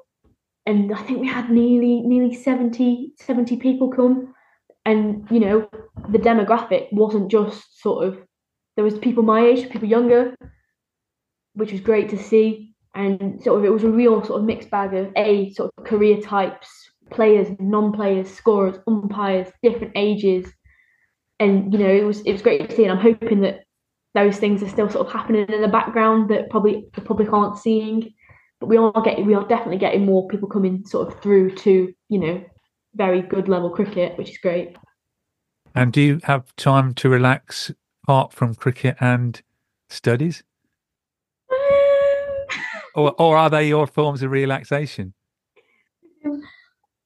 And 0.66 0.92
I 0.92 1.02
think 1.02 1.20
we 1.20 1.28
had 1.28 1.50
nearly 1.50 2.02
nearly 2.02 2.34
70, 2.34 3.12
70 3.18 3.56
people 3.56 3.90
come. 3.90 4.34
And, 4.84 5.28
you 5.30 5.38
know, 5.38 5.68
the 6.08 6.18
demographic 6.18 6.92
wasn't 6.92 7.30
just 7.30 7.80
sort 7.80 8.06
of 8.06 8.18
there 8.74 8.84
was 8.84 8.98
people 8.98 9.22
my 9.22 9.40
age, 9.40 9.70
people 9.70 9.88
younger, 9.88 10.34
which 11.54 11.70
was 11.70 11.80
great 11.80 12.08
to 12.10 12.18
see. 12.18 12.71
And 12.94 13.42
sort 13.42 13.58
of 13.58 13.64
it 13.64 13.72
was 13.72 13.84
a 13.84 13.90
real 13.90 14.22
sort 14.22 14.40
of 14.40 14.46
mixed 14.46 14.70
bag 14.70 14.94
of 14.94 15.10
a 15.16 15.50
sort 15.54 15.72
of 15.76 15.84
career 15.84 16.20
types, 16.20 16.68
players, 17.10 17.48
non-players, 17.58 18.32
scorers, 18.32 18.76
umpires, 18.86 19.48
different 19.62 19.92
ages. 19.96 20.46
And 21.40 21.72
you 21.72 21.78
know, 21.78 21.88
it 21.88 22.04
was 22.04 22.20
it 22.20 22.32
was 22.32 22.42
great 22.42 22.68
to 22.68 22.76
see. 22.76 22.84
And 22.84 22.92
I'm 22.92 22.98
hoping 22.98 23.40
that 23.40 23.64
those 24.14 24.36
things 24.36 24.62
are 24.62 24.68
still 24.68 24.90
sort 24.90 25.06
of 25.06 25.12
happening 25.12 25.46
in 25.48 25.62
the 25.62 25.68
background 25.68 26.28
that 26.30 26.50
probably 26.50 26.84
the 26.94 27.00
public 27.00 27.32
aren't 27.32 27.58
seeing. 27.58 28.12
But 28.60 28.66
we 28.66 28.76
are 28.76 28.92
getting 29.02 29.26
we 29.26 29.34
are 29.34 29.46
definitely 29.48 29.78
getting 29.78 30.04
more 30.04 30.28
people 30.28 30.48
coming 30.48 30.84
sort 30.84 31.08
of 31.08 31.20
through 31.22 31.54
to, 31.56 31.92
you 32.08 32.18
know, 32.18 32.44
very 32.94 33.22
good 33.22 33.48
level 33.48 33.70
cricket, 33.70 34.18
which 34.18 34.30
is 34.30 34.38
great. 34.38 34.76
And 35.74 35.92
do 35.92 36.00
you 36.00 36.20
have 36.24 36.54
time 36.56 36.92
to 36.94 37.08
relax 37.08 37.72
apart 38.04 38.32
from 38.32 38.54
cricket 38.54 38.96
and 39.00 39.40
studies? 39.88 40.42
Or, 42.94 43.14
or 43.18 43.36
are 43.36 43.50
they 43.50 43.68
your 43.68 43.86
forms 43.86 44.22
of 44.22 44.30
relaxation? 44.30 45.14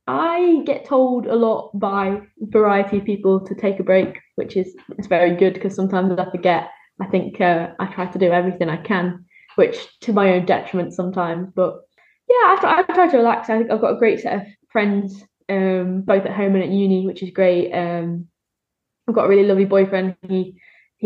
I 0.07 0.63
get 0.65 0.85
told 0.85 1.27
a 1.27 1.35
lot 1.35 1.71
by 1.75 2.21
variety 2.41 2.99
of 2.99 3.05
people 3.05 3.41
to 3.41 3.55
take 3.55 3.81
a 3.81 3.83
break, 3.83 4.21
which 4.37 4.57
is 4.57 4.77
it's 4.99 5.09
very 5.09 5.35
good 5.35 5.55
because 5.55 5.75
sometimes 5.75 6.17
I 6.19 6.31
forget. 6.31 6.69
I 7.01 7.07
think 7.07 7.41
uh, 7.41 7.69
I 7.79 7.87
try 7.87 8.07
to 8.07 8.19
do 8.19 8.31
everything 8.31 8.69
I 8.69 8.77
can, 8.77 9.25
which 9.57 9.77
to 10.01 10.13
my 10.13 10.33
own 10.35 10.47
detriment 10.47 10.95
sometimes. 10.95 11.49
But 11.55 11.81
yeah, 12.29 12.35
I 12.35 12.57
try, 12.61 12.79
I 12.79 12.95
try 12.95 13.09
to 13.09 13.17
relax. 13.17 13.51
I 13.51 13.59
think 13.59 13.71
I've 13.71 13.81
got 13.81 13.95
a 13.95 13.99
great 13.99 14.21
set 14.21 14.37
of 14.37 14.43
friends, 14.71 15.25
um, 15.49 16.03
both 16.03 16.25
at 16.25 16.33
home 16.37 16.55
and 16.55 16.65
at 16.65 16.71
uni, 16.71 17.05
which 17.05 17.23
is 17.23 17.31
great. 17.31 17.73
Um, 17.73 18.29
I've 19.09 19.15
got 19.15 19.27
a 19.27 19.29
really 19.29 19.47
lovely 19.47 19.65
boyfriend. 19.65 20.17
He 20.29 20.57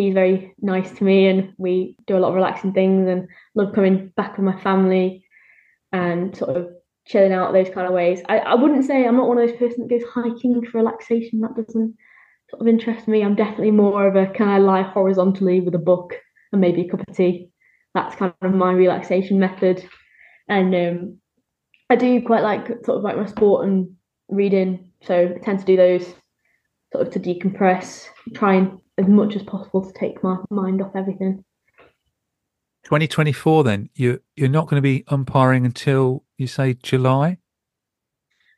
he's 0.04 0.14
very 0.14 0.54
nice 0.60 0.90
to 0.92 1.04
me 1.04 1.28
and 1.28 1.52
we 1.58 1.96
do 2.06 2.16
a 2.16 2.18
lot 2.18 2.28
of 2.28 2.34
relaxing 2.34 2.72
things 2.72 3.08
and 3.08 3.28
love 3.54 3.74
coming 3.74 4.08
back 4.16 4.36
with 4.36 4.44
my 4.44 4.60
family 4.60 5.24
and 5.92 6.36
sort 6.36 6.56
of 6.56 6.68
chilling 7.06 7.32
out 7.32 7.52
those 7.52 7.70
kind 7.70 7.86
of 7.86 7.92
ways. 7.92 8.20
I, 8.28 8.38
I 8.38 8.54
wouldn't 8.54 8.84
say 8.84 9.06
I'm 9.06 9.16
not 9.16 9.28
one 9.28 9.38
of 9.38 9.48
those 9.48 9.58
person 9.58 9.80
that 9.80 9.90
goes 9.90 10.08
hiking 10.08 10.64
for 10.64 10.78
relaxation. 10.78 11.40
That 11.40 11.56
doesn't 11.56 11.96
sort 12.50 12.60
of 12.60 12.68
interest 12.68 13.08
me. 13.08 13.22
I'm 13.22 13.34
definitely 13.34 13.72
more 13.72 14.06
of 14.06 14.16
a 14.16 14.32
can 14.32 14.48
I 14.48 14.58
lie 14.58 14.82
horizontally 14.82 15.60
with 15.60 15.74
a 15.74 15.78
book 15.78 16.14
and 16.52 16.60
maybe 16.60 16.82
a 16.82 16.88
cup 16.88 17.00
of 17.06 17.16
tea. 17.16 17.50
That's 17.94 18.16
kind 18.16 18.34
of 18.42 18.54
my 18.54 18.72
relaxation 18.72 19.38
method. 19.38 19.84
And 20.48 20.74
um, 20.74 21.18
I 21.88 21.96
do 21.96 22.22
quite 22.22 22.42
like 22.42 22.66
sort 22.84 22.98
of 22.98 23.02
like 23.02 23.16
my 23.16 23.26
sport 23.26 23.66
and 23.66 23.96
reading. 24.28 24.90
So 25.02 25.34
I 25.36 25.38
tend 25.44 25.60
to 25.60 25.64
do 25.64 25.76
those 25.76 26.06
sort 26.92 27.06
of 27.06 27.12
to 27.12 27.20
decompress, 27.20 28.06
try 28.34 28.54
and 28.54 28.79
as 29.00 29.08
much 29.08 29.34
as 29.36 29.42
possible 29.42 29.84
to 29.84 29.92
take 29.98 30.22
my 30.22 30.36
mind 30.50 30.82
off 30.82 30.94
everything. 30.94 31.44
2024 32.84 33.64
then 33.64 33.90
you 33.94 34.20
you're 34.36 34.48
not 34.48 34.66
going 34.66 34.78
to 34.78 34.82
be 34.82 35.04
umpiring 35.08 35.64
until 35.64 36.24
you 36.38 36.46
say 36.46 36.74
July? 36.82 37.38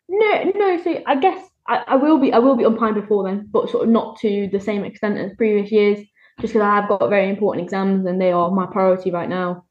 No 0.08 0.52
no 0.54 0.82
so 0.82 1.02
I 1.06 1.16
guess 1.16 1.48
I, 1.66 1.84
I 1.86 1.96
will 1.96 2.18
be 2.18 2.32
I 2.32 2.38
will 2.38 2.56
be 2.56 2.64
umpiring 2.64 2.94
before 2.94 3.24
then 3.24 3.48
but 3.50 3.70
sort 3.70 3.84
of 3.84 3.90
not 3.90 4.18
to 4.20 4.48
the 4.52 4.60
same 4.60 4.84
extent 4.84 5.18
as 5.18 5.32
previous 5.36 5.70
years 5.72 5.98
just 6.40 6.54
because 6.54 6.62
I 6.62 6.74
have 6.76 6.88
got 6.88 7.08
very 7.08 7.28
important 7.28 7.64
exams 7.64 8.06
and 8.06 8.20
they 8.20 8.32
are 8.32 8.50
my 8.50 8.66
priority 8.66 9.10
right 9.10 9.28
now. 9.28 9.64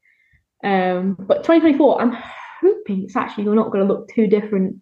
Um 0.62 1.16
but 1.18 1.44
2024 1.44 2.00
I'm 2.00 2.16
hoping 2.60 3.04
it's 3.04 3.16
actually 3.16 3.44
not 3.44 3.72
going 3.72 3.86
to 3.86 3.92
look 3.92 4.08
too 4.14 4.26
different 4.26 4.76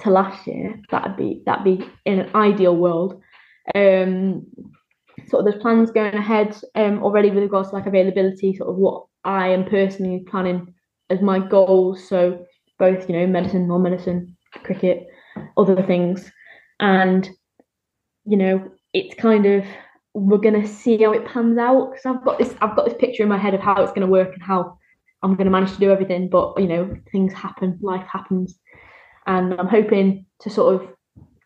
to 0.00 0.10
last 0.10 0.46
year. 0.46 0.80
That'd 0.90 1.16
be 1.16 1.42
that'd 1.44 1.64
be 1.64 1.86
in 2.04 2.20
an 2.20 2.34
ideal 2.34 2.76
world. 2.76 3.20
Um 3.74 4.46
sort 5.30 5.40
of 5.40 5.52
there's 5.52 5.62
plans 5.62 5.90
going 5.90 6.14
ahead 6.14 6.56
um, 6.74 7.02
already 7.02 7.30
with 7.30 7.42
regards 7.42 7.70
to 7.70 7.76
like 7.76 7.86
availability, 7.86 8.54
sort 8.54 8.68
of 8.68 8.76
what 8.76 9.04
I 9.24 9.48
am 9.48 9.64
personally 9.64 10.24
planning 10.28 10.74
as 11.08 11.22
my 11.22 11.38
goals. 11.38 12.06
So 12.08 12.44
both, 12.78 13.08
you 13.08 13.16
know, 13.16 13.26
medicine, 13.26 13.68
non-medicine, 13.68 14.36
cricket, 14.64 15.06
other 15.56 15.82
things. 15.82 16.30
And, 16.80 17.28
you 18.24 18.36
know, 18.36 18.70
it's 18.92 19.14
kind 19.14 19.46
of 19.46 19.64
we're 20.12 20.38
gonna 20.38 20.66
see 20.66 21.00
how 21.00 21.12
it 21.12 21.24
pans 21.24 21.56
out 21.56 21.90
because 21.90 22.04
I've 22.04 22.24
got 22.24 22.38
this 22.38 22.52
I've 22.60 22.74
got 22.74 22.84
this 22.84 22.98
picture 22.98 23.22
in 23.22 23.28
my 23.28 23.38
head 23.38 23.54
of 23.54 23.60
how 23.60 23.80
it's 23.80 23.92
gonna 23.92 24.08
work 24.08 24.32
and 24.32 24.42
how 24.42 24.76
I'm 25.22 25.36
gonna 25.36 25.50
manage 25.50 25.72
to 25.74 25.78
do 25.78 25.92
everything. 25.92 26.28
But 26.28 26.58
you 26.58 26.66
know, 26.66 26.96
things 27.12 27.32
happen, 27.32 27.78
life 27.80 28.06
happens. 28.10 28.58
And 29.26 29.54
I'm 29.54 29.68
hoping 29.68 30.26
to 30.40 30.50
sort 30.50 30.74
of 30.74 30.88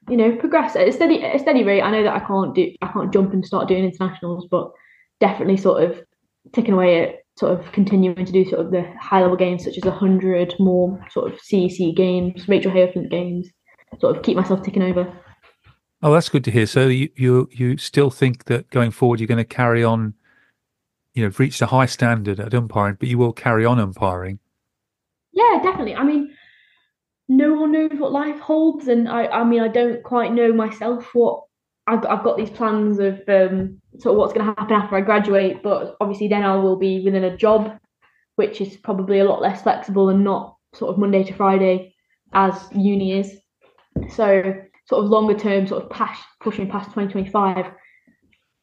you 0.08 0.16
know, 0.16 0.36
progress 0.36 0.76
at 0.76 0.88
a 0.88 0.92
steady 0.92 1.22
at 1.22 1.36
a 1.36 1.38
steady 1.38 1.64
rate. 1.64 1.82
I 1.82 1.90
know 1.90 2.02
that 2.02 2.14
I 2.14 2.20
can't 2.20 2.54
do 2.54 2.72
I 2.82 2.88
can't 2.88 3.12
jump 3.12 3.32
and 3.32 3.44
start 3.44 3.68
doing 3.68 3.84
internationals, 3.84 4.46
but 4.50 4.70
definitely 5.20 5.56
sort 5.56 5.82
of 5.82 6.02
ticking 6.52 6.74
away 6.74 7.02
at 7.02 7.24
sort 7.36 7.58
of 7.58 7.72
continuing 7.72 8.24
to 8.24 8.32
do 8.32 8.44
sort 8.44 8.64
of 8.64 8.70
the 8.70 8.84
high 9.00 9.20
level 9.20 9.36
games 9.36 9.64
such 9.64 9.76
as 9.76 9.84
a 9.84 9.90
hundred 9.90 10.54
more 10.58 11.04
sort 11.10 11.32
of 11.32 11.40
CEC 11.40 11.96
games, 11.96 12.48
Rachael 12.48 12.70
Heyhoe 12.70 13.08
games, 13.08 13.48
sort 14.00 14.16
of 14.16 14.22
keep 14.22 14.36
myself 14.36 14.62
ticking 14.62 14.82
over. 14.82 15.12
Oh, 16.02 16.12
that's 16.12 16.28
good 16.28 16.44
to 16.44 16.50
hear. 16.50 16.66
So 16.66 16.88
you 16.88 17.08
you 17.16 17.48
you 17.50 17.76
still 17.78 18.10
think 18.10 18.44
that 18.44 18.70
going 18.70 18.90
forward 18.90 19.20
you're 19.20 19.26
going 19.26 19.38
to 19.38 19.44
carry 19.44 19.82
on, 19.82 20.14
you 21.14 21.24
know, 21.24 21.32
reach 21.38 21.62
a 21.62 21.66
high 21.66 21.86
standard 21.86 22.38
at 22.38 22.52
umpiring, 22.52 22.96
but 23.00 23.08
you 23.08 23.18
will 23.18 23.32
carry 23.32 23.64
on 23.64 23.78
umpiring. 23.78 24.38
Yeah, 25.32 25.60
definitely. 25.62 25.94
I 25.94 26.04
mean, 26.04 26.34
no 27.28 27.54
one 27.54 27.72
knows 27.72 27.92
what 27.94 28.12
life 28.12 28.38
holds, 28.38 28.88
and 28.88 29.08
I, 29.08 29.26
I 29.26 29.44
mean, 29.44 29.60
I 29.60 29.68
don't 29.68 30.02
quite 30.02 30.32
know 30.32 30.52
myself 30.52 31.08
what 31.14 31.44
I've, 31.86 32.04
I've 32.06 32.24
got 32.24 32.36
these 32.36 32.50
plans 32.50 32.98
of 32.98 33.20
um, 33.28 33.80
sort 33.98 34.14
of 34.14 34.18
what's 34.18 34.32
going 34.32 34.46
to 34.46 34.54
happen 34.58 34.74
after 34.74 34.96
I 34.96 35.00
graduate, 35.00 35.62
but 35.62 35.96
obviously 36.00 36.28
then 36.28 36.42
I 36.42 36.56
will 36.56 36.76
be 36.76 37.00
within 37.04 37.24
a 37.24 37.36
job, 37.36 37.78
which 38.36 38.60
is 38.60 38.76
probably 38.76 39.20
a 39.20 39.24
lot 39.24 39.42
less 39.42 39.62
flexible 39.62 40.08
and 40.08 40.24
not 40.24 40.56
sort 40.74 40.92
of 40.92 40.98
Monday 40.98 41.24
to 41.24 41.34
Friday 41.34 41.94
as 42.32 42.68
uni 42.72 43.18
is. 43.18 43.38
So 44.10 44.54
sort 44.86 45.04
of 45.04 45.10
longer 45.10 45.38
term, 45.38 45.66
sort 45.66 45.84
of 45.84 45.90
past 45.90 46.22
pushing 46.40 46.70
past 46.70 46.86
2025. 46.90 47.66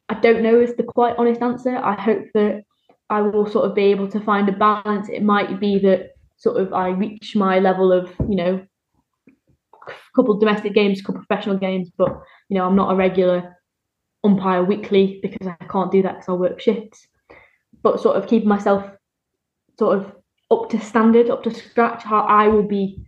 I 0.08 0.20
don't 0.20 0.42
know 0.42 0.60
is 0.60 0.74
the 0.76 0.82
quite 0.82 1.16
honest 1.16 1.42
answer. 1.42 1.76
I 1.76 2.00
hope 2.00 2.26
that 2.34 2.62
I 3.08 3.22
will 3.22 3.46
sort 3.50 3.66
of 3.66 3.74
be 3.74 3.84
able 3.84 4.08
to 4.08 4.20
find 4.20 4.48
a 4.48 4.52
balance. 4.52 5.08
It 5.08 5.22
might 5.22 5.58
be 5.60 5.78
that 5.80 6.11
sort 6.42 6.60
of 6.60 6.72
I 6.72 6.88
reach 6.88 7.36
my 7.36 7.60
level 7.60 7.92
of 7.92 8.12
you 8.28 8.36
know 8.36 8.66
a 9.38 9.92
couple 10.16 10.38
domestic 10.38 10.74
games, 10.74 11.00
a 11.00 11.04
couple 11.04 11.22
professional 11.24 11.56
games, 11.56 11.88
but 11.96 12.10
you 12.48 12.58
know 12.58 12.66
I'm 12.66 12.76
not 12.76 12.92
a 12.92 12.96
regular 12.96 13.56
umpire 14.24 14.64
weekly 14.64 15.20
because 15.22 15.46
I 15.46 15.64
can't 15.66 15.92
do 15.92 16.02
that 16.02 16.14
because 16.14 16.28
I 16.28 16.32
work 16.32 16.60
shifts. 16.60 17.06
But 17.82 18.00
sort 18.00 18.16
of 18.16 18.26
keeping 18.26 18.48
myself 18.48 18.84
sort 19.78 19.98
of 19.98 20.12
up 20.50 20.68
to 20.70 20.80
standard, 20.80 21.30
up 21.30 21.44
to 21.44 21.54
scratch. 21.54 22.02
How 22.02 22.22
I 22.22 22.48
will 22.48 22.66
be 22.66 23.04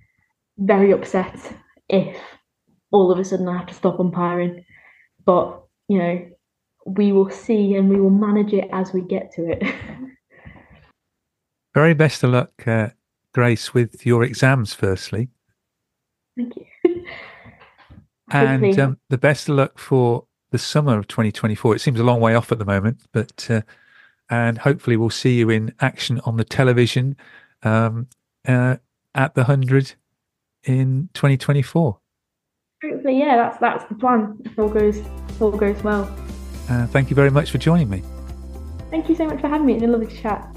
very 0.56 0.92
upset 0.92 1.36
if 1.88 2.16
all 2.92 3.10
of 3.10 3.18
a 3.18 3.24
sudden 3.24 3.48
I 3.48 3.58
have 3.58 3.66
to 3.66 3.74
stop 3.74 3.98
umpiring. 3.98 4.64
But 5.24 5.60
you 5.88 5.98
know, 5.98 6.26
we 6.86 7.10
will 7.10 7.30
see 7.30 7.74
and 7.74 7.90
we 7.90 8.00
will 8.00 8.10
manage 8.10 8.52
it 8.52 8.68
as 8.72 8.92
we 8.92 9.00
get 9.00 9.32
to 9.32 9.50
it. 9.50 9.62
Very 11.74 11.94
best 11.94 12.22
of 12.22 12.30
luck, 12.30 12.52
uh, 12.66 12.90
Grace, 13.34 13.74
with 13.74 14.06
your 14.06 14.22
exams, 14.22 14.74
firstly. 14.74 15.28
Thank 16.36 16.54
you. 16.56 17.04
and 18.30 18.78
um, 18.78 18.98
the 19.10 19.18
best 19.18 19.48
of 19.48 19.56
luck 19.56 19.78
for 19.78 20.24
the 20.52 20.58
summer 20.58 20.96
of 20.96 21.08
2024. 21.08 21.74
It 21.74 21.80
seems 21.80 21.98
a 21.98 22.04
long 22.04 22.20
way 22.20 22.36
off 22.36 22.52
at 22.52 22.60
the 22.60 22.64
moment, 22.64 23.00
but 23.12 23.46
uh, 23.50 23.62
and 24.30 24.56
hopefully 24.56 24.96
we'll 24.96 25.10
see 25.10 25.36
you 25.36 25.50
in 25.50 25.74
action 25.80 26.20
on 26.24 26.36
the 26.36 26.44
television 26.44 27.16
um, 27.64 28.06
uh, 28.46 28.76
at 29.16 29.34
the 29.34 29.44
hundred 29.44 29.94
in 30.62 31.08
2024. 31.14 31.98
Hopefully, 32.84 33.18
yeah, 33.18 33.36
that's 33.36 33.58
that's 33.58 33.84
the 33.86 33.96
plan. 33.96 34.38
If 34.44 34.56
all 34.58 34.68
goes 34.68 34.98
if 34.98 35.42
all 35.42 35.50
goes 35.50 35.82
well. 35.82 36.04
Uh, 36.70 36.86
thank 36.86 37.10
you 37.10 37.16
very 37.16 37.30
much 37.30 37.50
for 37.50 37.58
joining 37.58 37.90
me. 37.90 38.02
Thank 38.90 39.08
you 39.08 39.16
so 39.16 39.26
much 39.26 39.40
for 39.40 39.48
having 39.48 39.66
me. 39.66 39.72
It's 39.74 39.80
been 39.80 39.90
lovely 39.90 40.06
to 40.06 40.16
chat. 40.16 40.56